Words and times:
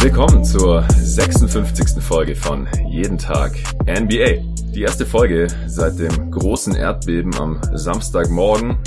Willkommen 0.00 0.44
zur 0.44 0.86
56. 0.88 2.00
Folge 2.00 2.36
von 2.36 2.68
Jeden 2.88 3.18
Tag 3.18 3.56
NBA. 3.86 4.42
Die 4.72 4.82
erste 4.82 5.04
Folge 5.04 5.48
seit 5.66 5.98
dem 5.98 6.30
großen 6.30 6.76
Erdbeben 6.76 7.34
am 7.40 7.60
Samstagmorgen. 7.74 8.78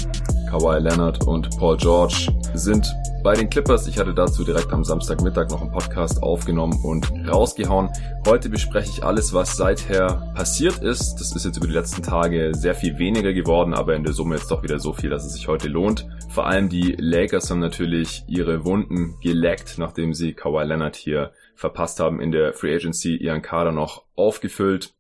Kawhi 0.50 0.80
Leonard 0.80 1.28
und 1.28 1.56
Paul 1.60 1.78
George 1.78 2.28
sind 2.56 2.92
bei 3.24 3.36
den 3.36 3.52
Clippers. 3.52 3.86
Ich 3.86 4.00
hatte 4.00 4.16
dazu 4.16 4.44
direkt 4.44 4.74
am 4.74 4.84
Samstagmittag 4.84 5.52
noch 5.52 5.62
einen 5.62 5.72
Podcast 5.72 6.24
aufgenommen 6.24 6.80
und 6.84 7.08
rausgehauen. 7.30 7.90
Heute 8.26 8.50
bespreche 8.50 8.90
ich 8.90 9.04
alles, 9.04 9.32
was 9.32 9.56
seither 9.56 10.34
passiert 10.34 10.80
ist. 10.80 11.18
Das 11.18 11.36
ist 11.36 11.46
jetzt 11.46 11.58
über 11.58 11.68
die 11.68 11.74
letzten 11.74 12.02
Tage 12.02 12.56
sehr 12.56 12.74
viel 12.74 12.98
weniger 12.98 13.32
geworden, 13.32 13.76
aber 13.76 13.96
in 13.96 14.04
der 14.04 14.14
Summe 14.14 14.38
jetzt 14.38 14.50
doch 14.50 14.64
wieder 14.64 14.80
so 14.80 14.92
viel, 14.92 15.12
dass 15.12 15.24
es 15.24 15.34
sich 15.34 15.48
heute 15.48 15.68
lohnt. 15.68 16.08
Vor 16.30 16.48
allem 16.48 16.68
die 16.68 16.96
Lakers 16.98 17.52
haben 17.52 17.60
natürlich 17.60 18.24
ihre 18.28 18.66
Wunden 18.66 19.20
geleckt, 19.22 19.76
nachdem 19.78 20.16
sie 20.16 20.34
Kawhi 20.34 20.64
Leonard 20.66 20.96
hier 20.96 21.32
verpasst 21.54 22.00
haben 22.00 22.20
in 22.20 22.32
der 22.32 22.54
Free 22.54 22.74
Agency, 22.74 23.16
ihren 23.16 23.44
Kader 23.44 23.72
noch 23.72 24.02
aufgefüllt. 24.16 24.96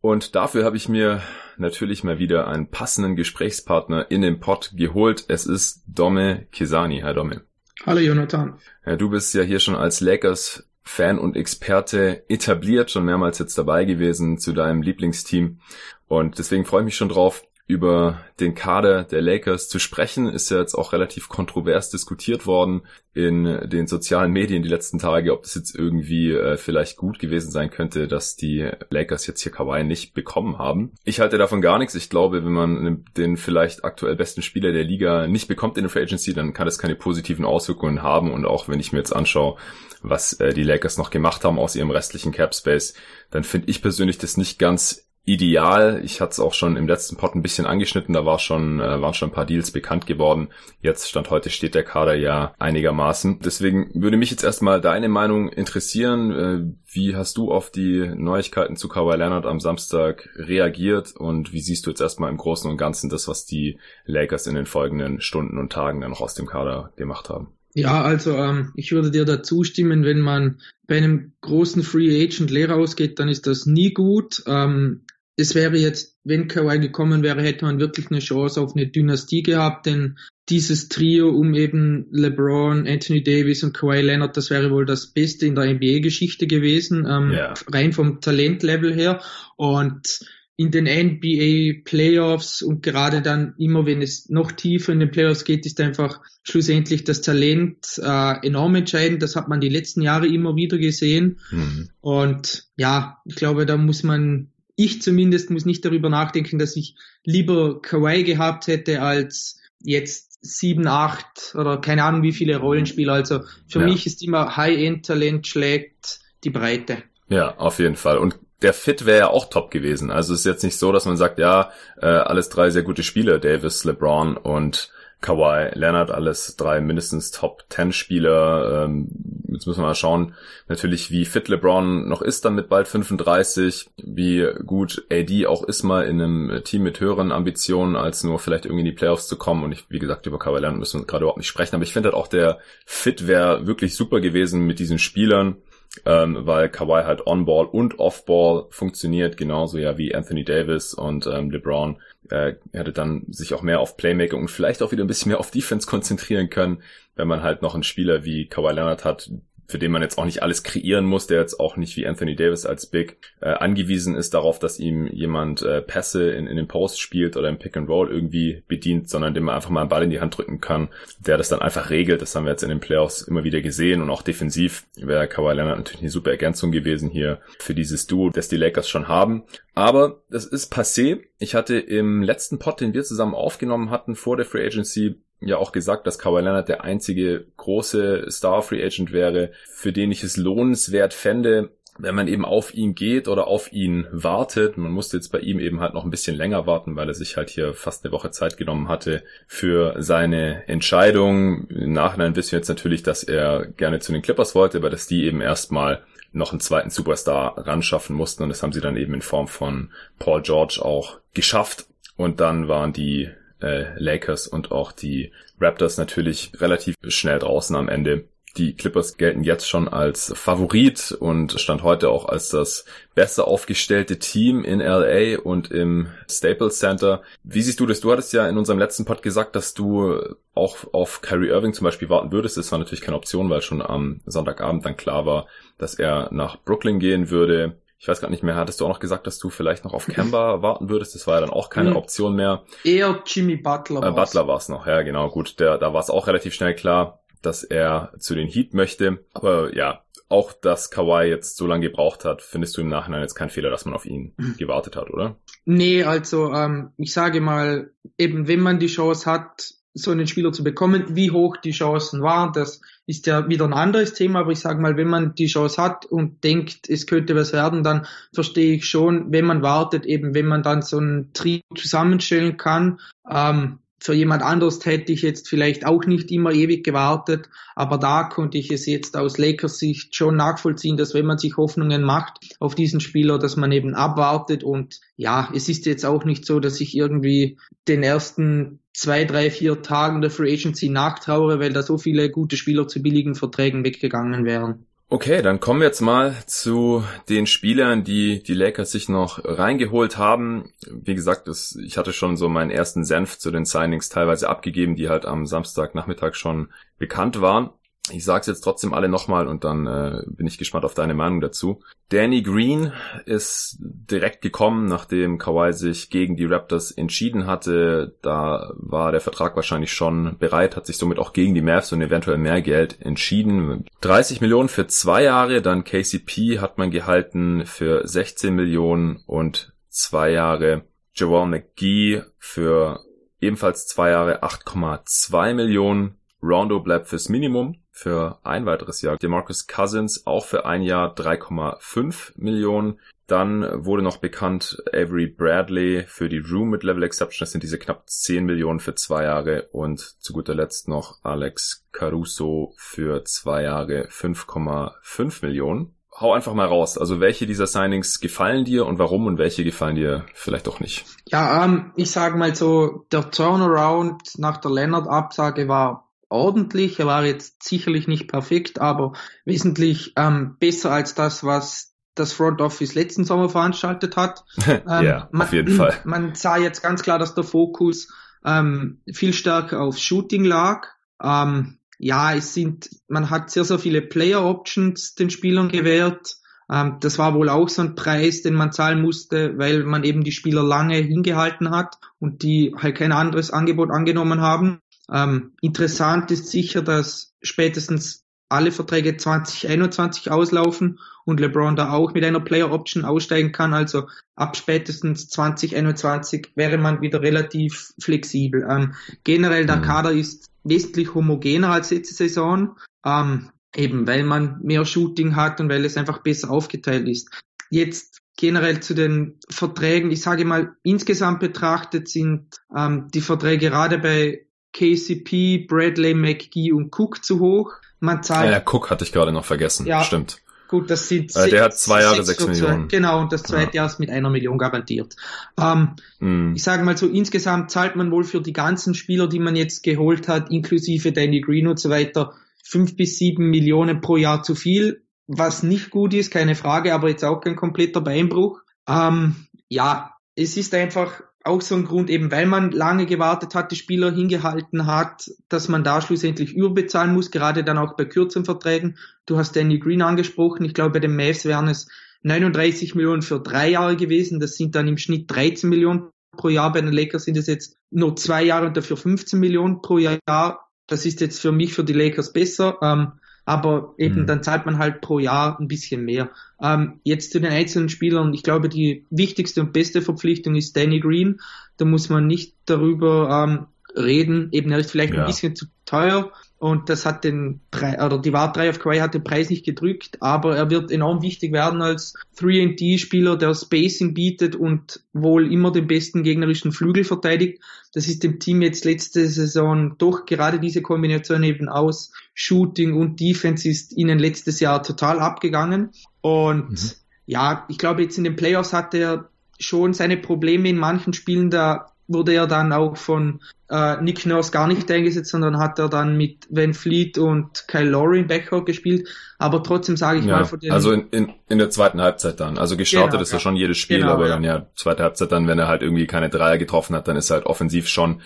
Und 0.00 0.34
dafür 0.34 0.64
habe 0.64 0.78
ich 0.78 0.88
mir 0.88 1.20
natürlich 1.58 2.04
mal 2.04 2.18
wieder 2.18 2.48
einen 2.48 2.70
passenden 2.70 3.16
Gesprächspartner 3.16 4.10
in 4.10 4.22
den 4.22 4.40
Pod 4.40 4.72
geholt. 4.74 5.24
Es 5.28 5.46
ist 5.46 5.82
Domme 5.86 6.46
Kisani. 6.52 7.00
Hi 7.00 7.14
Domme. 7.14 7.42
Hallo 7.86 8.00
Jonathan. 8.00 8.58
Ja, 8.84 8.96
du 8.96 9.10
bist 9.10 9.34
ja 9.34 9.42
hier 9.42 9.60
schon 9.60 9.76
als 9.76 10.00
Lakers 10.00 10.68
Fan 10.82 11.18
und 11.18 11.36
Experte 11.36 12.24
etabliert, 12.28 12.90
schon 12.90 13.04
mehrmals 13.04 13.38
jetzt 13.38 13.58
dabei 13.58 13.84
gewesen 13.84 14.38
zu 14.38 14.52
deinem 14.52 14.82
Lieblingsteam. 14.82 15.60
Und 16.08 16.38
deswegen 16.38 16.64
freue 16.64 16.80
ich 16.80 16.86
mich 16.86 16.96
schon 16.96 17.10
drauf, 17.10 17.44
über 17.68 18.24
den 18.40 18.54
Kader 18.54 19.04
der 19.04 19.20
Lakers 19.20 19.68
zu 19.68 19.78
sprechen, 19.78 20.26
ist 20.26 20.50
ja 20.50 20.58
jetzt 20.58 20.74
auch 20.74 20.94
relativ 20.94 21.28
kontrovers 21.28 21.90
diskutiert 21.90 22.46
worden 22.46 22.86
in 23.12 23.44
den 23.68 23.86
sozialen 23.86 24.32
Medien 24.32 24.62
die 24.62 24.70
letzten 24.70 24.98
Tage, 24.98 25.34
ob 25.34 25.42
das 25.42 25.54
jetzt 25.54 25.74
irgendwie 25.74 26.32
äh, 26.32 26.56
vielleicht 26.56 26.96
gut 26.96 27.18
gewesen 27.18 27.50
sein 27.50 27.68
könnte, 27.68 28.08
dass 28.08 28.36
die 28.36 28.70
Lakers 28.88 29.26
jetzt 29.26 29.42
hier 29.42 29.52
Kawhi 29.52 29.84
nicht 29.84 30.14
bekommen 30.14 30.56
haben. 30.56 30.92
Ich 31.04 31.20
halte 31.20 31.36
davon 31.36 31.60
gar 31.60 31.78
nichts. 31.78 31.94
Ich 31.94 32.08
glaube, 32.08 32.42
wenn 32.42 32.52
man 32.52 33.04
den 33.18 33.36
vielleicht 33.36 33.84
aktuell 33.84 34.16
besten 34.16 34.40
Spieler 34.40 34.72
der 34.72 34.84
Liga 34.84 35.26
nicht 35.26 35.46
bekommt 35.46 35.76
in 35.76 35.84
der 35.84 35.90
Free 35.90 36.02
Agency, 36.02 36.32
dann 36.32 36.54
kann 36.54 36.64
das 36.64 36.78
keine 36.78 36.94
positiven 36.94 37.44
Auswirkungen 37.44 38.02
haben. 38.02 38.32
Und 38.32 38.46
auch 38.46 38.68
wenn 38.68 38.80
ich 38.80 38.92
mir 38.92 38.98
jetzt 38.98 39.14
anschaue, 39.14 39.56
was 40.00 40.32
äh, 40.40 40.54
die 40.54 40.62
Lakers 40.62 40.96
noch 40.96 41.10
gemacht 41.10 41.44
haben 41.44 41.58
aus 41.58 41.76
ihrem 41.76 41.90
restlichen 41.90 42.32
Cap 42.32 42.54
Space, 42.54 42.94
dann 43.30 43.44
finde 43.44 43.68
ich 43.68 43.82
persönlich 43.82 44.16
das 44.16 44.38
nicht 44.38 44.58
ganz 44.58 45.07
ideal. 45.28 46.00
Ich 46.04 46.22
hatte 46.22 46.32
es 46.32 46.40
auch 46.40 46.54
schon 46.54 46.76
im 46.76 46.88
letzten 46.88 47.16
Pod 47.16 47.34
ein 47.34 47.42
bisschen 47.42 47.66
angeschnitten, 47.66 48.14
da 48.14 48.24
war 48.24 48.38
schon, 48.38 48.80
äh, 48.80 49.00
waren 49.00 49.12
schon 49.12 49.28
ein 49.28 49.34
paar 49.34 49.44
Deals 49.44 49.70
bekannt 49.70 50.06
geworden. 50.06 50.48
Jetzt 50.80 51.08
stand 51.08 51.28
heute 51.28 51.50
steht 51.50 51.74
der 51.74 51.84
Kader 51.84 52.14
ja 52.14 52.54
einigermaßen. 52.58 53.40
Deswegen 53.40 53.90
würde 53.94 54.16
mich 54.16 54.30
jetzt 54.30 54.42
erstmal 54.42 54.80
deine 54.80 55.10
Meinung 55.10 55.50
interessieren. 55.50 56.30
Äh, 56.32 56.74
wie 56.90 57.14
hast 57.14 57.36
du 57.36 57.52
auf 57.52 57.70
die 57.70 58.10
Neuigkeiten 58.16 58.76
zu 58.76 58.88
Kawhi 58.88 59.16
Leonard 59.16 59.44
am 59.44 59.60
Samstag 59.60 60.30
reagiert 60.34 61.14
und 61.14 61.52
wie 61.52 61.60
siehst 61.60 61.84
du 61.84 61.90
jetzt 61.90 62.00
erstmal 62.00 62.30
im 62.30 62.38
Großen 62.38 62.70
und 62.70 62.78
Ganzen 62.78 63.10
das, 63.10 63.28
was 63.28 63.44
die 63.44 63.78
Lakers 64.06 64.46
in 64.46 64.54
den 64.54 64.66
folgenden 64.66 65.20
Stunden 65.20 65.58
und 65.58 65.70
Tagen 65.70 66.00
dann 66.00 66.10
noch 66.10 66.22
aus 66.22 66.34
dem 66.34 66.46
Kader 66.46 66.92
gemacht 66.96 67.28
haben? 67.28 67.48
Ja, 67.74 68.02
also 68.02 68.34
ähm, 68.34 68.72
ich 68.76 68.92
würde 68.92 69.10
dir 69.10 69.26
da 69.26 69.42
zustimmen, 69.42 70.04
wenn 70.04 70.20
man 70.20 70.60
bei 70.86 70.96
einem 70.96 71.34
großen 71.42 71.82
Free 71.82 72.24
Agent 72.24 72.50
leer 72.50 72.74
ausgeht, 72.74 73.18
dann 73.18 73.28
ist 73.28 73.46
das 73.46 73.66
nie 73.66 73.92
gut. 73.92 74.42
Ähm, 74.46 75.02
es 75.38 75.54
wäre 75.54 75.76
jetzt, 75.76 76.16
wenn 76.24 76.48
Kawhi 76.48 76.80
gekommen 76.80 77.22
wäre, 77.22 77.42
hätte 77.42 77.64
man 77.64 77.78
wirklich 77.78 78.10
eine 78.10 78.18
Chance 78.18 78.60
auf 78.60 78.74
eine 78.74 78.88
Dynastie 78.88 79.44
gehabt, 79.44 79.86
denn 79.86 80.18
dieses 80.48 80.88
Trio 80.88 81.28
um 81.30 81.54
eben 81.54 82.06
LeBron, 82.10 82.88
Anthony 82.88 83.22
Davis 83.22 83.62
und 83.62 83.72
Kawhi 83.72 84.00
Leonard, 84.00 84.36
das 84.36 84.50
wäre 84.50 84.72
wohl 84.72 84.84
das 84.84 85.12
Beste 85.12 85.46
in 85.46 85.54
der 85.54 85.72
NBA-Geschichte 85.72 86.48
gewesen, 86.48 87.06
ähm, 87.08 87.30
yeah. 87.30 87.54
rein 87.72 87.92
vom 87.92 88.20
Talentlevel 88.20 88.92
her. 88.92 89.22
Und 89.56 90.20
in 90.56 90.72
den 90.72 90.86
NBA 90.86 91.82
Playoffs 91.84 92.62
und 92.62 92.82
gerade 92.82 93.22
dann 93.22 93.54
immer, 93.58 93.86
wenn 93.86 94.02
es 94.02 94.28
noch 94.28 94.50
tiefer 94.50 94.92
in 94.92 94.98
den 94.98 95.12
Playoffs 95.12 95.44
geht, 95.44 95.64
ist 95.66 95.80
einfach 95.80 96.20
schlussendlich 96.42 97.04
das 97.04 97.20
Talent 97.20 97.78
äh, 97.98 98.44
enorm 98.44 98.74
entscheidend. 98.74 99.22
Das 99.22 99.36
hat 99.36 99.48
man 99.48 99.60
die 99.60 99.68
letzten 99.68 100.02
Jahre 100.02 100.26
immer 100.26 100.56
wieder 100.56 100.78
gesehen. 100.78 101.38
Mhm. 101.52 101.90
Und 102.00 102.64
ja, 102.76 103.18
ich 103.24 103.36
glaube, 103.36 103.66
da 103.66 103.76
muss 103.76 104.02
man 104.02 104.50
ich 104.78 105.02
zumindest 105.02 105.50
muss 105.50 105.64
nicht 105.64 105.84
darüber 105.84 106.08
nachdenken, 106.08 106.58
dass 106.58 106.76
ich 106.76 106.94
lieber 107.24 107.82
Kawaii 107.82 108.22
gehabt 108.22 108.68
hätte 108.68 109.02
als 109.02 109.60
jetzt 109.80 110.38
sieben, 110.40 110.86
acht 110.86 111.52
oder 111.56 111.80
keine 111.80 112.04
Ahnung 112.04 112.22
wie 112.22 112.32
viele 112.32 112.56
Rollenspieler. 112.56 113.12
Also 113.12 113.40
für 113.66 113.80
ja. 113.80 113.86
mich 113.86 114.06
ist 114.06 114.22
immer 114.22 114.56
High-End-Talent 114.56 115.48
schlägt 115.48 116.20
die 116.44 116.50
Breite. 116.50 117.02
Ja, 117.28 117.56
auf 117.56 117.80
jeden 117.80 117.96
Fall. 117.96 118.18
Und 118.18 118.38
der 118.62 118.72
Fit 118.72 119.04
wäre 119.04 119.18
ja 119.18 119.30
auch 119.30 119.50
top 119.50 119.72
gewesen. 119.72 120.12
Also 120.12 120.32
es 120.32 120.40
ist 120.40 120.46
jetzt 120.46 120.62
nicht 120.62 120.76
so, 120.76 120.92
dass 120.92 121.06
man 121.06 121.16
sagt, 121.16 121.40
ja, 121.40 121.72
äh, 122.00 122.06
alles 122.06 122.48
drei 122.48 122.70
sehr 122.70 122.84
gute 122.84 123.02
Spieler, 123.02 123.40
Davis, 123.40 123.82
LeBron 123.82 124.36
und 124.36 124.92
Kawhi 125.20 125.70
Leonard, 125.74 126.10
alles 126.10 126.56
drei 126.56 126.80
mindestens 126.80 127.32
Top 127.32 127.64
10 127.70 127.92
Spieler. 127.92 128.84
Ähm, 128.84 129.08
jetzt 129.48 129.66
müssen 129.66 129.80
wir 129.80 129.86
mal 129.86 129.94
schauen, 129.94 130.34
natürlich 130.68 131.10
wie 131.10 131.24
fit 131.24 131.48
LeBron 131.48 132.08
noch 132.08 132.22
ist 132.22 132.44
dann 132.44 132.54
mit 132.54 132.68
bald 132.68 132.86
35, 132.86 133.90
wie 133.96 134.46
gut 134.64 135.04
AD 135.10 135.46
auch 135.46 135.64
ist 135.64 135.82
mal 135.82 136.06
in 136.06 136.20
einem 136.20 136.62
Team 136.64 136.84
mit 136.84 137.00
höheren 137.00 137.32
Ambitionen, 137.32 137.96
als 137.96 138.22
nur 138.22 138.38
vielleicht 138.38 138.64
irgendwie 138.64 138.82
in 138.82 138.92
die 138.92 138.92
Playoffs 138.92 139.26
zu 139.26 139.36
kommen. 139.36 139.64
Und 139.64 139.72
ich, 139.72 139.90
wie 139.90 139.98
gesagt, 139.98 140.26
über 140.26 140.38
Kawhi 140.38 140.60
Leonard 140.60 140.78
müssen 140.78 141.00
wir 141.00 141.06
gerade 141.06 141.24
überhaupt 141.24 141.38
nicht 141.38 141.48
sprechen. 141.48 141.74
Aber 141.74 141.84
ich 141.84 141.92
finde 141.92 142.10
halt 142.10 142.16
auch 142.16 142.28
der 142.28 142.58
Fit 142.86 143.26
wäre 143.26 143.66
wirklich 143.66 143.96
super 143.96 144.20
gewesen 144.20 144.66
mit 144.66 144.78
diesen 144.78 144.98
Spielern 144.98 145.56
ähm, 146.04 146.38
weil 146.46 146.68
Kawhi 146.68 147.04
halt 147.04 147.26
On-Ball 147.26 147.66
und 147.66 147.98
Off-Ball 147.98 148.66
funktioniert, 148.70 149.36
genauso 149.36 149.78
ja 149.78 149.98
wie 149.98 150.14
Anthony 150.14 150.44
Davis 150.44 150.94
und 150.94 151.26
ähm, 151.26 151.50
LeBron. 151.50 151.98
Äh, 152.30 152.56
hätte 152.72 152.92
dann 152.92 153.24
sich 153.28 153.54
auch 153.54 153.62
mehr 153.62 153.80
auf 153.80 153.96
Playmaking 153.96 154.40
und 154.40 154.50
vielleicht 154.50 154.82
auch 154.82 154.92
wieder 154.92 155.04
ein 155.04 155.06
bisschen 155.06 155.30
mehr 155.30 155.40
auf 155.40 155.50
Defense 155.50 155.86
konzentrieren 155.86 156.50
können, 156.50 156.82
wenn 157.16 157.28
man 157.28 157.42
halt 157.42 157.62
noch 157.62 157.74
einen 157.74 157.82
Spieler 157.82 158.24
wie 158.24 158.46
Kawhi 158.46 158.72
Leonard 158.72 159.04
hat, 159.04 159.30
für 159.68 159.78
den 159.78 159.92
man 159.92 160.00
jetzt 160.00 160.16
auch 160.16 160.24
nicht 160.24 160.42
alles 160.42 160.62
kreieren 160.62 161.04
muss, 161.04 161.26
der 161.26 161.40
jetzt 161.40 161.60
auch 161.60 161.76
nicht 161.76 161.96
wie 161.96 162.06
Anthony 162.06 162.34
Davis 162.34 162.64
als 162.64 162.86
Big 162.86 163.18
äh, 163.40 163.50
angewiesen 163.50 164.16
ist 164.16 164.32
darauf, 164.32 164.58
dass 164.58 164.80
ihm 164.80 165.06
jemand 165.06 165.60
äh, 165.60 165.82
Pässe 165.82 166.30
in, 166.30 166.46
in 166.46 166.56
den 166.56 166.66
Post 166.66 167.00
spielt 167.00 167.36
oder 167.36 167.50
im 167.50 167.58
Pick 167.58 167.76
and 167.76 167.88
Roll 167.88 168.10
irgendwie 168.10 168.62
bedient, 168.66 169.10
sondern 169.10 169.34
dem 169.34 169.44
man 169.44 169.54
einfach 169.54 169.68
mal 169.68 169.82
einen 169.82 169.90
Ball 169.90 170.02
in 170.02 170.10
die 170.10 170.20
Hand 170.20 170.38
drücken 170.38 170.62
kann, 170.62 170.88
der 171.18 171.36
das 171.36 171.50
dann 171.50 171.60
einfach 171.60 171.90
regelt. 171.90 172.22
Das 172.22 172.34
haben 172.34 172.44
wir 172.44 172.52
jetzt 172.52 172.62
in 172.62 172.70
den 172.70 172.80
Playoffs 172.80 173.20
immer 173.20 173.44
wieder 173.44 173.60
gesehen 173.60 174.00
und 174.00 174.08
auch 174.08 174.22
defensiv 174.22 174.86
wäre 174.96 175.28
Kawhi 175.28 175.54
Leonard 175.54 175.76
natürlich 175.76 176.00
eine 176.00 176.10
super 176.10 176.30
Ergänzung 176.30 176.72
gewesen 176.72 177.10
hier 177.10 177.40
für 177.58 177.74
dieses 177.74 178.06
Duo, 178.06 178.30
das 178.30 178.48
die 178.48 178.56
Lakers 178.56 178.88
schon 178.88 179.06
haben. 179.06 179.44
Aber 179.74 180.22
das 180.30 180.46
ist 180.46 180.72
passé. 180.72 181.20
Ich 181.38 181.54
hatte 181.54 181.78
im 181.78 182.22
letzten 182.22 182.58
Pod, 182.58 182.80
den 182.80 182.94
wir 182.94 183.04
zusammen 183.04 183.34
aufgenommen 183.34 183.90
hatten 183.90 184.16
vor 184.16 184.36
der 184.36 184.46
Free 184.46 184.66
Agency, 184.66 185.16
ja 185.40 185.56
auch 185.56 185.72
gesagt, 185.72 186.06
dass 186.06 186.18
Kawhi 186.18 186.42
Leonard 186.42 186.68
der 186.68 186.84
einzige 186.84 187.46
große 187.56 188.26
Star 188.30 188.62
Free 188.62 188.84
Agent 188.84 189.12
wäre, 189.12 189.52
für 189.66 189.92
den 189.92 190.10
ich 190.10 190.24
es 190.24 190.36
lohnenswert 190.36 191.14
fände, 191.14 191.70
wenn 191.98 192.14
man 192.14 192.28
eben 192.28 192.44
auf 192.44 192.74
ihn 192.74 192.94
geht 192.94 193.28
oder 193.28 193.48
auf 193.48 193.72
ihn 193.72 194.06
wartet. 194.12 194.76
Man 194.78 194.92
musste 194.92 195.16
jetzt 195.16 195.32
bei 195.32 195.40
ihm 195.40 195.58
eben 195.58 195.80
halt 195.80 195.94
noch 195.94 196.04
ein 196.04 196.10
bisschen 196.10 196.36
länger 196.36 196.66
warten, 196.66 196.96
weil 196.96 197.08
er 197.08 197.14
sich 197.14 197.36
halt 197.36 197.50
hier 197.50 197.74
fast 197.74 198.04
eine 198.04 198.12
Woche 198.12 198.30
Zeit 198.30 198.56
genommen 198.56 198.88
hatte 198.88 199.24
für 199.46 199.96
seine 199.98 200.66
Entscheidung. 200.68 201.66
Im 201.68 201.92
Nachhinein 201.92 202.36
wissen 202.36 202.52
wir 202.52 202.58
jetzt 202.60 202.68
natürlich, 202.68 203.02
dass 203.02 203.24
er 203.24 203.66
gerne 203.66 203.98
zu 203.98 204.12
den 204.12 204.22
Clippers 204.22 204.54
wollte, 204.54 204.78
aber 204.78 204.90
dass 204.90 205.08
die 205.08 205.24
eben 205.24 205.40
erstmal 205.40 206.02
noch 206.32 206.52
einen 206.52 206.60
zweiten 206.60 206.90
Superstar 206.90 207.66
ran 207.66 207.82
schaffen 207.82 208.14
mussten 208.14 208.42
und 208.42 208.50
das 208.50 208.62
haben 208.62 208.72
sie 208.72 208.80
dann 208.80 208.96
eben 208.96 209.14
in 209.14 209.22
Form 209.22 209.48
von 209.48 209.90
Paul 210.18 210.42
George 210.42 210.80
auch 210.82 211.18
geschafft. 211.34 211.86
Und 212.16 212.40
dann 212.40 212.68
waren 212.68 212.92
die 212.92 213.30
äh, 213.60 213.86
Lakers 213.96 214.46
und 214.46 214.72
auch 214.72 214.92
die 214.92 215.32
Raptors 215.60 215.98
natürlich 215.98 216.52
relativ 216.60 216.94
schnell 217.08 217.38
draußen 217.38 217.74
am 217.76 217.88
Ende. 217.88 218.24
Die 218.56 218.74
Clippers 218.74 219.16
gelten 219.18 219.44
jetzt 219.44 219.68
schon 219.68 219.88
als 219.88 220.32
Favorit 220.34 221.12
und 221.12 221.60
stand 221.60 221.82
heute 221.82 222.10
auch 222.10 222.24
als 222.24 222.48
das 222.48 222.86
besser 223.14 223.46
aufgestellte 223.46 224.18
Team 224.18 224.64
in 224.64 224.80
LA 224.80 225.38
und 225.38 225.70
im 225.70 226.08
Staples 226.28 226.78
Center. 226.78 227.22
Wie 227.44 227.62
siehst 227.62 227.78
du 227.78 227.86
das? 227.86 228.00
Du 228.00 228.10
hattest 228.10 228.32
ja 228.32 228.48
in 228.48 228.58
unserem 228.58 228.78
letzten 228.78 229.04
Pod 229.04 229.22
gesagt, 229.22 229.54
dass 229.54 229.74
du 229.74 230.18
auch 230.54 230.78
auf 230.92 231.20
Kyrie 231.20 231.48
Irving 231.48 231.72
zum 231.72 231.84
Beispiel 231.84 232.08
warten 232.08 232.32
würdest. 232.32 232.56
Das 232.56 232.72
war 232.72 232.78
natürlich 232.78 233.02
keine 233.02 233.16
Option, 233.16 233.48
weil 233.50 233.62
schon 233.62 233.80
am 233.80 234.22
Sonntagabend 234.26 234.84
dann 234.84 234.96
klar 234.96 235.24
war, 235.24 235.46
dass 235.76 235.94
er 235.94 236.28
nach 236.32 236.58
Brooklyn 236.60 236.98
gehen 236.98 237.30
würde. 237.30 237.76
Ich 237.98 238.06
weiß 238.06 238.20
gar 238.20 238.30
nicht 238.30 238.44
mehr, 238.44 238.54
hattest 238.54 238.80
du 238.80 238.84
auch 238.84 238.90
noch 238.90 239.00
gesagt, 239.00 239.26
dass 239.26 239.38
du 239.38 239.50
vielleicht 239.50 239.84
noch 239.84 239.92
auf 239.92 240.06
Kemba 240.06 240.62
warten 240.62 240.88
würdest? 240.88 241.14
Das 241.14 241.26
war 241.26 241.34
ja 241.34 241.40
dann 241.40 241.50
auch 241.50 241.68
keine 241.68 241.90
hm. 241.90 241.96
Option 241.96 242.36
mehr. 242.36 242.64
Eher 242.84 243.22
Jimmy 243.26 243.56
Butler. 243.56 244.02
Äh, 244.04 244.12
Butler 244.12 244.46
war 244.46 244.56
es 244.56 244.68
noch, 244.68 244.86
ja 244.86 245.02
genau, 245.02 245.28
gut. 245.28 245.58
Der, 245.58 245.78
da 245.78 245.92
war 245.92 246.00
es 246.00 246.10
auch 246.10 246.28
relativ 246.28 246.54
schnell 246.54 246.74
klar, 246.74 247.24
dass 247.42 247.64
er 247.64 248.12
zu 248.18 248.34
den 248.34 248.46
Heat 248.46 248.72
möchte. 248.72 249.24
Aber 249.34 249.74
ja, 249.74 250.04
auch 250.28 250.52
dass 250.52 250.90
Kawhi 250.90 251.24
jetzt 251.24 251.56
so 251.56 251.66
lange 251.66 251.88
gebraucht 251.88 252.24
hat, 252.24 252.42
findest 252.42 252.76
du 252.76 252.82
im 252.82 252.88
Nachhinein 252.88 253.22
jetzt 253.22 253.34
kein 253.34 253.50
Fehler, 253.50 253.70
dass 253.70 253.84
man 253.84 253.94
auf 253.94 254.06
ihn 254.06 254.34
mhm. 254.36 254.56
gewartet 254.58 254.94
hat, 254.94 255.10
oder? 255.10 255.36
Nee, 255.64 256.04
also 256.04 256.52
ähm, 256.52 256.92
ich 256.98 257.12
sage 257.12 257.40
mal, 257.40 257.90
eben 258.18 258.46
wenn 258.46 258.60
man 258.60 258.78
die 258.78 258.86
Chance 258.86 259.30
hat, 259.30 259.72
so 259.94 260.10
einen 260.10 260.26
Spieler 260.26 260.52
zu 260.52 260.62
bekommen, 260.62 261.16
wie 261.16 261.30
hoch 261.30 261.56
die 261.56 261.72
Chancen 261.72 262.22
waren, 262.22 262.52
das 262.52 262.80
ist 263.08 263.26
ja 263.26 263.48
wieder 263.48 263.64
ein 263.64 263.72
anderes 263.72 264.12
Thema, 264.12 264.40
aber 264.40 264.52
ich 264.52 264.60
sage 264.60 264.80
mal, 264.80 264.98
wenn 264.98 265.08
man 265.08 265.34
die 265.34 265.46
Chance 265.46 265.82
hat 265.82 266.04
und 266.04 266.44
denkt, 266.44 266.90
es 266.90 267.06
könnte 267.06 267.34
was 267.34 267.54
werden, 267.54 267.82
dann 267.82 268.06
verstehe 268.34 268.74
ich 268.74 268.86
schon, 268.86 269.32
wenn 269.32 269.46
man 269.46 269.62
wartet, 269.62 270.04
eben 270.04 270.34
wenn 270.34 270.46
man 270.46 270.62
dann 270.62 270.82
so 270.82 270.98
ein 270.98 271.30
Trio 271.32 271.62
zusammenstellen 271.74 272.58
kann, 272.58 273.00
ähm, 273.28 273.78
für 274.00 274.14
jemand 274.14 274.42
anderes 274.42 274.84
hätte 274.84 275.12
ich 275.12 275.22
jetzt 275.22 275.48
vielleicht 275.48 275.84
auch 275.84 276.04
nicht 276.04 276.30
immer 276.30 276.52
ewig 276.52 276.84
gewartet, 276.84 277.48
aber 277.74 277.98
da 277.98 278.24
konnte 278.24 278.58
ich 278.58 278.70
es 278.70 278.86
jetzt 278.86 279.16
aus 279.16 279.38
Lakers 279.38 279.78
Sicht 279.78 280.14
schon 280.14 280.36
nachvollziehen, 280.36 280.96
dass 280.96 281.14
wenn 281.14 281.26
man 281.26 281.38
sich 281.38 281.56
Hoffnungen 281.56 282.02
macht 282.02 282.38
auf 282.60 282.74
diesen 282.74 283.00
Spieler, 283.00 283.38
dass 283.38 283.56
man 283.56 283.72
eben 283.72 283.94
abwartet 283.94 284.62
und 284.62 285.00
ja, 285.16 285.50
es 285.54 285.68
ist 285.68 285.86
jetzt 285.86 286.06
auch 286.06 286.24
nicht 286.24 286.44
so, 286.44 286.60
dass 286.60 286.80
ich 286.80 286.96
irgendwie 286.96 287.58
den 287.88 288.02
ersten 288.02 288.80
zwei, 288.98 289.24
drei, 289.24 289.50
vier 289.50 289.80
Tagen 289.82 290.20
der 290.20 290.30
Free 290.30 290.52
Agency 290.52 290.88
nachtraure, 290.88 291.60
weil 291.60 291.72
da 291.72 291.82
so 291.82 291.98
viele 291.98 292.30
gute 292.30 292.56
Spieler 292.56 292.88
zu 292.88 293.00
billigen 293.00 293.36
Verträgen 293.36 293.84
weggegangen 293.84 294.44
wären. 294.44 294.86
Okay, 295.10 295.40
dann 295.40 295.58
kommen 295.58 295.80
wir 295.80 295.86
jetzt 295.86 296.02
mal 296.02 296.34
zu 296.46 297.02
den 297.30 297.46
Spielern, 297.46 298.04
die 298.04 298.42
die 298.42 298.52
Lakers 298.52 298.90
sich 298.90 299.08
noch 299.08 299.40
reingeholt 299.42 300.18
haben. 300.18 300.72
Wie 300.90 301.14
gesagt, 301.14 301.48
das, 301.48 301.78
ich 301.82 301.96
hatte 301.96 302.12
schon 302.12 302.36
so 302.36 302.50
meinen 302.50 302.70
ersten 302.70 303.04
Senf 303.04 303.38
zu 303.38 303.50
den 303.50 303.64
Signings 303.64 304.10
teilweise 304.10 304.50
abgegeben, 304.50 304.96
die 304.96 305.08
halt 305.08 305.24
am 305.24 305.46
Samstagnachmittag 305.46 306.34
schon 306.34 306.68
bekannt 306.98 307.40
waren. 307.40 307.70
Ich 308.12 308.24
sage 308.24 308.42
es 308.42 308.46
jetzt 308.46 308.60
trotzdem 308.60 308.94
alle 308.94 309.08
nochmal 309.08 309.46
und 309.46 309.64
dann 309.64 309.86
äh, 309.86 310.22
bin 310.26 310.46
ich 310.46 310.58
gespannt 310.58 310.84
auf 310.84 310.94
deine 310.94 311.14
Meinung 311.14 311.40
dazu. 311.40 311.80
Danny 312.10 312.42
Green 312.42 312.92
ist 313.26 313.76
direkt 313.80 314.40
gekommen, 314.40 314.86
nachdem 314.86 315.38
Kawhi 315.38 315.72
sich 315.72 316.10
gegen 316.10 316.36
die 316.36 316.46
Raptors 316.46 316.90
entschieden 316.90 317.46
hatte. 317.46 318.16
Da 318.22 318.72
war 318.76 319.12
der 319.12 319.20
Vertrag 319.20 319.56
wahrscheinlich 319.56 319.92
schon 319.92 320.38
bereit, 320.38 320.76
hat 320.76 320.86
sich 320.86 320.96
somit 320.96 321.18
auch 321.18 321.32
gegen 321.32 321.54
die 321.54 321.62
Mavs 321.62 321.92
und 321.92 322.00
eventuell 322.00 322.38
mehr 322.38 322.62
Geld 322.62 323.00
entschieden. 323.00 323.86
30 324.00 324.40
Millionen 324.40 324.68
für 324.68 324.86
zwei 324.86 325.24
Jahre, 325.24 325.60
dann 325.60 325.84
KCP 325.84 326.60
hat 326.60 326.78
man 326.78 326.90
gehalten 326.90 327.66
für 327.66 328.06
16 328.06 328.54
Millionen 328.54 329.22
und 329.26 329.72
zwei 329.88 330.30
Jahre. 330.30 330.84
Joel 331.14 331.46
McGee 331.46 332.22
für 332.38 333.00
ebenfalls 333.40 333.86
zwei 333.86 334.10
Jahre 334.10 334.42
8,2 334.42 335.54
Millionen. 335.54 336.14
Rondo 336.42 336.80
bleibt 336.80 337.08
fürs 337.08 337.28
Minimum 337.28 337.76
für 337.98 338.38
ein 338.44 338.64
weiteres 338.64 339.02
Jahr. 339.02 339.16
DeMarcus 339.16 339.66
Cousins 339.66 340.24
auch 340.24 340.44
für 340.44 340.66
ein 340.66 340.82
Jahr 340.82 341.12
3,5 341.16 342.32
Millionen. 342.36 343.00
Dann 343.26 343.84
wurde 343.84 344.02
noch 344.02 344.18
bekannt 344.18 344.80
Avery 344.92 345.26
Bradley 345.26 346.04
für 346.06 346.28
die 346.28 346.38
Room 346.38 346.70
mit 346.70 346.84
Level 346.84 347.02
Exception. 347.02 347.44
Das 347.44 347.50
sind 347.50 347.64
diese 347.64 347.78
knapp 347.78 348.08
10 348.08 348.44
Millionen 348.44 348.78
für 348.78 348.94
zwei 348.94 349.24
Jahre. 349.24 349.68
Und 349.72 349.98
zu 350.00 350.32
guter 350.32 350.54
Letzt 350.54 350.86
noch 350.86 351.18
Alex 351.24 351.86
Caruso 351.90 352.72
für 352.76 353.24
zwei 353.24 353.64
Jahre 353.64 354.06
5,5 354.10 355.44
Millionen. 355.44 355.96
Hau 356.20 356.32
einfach 356.32 356.54
mal 356.54 356.66
raus. 356.66 356.98
Also 356.98 357.18
welche 357.18 357.46
dieser 357.46 357.66
Signings 357.66 358.20
gefallen 358.20 358.64
dir 358.64 358.86
und 358.86 359.00
warum 359.00 359.26
und 359.26 359.38
welche 359.38 359.64
gefallen 359.64 359.96
dir 359.96 360.24
vielleicht 360.34 360.68
auch 360.68 360.78
nicht? 360.78 361.04
Ja, 361.26 361.64
ähm, 361.64 361.92
ich 361.96 362.12
sage 362.12 362.38
mal 362.38 362.54
so, 362.54 363.06
der 363.10 363.30
Turnaround 363.30 364.38
nach 364.38 364.56
der 364.58 364.70
Leonard-Absage 364.70 365.68
war 365.68 366.07
ordentlich. 366.28 366.98
Er 366.98 367.06
war 367.06 367.24
jetzt 367.24 367.62
sicherlich 367.62 368.08
nicht 368.08 368.28
perfekt, 368.28 368.80
aber 368.80 369.12
wesentlich 369.44 370.12
ähm, 370.16 370.56
besser 370.58 370.92
als 370.92 371.14
das, 371.14 371.44
was 371.44 371.94
das 372.14 372.32
Front 372.32 372.60
Office 372.60 372.94
letzten 372.94 373.24
Sommer 373.24 373.48
veranstaltet 373.48 374.16
hat. 374.16 374.44
Ähm, 374.66 375.04
ja, 375.04 375.28
man, 375.32 375.46
auf 375.46 375.52
jeden 375.52 375.74
Fall. 375.74 375.94
Man 376.04 376.34
sah 376.34 376.56
jetzt 376.56 376.82
ganz 376.82 377.02
klar, 377.02 377.18
dass 377.18 377.34
der 377.34 377.44
Fokus 377.44 378.08
ähm, 378.44 379.00
viel 379.12 379.32
stärker 379.32 379.80
auf 379.80 379.98
Shooting 379.98 380.44
lag. 380.44 380.88
Ähm, 381.22 381.78
ja, 381.98 382.34
es 382.34 382.54
sind, 382.54 382.88
man 383.08 383.30
hat 383.30 383.50
sehr, 383.50 383.64
sehr 383.64 383.78
viele 383.78 384.02
Player 384.02 384.44
Options 384.44 385.14
den 385.14 385.30
Spielern 385.30 385.68
gewährt. 385.68 386.36
Ähm, 386.70 386.98
das 387.00 387.18
war 387.18 387.34
wohl 387.34 387.48
auch 387.48 387.68
so 387.68 387.82
ein 387.82 387.94
Preis, 387.94 388.42
den 388.42 388.54
man 388.54 388.72
zahlen 388.72 389.02
musste, 389.02 389.58
weil 389.58 389.84
man 389.84 390.04
eben 390.04 390.22
die 390.22 390.32
Spieler 390.32 390.62
lange 390.62 390.96
hingehalten 390.96 391.70
hat 391.70 391.98
und 392.18 392.42
die 392.42 392.74
halt 392.76 392.96
kein 392.96 393.12
anderes 393.12 393.50
Angebot 393.50 393.90
angenommen 393.90 394.40
haben. 394.40 394.80
Ähm, 395.12 395.52
interessant 395.60 396.30
ist 396.30 396.48
sicher, 396.48 396.82
dass 396.82 397.34
spätestens 397.42 398.24
alle 398.48 398.72
Verträge 398.72 399.16
2021 399.16 400.30
auslaufen 400.30 400.98
und 401.24 401.40
LeBron 401.40 401.76
da 401.76 401.92
auch 401.92 402.14
mit 402.14 402.24
einer 402.24 402.40
Player 402.40 402.72
Option 402.72 403.04
aussteigen 403.04 403.52
kann. 403.52 403.74
Also 403.74 404.08
ab 404.34 404.56
spätestens 404.56 405.28
2021 405.28 406.52
wäre 406.54 406.78
man 406.78 407.02
wieder 407.02 407.20
relativ 407.20 407.92
flexibel. 408.00 408.66
Ähm, 408.68 408.94
generell 409.24 409.66
der 409.66 409.76
mhm. 409.76 409.82
Kader 409.82 410.12
ist 410.12 410.46
wesentlich 410.64 411.14
homogener 411.14 411.70
als 411.70 411.90
letzte 411.90 412.14
Saison, 412.14 412.76
ähm, 413.04 413.50
eben 413.76 414.06
weil 414.06 414.24
man 414.24 414.60
mehr 414.62 414.84
Shooting 414.84 415.36
hat 415.36 415.60
und 415.60 415.68
weil 415.68 415.84
es 415.84 415.96
einfach 415.96 416.22
besser 416.22 416.50
aufgeteilt 416.50 417.06
ist. 417.06 417.28
Jetzt 417.70 418.22
generell 418.38 418.80
zu 418.80 418.94
den 418.94 419.38
Verträgen. 419.50 420.10
Ich 420.10 420.22
sage 420.22 420.46
mal, 420.46 420.74
insgesamt 420.82 421.40
betrachtet 421.40 422.08
sind 422.08 422.56
ähm, 422.74 423.08
die 423.12 423.20
Verträge 423.20 423.68
gerade 423.68 423.98
bei 423.98 424.46
KCP, 424.72 425.66
Bradley, 425.66 426.14
McGee 426.14 426.72
und 426.72 426.94
Cook 426.96 427.24
zu 427.24 427.40
hoch. 427.40 427.72
Man 428.00 428.22
zahlt. 428.22 428.46
Ja, 428.46 428.58
ja 428.58 428.62
Cook 428.64 428.90
hatte 428.90 429.04
ich 429.04 429.12
gerade 429.12 429.32
noch 429.32 429.44
vergessen. 429.44 429.86
Ja, 429.86 430.02
Stimmt. 430.02 430.40
Gut, 430.68 430.90
das 430.90 431.08
sind 431.08 431.34
äh, 431.34 431.48
Der 431.48 431.64
hat 431.64 431.78
zwei 431.78 432.02
Jahre 432.02 432.22
sechs 432.22 432.46
Millionen. 432.46 432.88
Genau, 432.88 433.20
und 433.22 433.32
das 433.32 433.42
zweite 433.42 433.74
ja. 433.74 433.82
Jahr 433.82 433.86
ist 433.86 433.98
mit 433.98 434.10
einer 434.10 434.28
Million 434.28 434.58
garantiert. 434.58 435.16
Ähm, 435.58 435.96
mm. 436.20 436.54
Ich 436.54 436.62
sage 436.62 436.84
mal 436.84 436.96
so, 436.96 437.06
insgesamt 437.06 437.70
zahlt 437.70 437.96
man 437.96 438.10
wohl 438.10 438.22
für 438.22 438.42
die 438.42 438.52
ganzen 438.52 438.94
Spieler, 438.94 439.28
die 439.28 439.38
man 439.38 439.56
jetzt 439.56 439.82
geholt 439.82 440.28
hat, 440.28 440.50
inklusive 440.50 441.10
Danny 441.10 441.40
Green 441.40 441.68
und 441.68 441.80
so 441.80 441.88
weiter, 441.88 442.34
fünf 442.62 442.96
bis 442.96 443.16
sieben 443.16 443.48
Millionen 443.48 444.02
pro 444.02 444.18
Jahr 444.18 444.42
zu 444.42 444.54
viel, 444.54 445.02
was 445.26 445.62
nicht 445.62 445.88
gut 445.90 446.12
ist, 446.12 446.30
keine 446.30 446.54
Frage, 446.54 446.92
aber 446.92 447.08
jetzt 447.08 447.24
auch 447.24 447.40
kein 447.40 447.56
kompletter 447.56 448.02
Beinbruch. 448.02 448.60
Ähm, 448.86 449.36
ja, 449.70 450.16
es 450.36 450.58
ist 450.58 450.74
einfach 450.74 451.22
auch 451.48 451.62
so 451.62 451.74
ein 451.74 451.84
Grund, 451.84 452.10
eben 452.10 452.30
weil 452.30 452.46
man 452.46 452.70
lange 452.70 453.06
gewartet 453.06 453.54
hat, 453.54 453.72
die 453.72 453.76
Spieler 453.76 454.12
hingehalten 454.12 454.86
hat, 454.86 455.30
dass 455.48 455.68
man 455.68 455.82
da 455.82 456.00
schlussendlich 456.00 456.52
überbezahlen 456.52 457.14
muss, 457.14 457.30
gerade 457.30 457.64
dann 457.64 457.78
auch 457.78 457.96
bei 457.96 458.04
kürzeren 458.04 458.44
Verträgen. 458.44 458.98
Du 459.26 459.38
hast 459.38 459.56
Danny 459.56 459.78
Green 459.78 460.02
angesprochen. 460.02 460.64
Ich 460.64 460.74
glaube, 460.74 460.92
bei 460.92 461.00
den 461.00 461.16
Mavs 461.16 461.44
wären 461.44 461.68
es 461.68 461.88
39 462.22 462.94
Millionen 462.94 463.22
für 463.22 463.40
drei 463.40 463.70
Jahre 463.70 463.96
gewesen. 463.96 464.40
Das 464.40 464.56
sind 464.56 464.74
dann 464.74 464.88
im 464.88 464.98
Schnitt 464.98 465.30
13 465.30 465.68
Millionen 465.68 466.10
pro 466.36 466.48
Jahr. 466.48 466.72
Bei 466.72 466.80
den 466.80 466.92
Lakers 466.92 467.24
sind 467.24 467.36
es 467.36 467.46
jetzt 467.46 467.76
nur 467.90 468.16
zwei 468.16 468.44
Jahre 468.44 468.66
und 468.66 468.76
dafür 468.76 468.96
15 468.96 469.40
Millionen 469.40 469.80
pro 469.82 469.98
Jahr. 469.98 470.68
Das 470.86 471.06
ist 471.06 471.20
jetzt 471.20 471.40
für 471.40 471.52
mich, 471.52 471.74
für 471.74 471.84
die 471.84 471.92
Lakers 471.92 472.32
besser. 472.32 472.78
Ähm, 472.82 473.12
aber 473.48 473.94
eben 473.96 474.22
mhm. 474.22 474.26
dann 474.26 474.42
zahlt 474.42 474.66
man 474.66 474.76
halt 474.76 475.00
pro 475.00 475.18
Jahr 475.18 475.58
ein 475.58 475.68
bisschen 475.68 476.04
mehr. 476.04 476.28
Ähm, 476.60 477.00
jetzt 477.02 477.32
zu 477.32 477.40
den 477.40 477.50
einzelnen 477.50 477.88
Spielern. 477.88 478.34
Ich 478.34 478.42
glaube, 478.42 478.68
die 478.68 479.06
wichtigste 479.08 479.62
und 479.62 479.72
beste 479.72 480.02
Verpflichtung 480.02 480.54
ist 480.54 480.76
Danny 480.76 481.00
Green. 481.00 481.40
Da 481.78 481.86
muss 481.86 482.10
man 482.10 482.26
nicht 482.26 482.52
darüber 482.66 483.46
ähm, 483.48 483.66
reden. 483.96 484.48
Eben, 484.52 484.70
er 484.70 484.78
ist 484.78 484.90
vielleicht 484.90 485.14
ja. 485.14 485.20
ein 485.20 485.26
bisschen 485.26 485.56
zu 485.56 485.66
teuer 485.84 486.32
und 486.60 486.88
das 486.88 487.06
hat 487.06 487.22
den 487.22 487.60
oder 487.72 488.18
die 488.18 488.32
Wart 488.32 488.56
3 488.56 488.70
of 488.70 488.78
Kawhi 488.80 488.98
hat 488.98 489.14
den 489.14 489.22
Preis 489.22 489.48
nicht 489.48 489.64
gedrückt, 489.64 490.20
aber 490.20 490.56
er 490.56 490.68
wird 490.70 490.90
enorm 490.90 491.22
wichtig 491.22 491.52
werden 491.52 491.82
als 491.82 492.14
3D-Spieler, 492.36 493.36
der 493.36 493.54
Spacing 493.54 494.12
bietet 494.12 494.56
und 494.56 495.04
wohl 495.12 495.52
immer 495.52 495.70
den 495.70 495.86
besten 495.86 496.24
gegnerischen 496.24 496.72
Flügel 496.72 497.04
verteidigt. 497.04 497.62
Das 497.92 498.08
ist 498.08 498.24
dem 498.24 498.40
Team 498.40 498.60
jetzt 498.62 498.84
letzte 498.84 499.28
Saison 499.28 499.94
doch 499.98 500.26
gerade 500.26 500.58
diese 500.58 500.82
Kombination 500.82 501.44
eben 501.44 501.68
aus 501.68 502.12
Shooting 502.34 502.94
und 502.94 503.20
Defense 503.20 503.68
ist 503.68 503.96
ihnen 503.96 504.18
letztes 504.18 504.58
Jahr 504.58 504.82
total 504.82 505.20
abgegangen. 505.20 505.90
Und 506.22 506.70
mhm. 506.70 506.90
ja, 507.26 507.66
ich 507.68 507.78
glaube 507.78 508.02
jetzt 508.02 508.18
in 508.18 508.24
den 508.24 508.34
Playoffs 508.34 508.72
hat 508.72 508.94
er 508.94 509.30
schon 509.60 509.92
seine 509.92 510.16
Probleme 510.16 510.68
in 510.68 510.76
manchen 510.76 511.12
Spielen, 511.12 511.50
da 511.50 511.92
wurde 512.08 512.34
er 512.34 512.46
dann 512.46 512.72
auch 512.72 512.96
von 512.96 513.40
äh, 513.70 514.00
Nick 514.00 514.24
Nurse 514.26 514.50
gar 514.50 514.66
nicht 514.66 514.90
eingesetzt, 514.90 515.30
sondern 515.30 515.58
hat 515.58 515.78
er 515.78 515.88
dann 515.88 516.16
mit 516.16 516.46
Van 516.50 516.74
Fleet 516.74 517.18
und 517.18 517.68
Kyle 517.68 517.88
Lowry 517.88 518.20
im 518.20 518.26
Backcourt 518.26 518.66
gespielt. 518.66 519.08
Aber 519.38 519.62
trotzdem 519.62 519.96
sage 519.96 520.20
ich 520.20 520.24
ja, 520.24 520.38
mal 520.38 520.44
von 520.44 520.58
den... 520.58 520.72
Also 520.72 520.90
in, 520.90 521.08
in, 521.10 521.34
in 521.48 521.58
der 521.58 521.70
zweiten 521.70 522.00
Halbzeit 522.00 522.40
dann. 522.40 522.58
Also 522.58 522.76
gestartet 522.76 523.12
genau, 523.12 523.22
ist 523.22 523.32
ja 523.32 523.38
schon 523.38 523.56
jedes 523.56 523.76
Spiel, 523.76 524.00
genau, 524.00 524.12
aber 524.12 524.26
ja. 524.26 524.34
dann 524.34 524.42
ja, 524.42 524.66
zweite 524.74 525.02
Halbzeit 525.02 525.30
dann, 525.30 525.46
wenn 525.46 525.58
er 525.58 525.68
halt 525.68 525.82
irgendwie 525.82 526.06
keine 526.06 526.30
Dreier 526.30 526.58
getroffen 526.58 526.96
hat, 526.96 527.06
dann 527.06 527.16
ist 527.16 527.30
halt 527.30 527.46
offensiv 527.46 527.88
schon 527.88 528.22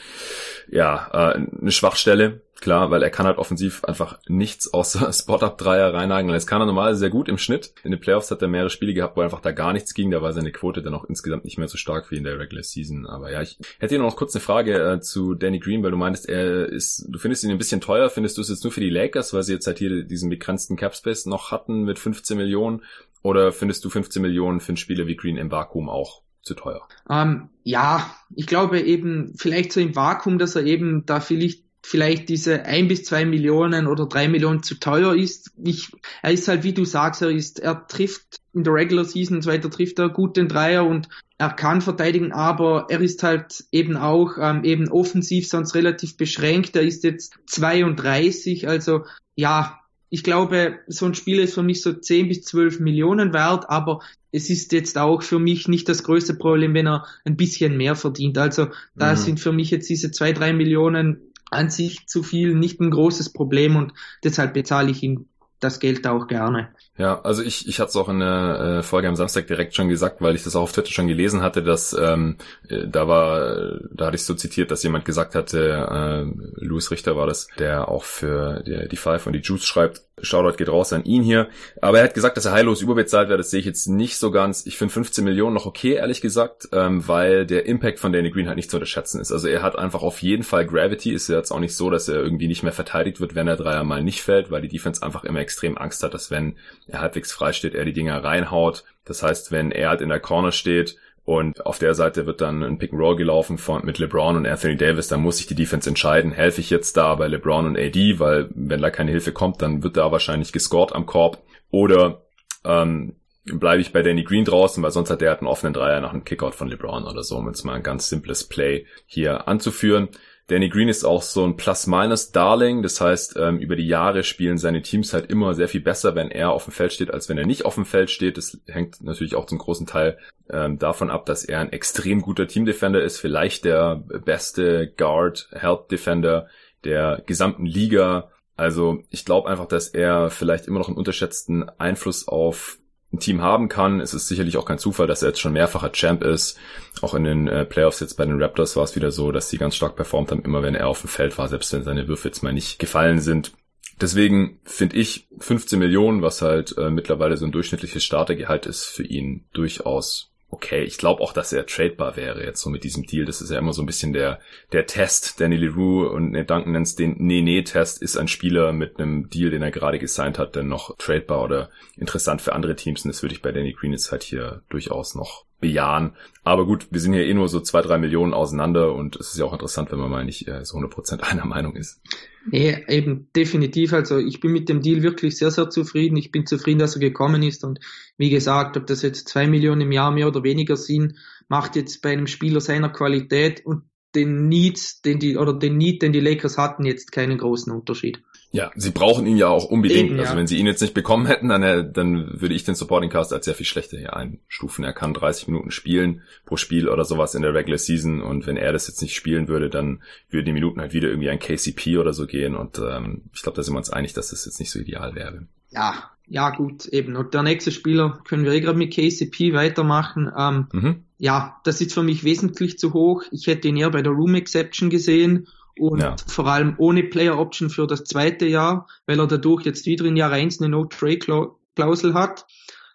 ja 0.70 1.08
äh, 1.12 1.34
eine 1.60 1.72
Schwachstelle. 1.72 2.40
Klar, 2.62 2.90
weil 2.90 3.02
er 3.02 3.10
kann 3.10 3.26
halt 3.26 3.36
offensiv 3.36 3.84
einfach 3.84 4.18
nichts 4.26 4.72
außer 4.72 5.12
Spot-Up-Dreier 5.12 5.92
reinhaken. 5.92 6.32
Das 6.32 6.46
kann 6.46 6.62
er 6.62 6.66
normalerweise 6.66 7.00
sehr 7.00 7.10
gut 7.10 7.28
im 7.28 7.36
Schnitt. 7.36 7.74
In 7.84 7.90
den 7.90 8.00
Playoffs 8.00 8.30
hat 8.30 8.40
er 8.40 8.48
mehrere 8.48 8.70
Spiele 8.70 8.94
gehabt, 8.94 9.16
wo 9.16 9.20
einfach 9.20 9.40
da 9.40 9.52
gar 9.52 9.74
nichts 9.74 9.92
ging. 9.92 10.10
Da 10.10 10.22
war 10.22 10.32
seine 10.32 10.52
Quote 10.52 10.80
dann 10.80 10.94
auch 10.94 11.04
insgesamt 11.04 11.44
nicht 11.44 11.58
mehr 11.58 11.68
so 11.68 11.76
stark 11.76 12.10
wie 12.10 12.16
in 12.16 12.24
der 12.24 12.38
Regular 12.38 12.62
Season. 12.62 13.06
Aber 13.06 13.30
ja, 13.30 13.42
ich 13.42 13.58
hätte 13.78 13.94
hier 13.94 13.98
noch 13.98 14.16
kurz 14.16 14.34
eine 14.34 14.40
Frage 14.40 14.78
äh, 14.78 15.00
zu 15.00 15.34
Danny 15.34 15.58
Green, 15.58 15.82
weil 15.82 15.90
du 15.90 15.96
meintest, 15.96 16.28
er 16.28 16.68
ist, 16.68 17.06
du 17.08 17.18
findest 17.18 17.44
ihn 17.44 17.50
ein 17.50 17.58
bisschen 17.58 17.80
teuer. 17.80 18.08
Findest 18.08 18.38
du 18.38 18.40
es 18.40 18.48
jetzt 18.48 18.64
nur 18.64 18.72
für 18.72 18.80
die 18.80 18.90
Lakers, 18.90 19.34
weil 19.34 19.42
sie 19.42 19.52
jetzt 19.52 19.66
halt 19.66 19.78
hier 19.78 20.04
diesen 20.04 20.30
begrenzten 20.30 20.76
Capspace 20.76 21.26
noch 21.26 21.50
hatten 21.50 21.82
mit 21.82 21.98
15 21.98 22.36
Millionen? 22.36 22.82
Oder 23.22 23.52
findest 23.52 23.84
du 23.84 23.90
15 23.90 24.22
Millionen 24.22 24.60
für 24.60 24.70
einen 24.70 24.76
Spieler 24.76 25.06
wie 25.06 25.16
Green 25.16 25.36
im 25.36 25.50
Vakuum 25.50 25.88
auch 25.88 26.22
zu 26.42 26.54
teuer? 26.54 26.86
Ähm, 27.08 27.50
ja, 27.64 28.14
ich 28.34 28.46
glaube 28.46 28.80
eben, 28.80 29.34
vielleicht 29.36 29.72
so 29.72 29.80
im 29.80 29.94
Vakuum, 29.94 30.38
dass 30.38 30.56
er 30.56 30.64
eben 30.64 31.06
da 31.06 31.20
vielleicht 31.20 31.64
vielleicht 31.84 32.28
diese 32.28 32.64
ein 32.64 32.88
bis 32.88 33.04
zwei 33.04 33.24
Millionen 33.24 33.86
oder 33.86 34.06
drei 34.06 34.28
Millionen 34.28 34.62
zu 34.62 34.76
teuer 34.76 35.14
ist. 35.14 35.50
Ich, 35.62 35.90
er 36.22 36.32
ist 36.32 36.48
halt, 36.48 36.62
wie 36.62 36.72
du 36.72 36.84
sagst, 36.84 37.22
er 37.22 37.30
ist, 37.30 37.58
er 37.58 37.86
trifft 37.86 38.40
in 38.54 38.64
der 38.64 38.74
Regular 38.74 39.04
Season 39.04 39.36
und 39.36 39.42
so 39.42 39.50
weiter, 39.50 39.70
trifft 39.70 39.98
er 39.98 40.08
gut 40.08 40.36
den 40.36 40.48
Dreier 40.48 40.86
und 40.86 41.08
er 41.38 41.50
kann 41.50 41.80
verteidigen, 41.80 42.32
aber 42.32 42.86
er 42.88 43.00
ist 43.00 43.22
halt 43.22 43.64
eben 43.72 43.96
auch 43.96 44.36
ähm, 44.38 44.62
eben 44.64 44.88
offensiv 44.90 45.48
sonst 45.48 45.74
relativ 45.74 46.16
beschränkt. 46.16 46.76
Er 46.76 46.82
ist 46.82 47.02
jetzt 47.02 47.34
32, 47.46 48.68
also 48.68 49.04
ja, 49.34 49.80
ich 50.08 50.22
glaube, 50.22 50.78
so 50.88 51.06
ein 51.06 51.14
Spiel 51.14 51.40
ist 51.40 51.54
für 51.54 51.62
mich 51.62 51.80
so 51.80 51.94
10 51.94 52.28
bis 52.28 52.42
12 52.42 52.80
Millionen 52.80 53.32
wert, 53.32 53.70
aber 53.70 54.00
es 54.30 54.50
ist 54.50 54.72
jetzt 54.72 54.98
auch 54.98 55.22
für 55.22 55.38
mich 55.38 55.68
nicht 55.68 55.88
das 55.88 56.04
größte 56.04 56.34
Problem, 56.34 56.74
wenn 56.74 56.86
er 56.86 57.06
ein 57.24 57.36
bisschen 57.36 57.76
mehr 57.76 57.96
verdient. 57.96 58.36
Also 58.38 58.68
da 58.94 59.12
mhm. 59.12 59.16
sind 59.16 59.40
für 59.40 59.52
mich 59.52 59.70
jetzt 59.70 59.88
diese 59.88 60.10
2, 60.10 60.32
3 60.32 60.52
Millionen 60.52 61.31
an 61.52 61.70
sich 61.70 62.06
zu 62.06 62.22
viel 62.22 62.54
nicht 62.54 62.80
ein 62.80 62.90
großes 62.90 63.32
Problem 63.32 63.76
und 63.76 63.92
deshalb 64.24 64.54
bezahle 64.54 64.90
ich 64.90 65.02
ihm 65.02 65.26
das 65.62 65.80
Geld 65.80 66.06
auch 66.06 66.26
gerne. 66.26 66.68
Ja, 66.98 67.20
also 67.22 67.42
ich, 67.42 67.68
ich 67.68 67.80
hatte 67.80 67.88
es 67.88 67.96
auch 67.96 68.08
in 68.08 68.20
der 68.20 68.78
äh, 68.78 68.82
Folge 68.82 69.08
am 69.08 69.16
Samstag 69.16 69.46
direkt 69.46 69.74
schon 69.74 69.88
gesagt, 69.88 70.20
weil 70.20 70.34
ich 70.34 70.44
das 70.44 70.56
auch 70.56 70.62
auf 70.62 70.72
Twitter 70.72 70.90
schon 70.90 71.06
gelesen 71.06 71.42
hatte, 71.42 71.62
dass 71.62 71.96
ähm, 71.98 72.36
äh, 72.68 72.86
da 72.86 73.08
war, 73.08 73.80
da 73.90 74.06
hatte 74.06 74.16
ich 74.16 74.24
so 74.24 74.34
zitiert, 74.34 74.70
dass 74.70 74.82
jemand 74.82 75.04
gesagt 75.04 75.34
hatte, 75.34 76.26
äh, 76.28 76.64
Louis 76.64 76.90
Richter 76.90 77.16
war 77.16 77.26
das, 77.26 77.48
der 77.58 77.88
auch 77.88 78.04
für 78.04 78.62
die, 78.66 78.88
die 78.88 78.96
Five 78.96 79.26
und 79.26 79.32
die 79.32 79.40
Juice 79.40 79.64
schreibt, 79.64 80.02
Shoutout 80.20 80.56
geht 80.56 80.68
raus 80.68 80.92
an 80.92 81.04
ihn 81.04 81.22
hier. 81.22 81.48
Aber 81.80 81.98
er 81.98 82.04
hat 82.04 82.14
gesagt, 82.14 82.36
dass 82.36 82.44
er 82.44 82.52
heillos 82.52 82.80
überbezahlt 82.80 83.28
wird. 83.28 83.40
Das 83.40 83.50
sehe 83.50 83.60
ich 83.60 83.66
jetzt 83.66 83.88
nicht 83.88 84.18
so 84.18 84.30
ganz. 84.30 84.66
Ich 84.66 84.76
finde 84.76 84.94
15 84.94 85.24
Millionen 85.24 85.54
noch 85.54 85.66
okay, 85.66 85.94
ehrlich 85.94 86.20
gesagt, 86.20 86.68
ähm, 86.72 87.06
weil 87.08 87.46
der 87.46 87.66
Impact 87.66 87.98
von 87.98 88.12
Danny 88.12 88.30
Green 88.30 88.46
halt 88.46 88.56
nicht 88.56 88.70
zu 88.70 88.76
unterschätzen 88.76 89.20
ist. 89.20 89.32
Also 89.32 89.48
er 89.48 89.62
hat 89.62 89.76
einfach 89.76 90.02
auf 90.02 90.22
jeden 90.22 90.44
Fall 90.44 90.66
Gravity. 90.66 91.12
Ist 91.12 91.28
ja 91.28 91.36
jetzt 91.36 91.50
auch 91.50 91.60
nicht 91.60 91.74
so, 91.74 91.90
dass 91.90 92.08
er 92.08 92.22
irgendwie 92.22 92.46
nicht 92.46 92.62
mehr 92.62 92.72
verteidigt 92.72 93.20
wird, 93.20 93.34
wenn 93.34 93.48
er 93.48 93.56
Dreier 93.56 93.84
mal 93.84 94.02
nicht 94.02 94.22
fällt, 94.22 94.50
weil 94.50 94.62
die 94.62 94.68
Defense 94.68 95.02
einfach 95.02 95.24
immer 95.24 95.40
extrem 95.52 95.76
Angst 95.76 96.02
hat, 96.02 96.14
dass 96.14 96.30
wenn 96.30 96.56
er 96.88 97.00
halbwegs 97.00 97.32
frei 97.32 97.52
steht, 97.52 97.74
er 97.74 97.84
die 97.84 97.92
Dinger 97.92 98.24
reinhaut. 98.24 98.84
Das 99.04 99.22
heißt, 99.22 99.52
wenn 99.52 99.70
er 99.70 99.90
halt 99.90 100.00
in 100.00 100.08
der 100.08 100.20
Corner 100.20 100.52
steht, 100.52 100.96
und 101.24 101.66
auf 101.66 101.78
der 101.78 101.94
Seite 101.94 102.26
wird 102.26 102.40
dann 102.40 102.64
ein 102.64 102.78
Pick 102.78 102.92
and 102.92 103.00
Roll 103.00 103.14
gelaufen 103.14 103.56
von, 103.56 103.84
mit 103.84 103.98
LeBron 103.98 104.36
und 104.36 104.46
Anthony 104.46 104.76
Davis. 104.76 105.06
Da 105.06 105.16
muss 105.16 105.36
sich 105.36 105.46
die 105.46 105.54
Defense 105.54 105.88
entscheiden. 105.88 106.32
Helfe 106.32 106.60
ich 106.60 106.68
jetzt 106.68 106.96
da 106.96 107.14
bei 107.14 107.28
LeBron 107.28 107.66
und 107.66 107.78
AD, 107.78 108.18
weil 108.18 108.48
wenn 108.54 108.82
da 108.82 108.90
keine 108.90 109.12
Hilfe 109.12 109.30
kommt, 109.30 109.62
dann 109.62 109.84
wird 109.84 109.96
da 109.96 110.10
wahrscheinlich 110.10 110.52
gescored 110.52 110.92
am 110.92 111.06
Korb. 111.06 111.38
Oder 111.70 112.22
ähm, 112.64 113.14
bleibe 113.44 113.80
ich 113.80 113.92
bei 113.92 114.02
Danny 114.02 114.24
Green 114.24 114.44
draußen, 114.44 114.82
weil 114.82 114.90
sonst 114.90 115.10
hat 115.10 115.20
der 115.20 115.30
halt 115.30 115.40
einen 115.40 115.48
offenen 115.48 115.72
Dreier 115.72 116.00
nach 116.00 116.12
einem 116.12 116.24
Kickout 116.24 116.56
von 116.56 116.68
LeBron 116.68 117.04
oder 117.04 117.22
so, 117.22 117.36
um 117.36 117.46
jetzt 117.46 117.64
mal 117.64 117.74
ein 117.74 117.84
ganz 117.84 118.08
simples 118.08 118.42
Play 118.42 118.86
hier 119.06 119.46
anzuführen. 119.46 120.08
Danny 120.48 120.68
Green 120.68 120.88
ist 120.88 121.04
auch 121.04 121.22
so 121.22 121.44
ein 121.44 121.56
Plus-Minus-Darling. 121.56 122.82
Das 122.82 123.00
heißt, 123.00 123.36
ähm, 123.38 123.58
über 123.58 123.76
die 123.76 123.86
Jahre 123.86 124.24
spielen 124.24 124.58
seine 124.58 124.82
Teams 124.82 125.12
halt 125.12 125.30
immer 125.30 125.54
sehr 125.54 125.68
viel 125.68 125.80
besser, 125.80 126.14
wenn 126.14 126.30
er 126.30 126.50
auf 126.50 126.64
dem 126.64 126.72
Feld 126.72 126.92
steht, 126.92 127.12
als 127.12 127.28
wenn 127.28 127.38
er 127.38 127.46
nicht 127.46 127.64
auf 127.64 127.76
dem 127.76 127.86
Feld 127.86 128.10
steht. 128.10 128.36
Das 128.36 128.58
hängt 128.66 129.02
natürlich 129.02 129.34
auch 129.34 129.46
zum 129.46 129.58
großen 129.58 129.86
Teil 129.86 130.18
ähm, 130.50 130.78
davon 130.78 131.10
ab, 131.10 131.26
dass 131.26 131.44
er 131.44 131.60
ein 131.60 131.72
extrem 131.72 132.22
guter 132.22 132.46
Team-Defender 132.46 133.02
ist. 133.02 133.18
Vielleicht 133.18 133.64
der 133.64 134.02
beste 134.24 134.92
Guard-Help-Defender 134.96 136.48
der 136.84 137.22
gesamten 137.24 137.64
Liga. 137.64 138.30
Also 138.56 139.02
ich 139.10 139.24
glaube 139.24 139.48
einfach, 139.48 139.66
dass 139.66 139.88
er 139.88 140.30
vielleicht 140.30 140.66
immer 140.66 140.80
noch 140.80 140.88
einen 140.88 140.98
unterschätzten 140.98 141.68
Einfluss 141.78 142.28
auf 142.28 142.78
ein 143.12 143.18
Team 143.18 143.42
haben 143.42 143.68
kann. 143.68 144.00
Es 144.00 144.14
ist 144.14 144.28
sicherlich 144.28 144.56
auch 144.56 144.64
kein 144.64 144.78
Zufall, 144.78 145.06
dass 145.06 145.22
er 145.22 145.28
jetzt 145.28 145.40
schon 145.40 145.52
mehrfacher 145.52 145.92
Champ 145.92 146.22
ist. 146.22 146.58
Auch 147.02 147.14
in 147.14 147.24
den 147.24 147.48
äh, 147.48 147.64
Playoffs 147.64 148.00
jetzt 148.00 148.16
bei 148.16 148.24
den 148.24 148.40
Raptors 148.42 148.76
war 148.76 148.84
es 148.84 148.96
wieder 148.96 149.10
so, 149.10 149.32
dass 149.32 149.50
sie 149.50 149.58
ganz 149.58 149.76
stark 149.76 149.96
performt 149.96 150.30
haben, 150.30 150.44
immer 150.44 150.62
wenn 150.62 150.74
er 150.74 150.88
auf 150.88 151.00
dem 151.00 151.08
Feld 151.08 151.36
war, 151.38 151.48
selbst 151.48 151.72
wenn 151.72 151.84
seine 151.84 152.08
Würfe 152.08 152.28
jetzt 152.28 152.42
mal 152.42 152.52
nicht 152.52 152.78
gefallen 152.78 153.20
sind. 153.20 153.52
Deswegen 154.00 154.58
finde 154.64 154.96
ich 154.96 155.28
15 155.38 155.78
Millionen, 155.78 156.22
was 156.22 156.42
halt 156.42 156.76
äh, 156.78 156.90
mittlerweile 156.90 157.36
so 157.36 157.44
ein 157.44 157.52
durchschnittliches 157.52 158.02
Startergehalt 158.02 158.66
ist, 158.66 158.84
für 158.84 159.04
ihn 159.04 159.44
durchaus 159.52 160.31
okay. 160.52 160.84
Ich 160.84 160.98
glaube 160.98 161.20
auch, 161.22 161.32
dass 161.32 161.52
er 161.52 161.66
tradebar 161.66 162.16
wäre 162.16 162.44
jetzt 162.44 162.60
so 162.60 162.70
mit 162.70 162.84
diesem 162.84 163.04
Deal. 163.04 163.24
Das 163.24 163.40
ist 163.40 163.50
ja 163.50 163.58
immer 163.58 163.72
so 163.72 163.82
ein 163.82 163.86
bisschen 163.86 164.12
der, 164.12 164.38
der 164.70 164.86
Test. 164.86 165.40
Danny 165.40 165.56
Leroux 165.56 166.06
und 166.06 166.30
Nate 166.30 166.44
Duncan 166.44 166.72
nennt 166.72 166.98
den 166.98 167.16
Nee-Nee-Test. 167.18 168.00
Ist 168.00 168.16
ein 168.16 168.28
Spieler 168.28 168.72
mit 168.72 169.00
einem 169.00 169.28
Deal, 169.28 169.50
den 169.50 169.62
er 169.62 169.70
gerade 169.70 169.98
gesigned 169.98 170.38
hat, 170.38 170.54
denn 170.54 170.68
noch 170.68 170.96
tradebar 170.98 171.42
oder 171.42 171.70
interessant 171.96 172.42
für 172.42 172.52
andere 172.52 172.76
Teams. 172.76 173.04
Und 173.04 173.08
das 173.08 173.22
würde 173.22 173.34
ich 173.34 173.42
bei 173.42 173.50
Danny 173.50 173.72
Green 173.72 173.92
jetzt 173.92 174.12
halt 174.12 174.22
hier 174.22 174.62
durchaus 174.68 175.14
noch 175.14 175.44
bejahen. 175.62 176.12
Aber 176.44 176.66
gut, 176.66 176.88
wir 176.90 177.00
sind 177.00 177.14
hier 177.14 177.24
eh 177.24 177.32
nur 177.32 177.48
so 177.48 177.60
zwei, 177.60 177.80
drei 177.80 177.96
Millionen 177.96 178.34
auseinander 178.34 178.94
und 178.94 179.16
es 179.16 179.28
ist 179.28 179.38
ja 179.38 179.46
auch 179.46 179.54
interessant, 179.54 179.90
wenn 179.90 179.98
man 179.98 180.10
mal 180.10 180.24
nicht 180.26 180.46
äh, 180.46 180.66
so 180.66 180.76
100% 180.76 181.20
einer 181.30 181.46
Meinung 181.46 181.74
ist. 181.74 182.02
Nee, 182.50 182.84
eben 182.88 183.28
definitiv. 183.34 183.94
Also 183.94 184.18
ich 184.18 184.40
bin 184.40 184.52
mit 184.52 184.68
dem 184.68 184.82
Deal 184.82 185.02
wirklich 185.02 185.38
sehr, 185.38 185.50
sehr 185.50 185.70
zufrieden. 185.70 186.16
Ich 186.16 186.32
bin 186.32 186.44
zufrieden, 186.44 186.80
dass 186.80 186.96
er 186.96 187.00
gekommen 187.00 187.42
ist 187.42 187.64
und 187.64 187.78
wie 188.18 188.28
gesagt, 188.28 188.76
ob 188.76 188.86
das 188.86 189.00
jetzt 189.00 189.28
zwei 189.28 189.46
Millionen 189.46 189.82
im 189.82 189.92
Jahr 189.92 190.10
mehr 190.10 190.28
oder 190.28 190.42
weniger 190.42 190.76
sind, 190.76 191.14
macht 191.48 191.76
jetzt 191.76 192.02
bei 192.02 192.10
einem 192.10 192.26
Spieler 192.26 192.60
seiner 192.60 192.90
Qualität 192.90 193.64
und 193.64 193.84
den 194.14 194.48
Needs, 194.48 195.00
den 195.00 195.18
die, 195.18 195.36
oder 195.36 195.54
den 195.54 195.78
Need, 195.78 196.02
den 196.02 196.12
die 196.12 196.20
Lakers 196.20 196.58
hatten, 196.58 196.84
jetzt 196.84 197.12
keinen 197.12 197.38
großen 197.38 197.72
Unterschied. 197.72 198.22
Ja, 198.52 198.70
sie 198.76 198.90
brauchen 198.90 199.26
ihn 199.26 199.38
ja 199.38 199.48
auch 199.48 199.64
unbedingt. 199.64 200.10
Eben, 200.10 200.20
also 200.20 200.32
ja. 200.32 200.38
wenn 200.38 200.46
sie 200.46 200.58
ihn 200.58 200.66
jetzt 200.66 200.82
nicht 200.82 200.92
bekommen 200.92 201.24
hätten, 201.24 201.48
dann, 201.48 201.62
äh, 201.62 201.90
dann 201.90 202.40
würde 202.40 202.54
ich 202.54 202.64
den 202.64 202.74
Supporting 202.74 203.08
Cast 203.08 203.32
als 203.32 203.46
sehr 203.46 203.54
viel 203.54 203.64
schlechter 203.64 203.96
hier 203.96 204.14
einstufen. 204.14 204.84
Er 204.84 204.92
kann 204.92 205.14
30 205.14 205.48
Minuten 205.48 205.70
spielen 205.70 206.20
pro 206.44 206.58
Spiel 206.58 206.88
oder 206.88 207.06
sowas 207.06 207.34
in 207.34 207.40
der 207.40 207.54
Regular 207.54 207.78
Season 207.78 208.20
und 208.20 208.46
wenn 208.46 208.58
er 208.58 208.72
das 208.72 208.88
jetzt 208.88 209.00
nicht 209.00 209.14
spielen 209.14 209.48
würde, 209.48 209.70
dann 209.70 210.02
würden 210.28 210.44
die 210.44 210.52
Minuten 210.52 210.80
halt 210.80 210.92
wieder 210.92 211.08
irgendwie 211.08 211.30
ein 211.30 211.38
KCP 211.38 211.96
oder 211.96 212.12
so 212.12 212.26
gehen 212.26 212.54
und 212.54 212.78
ähm, 212.78 213.22
ich 213.34 213.42
glaube, 213.42 213.56
da 213.56 213.62
sind 213.62 213.72
wir 213.72 213.78
uns 213.78 213.90
einig, 213.90 214.12
dass 214.12 214.28
das 214.28 214.44
jetzt 214.44 214.60
nicht 214.60 214.70
so 214.70 214.78
ideal 214.78 215.14
wäre. 215.14 215.46
Ja, 215.70 216.10
ja 216.26 216.50
gut, 216.50 216.86
eben. 216.86 217.16
Und 217.16 217.32
der 217.32 217.42
nächste 217.42 217.72
Spieler 217.72 218.20
können 218.28 218.44
wir 218.44 218.52
eh 218.52 218.60
gerade 218.60 218.78
mit 218.78 218.94
KCP 218.94 219.54
weitermachen. 219.54 220.30
Ähm, 220.36 220.66
mhm. 220.72 221.04
Ja, 221.16 221.60
das 221.64 221.80
ist 221.80 221.94
für 221.94 222.02
mich 222.02 222.22
wesentlich 222.22 222.78
zu 222.78 222.92
hoch. 222.92 223.24
Ich 223.30 223.46
hätte 223.46 223.68
ihn 223.68 223.76
eher 223.76 223.90
bei 223.90 224.02
der 224.02 224.12
Room 224.12 224.34
Exception 224.34 224.90
gesehen 224.90 225.48
und 225.78 226.00
ja. 226.00 226.16
vor 226.26 226.46
allem 226.46 226.74
ohne 226.78 227.02
Player 227.02 227.38
Option 227.38 227.70
für 227.70 227.86
das 227.86 228.04
zweite 228.04 228.46
Jahr, 228.46 228.86
weil 229.06 229.18
er 229.18 229.26
dadurch 229.26 229.64
jetzt 229.64 229.86
wieder 229.86 230.04
in 230.04 230.16
Jahr 230.16 230.30
1 230.30 230.60
eine 230.60 230.70
No-Trade-Klausel 230.70 232.14
hat. 232.14 232.46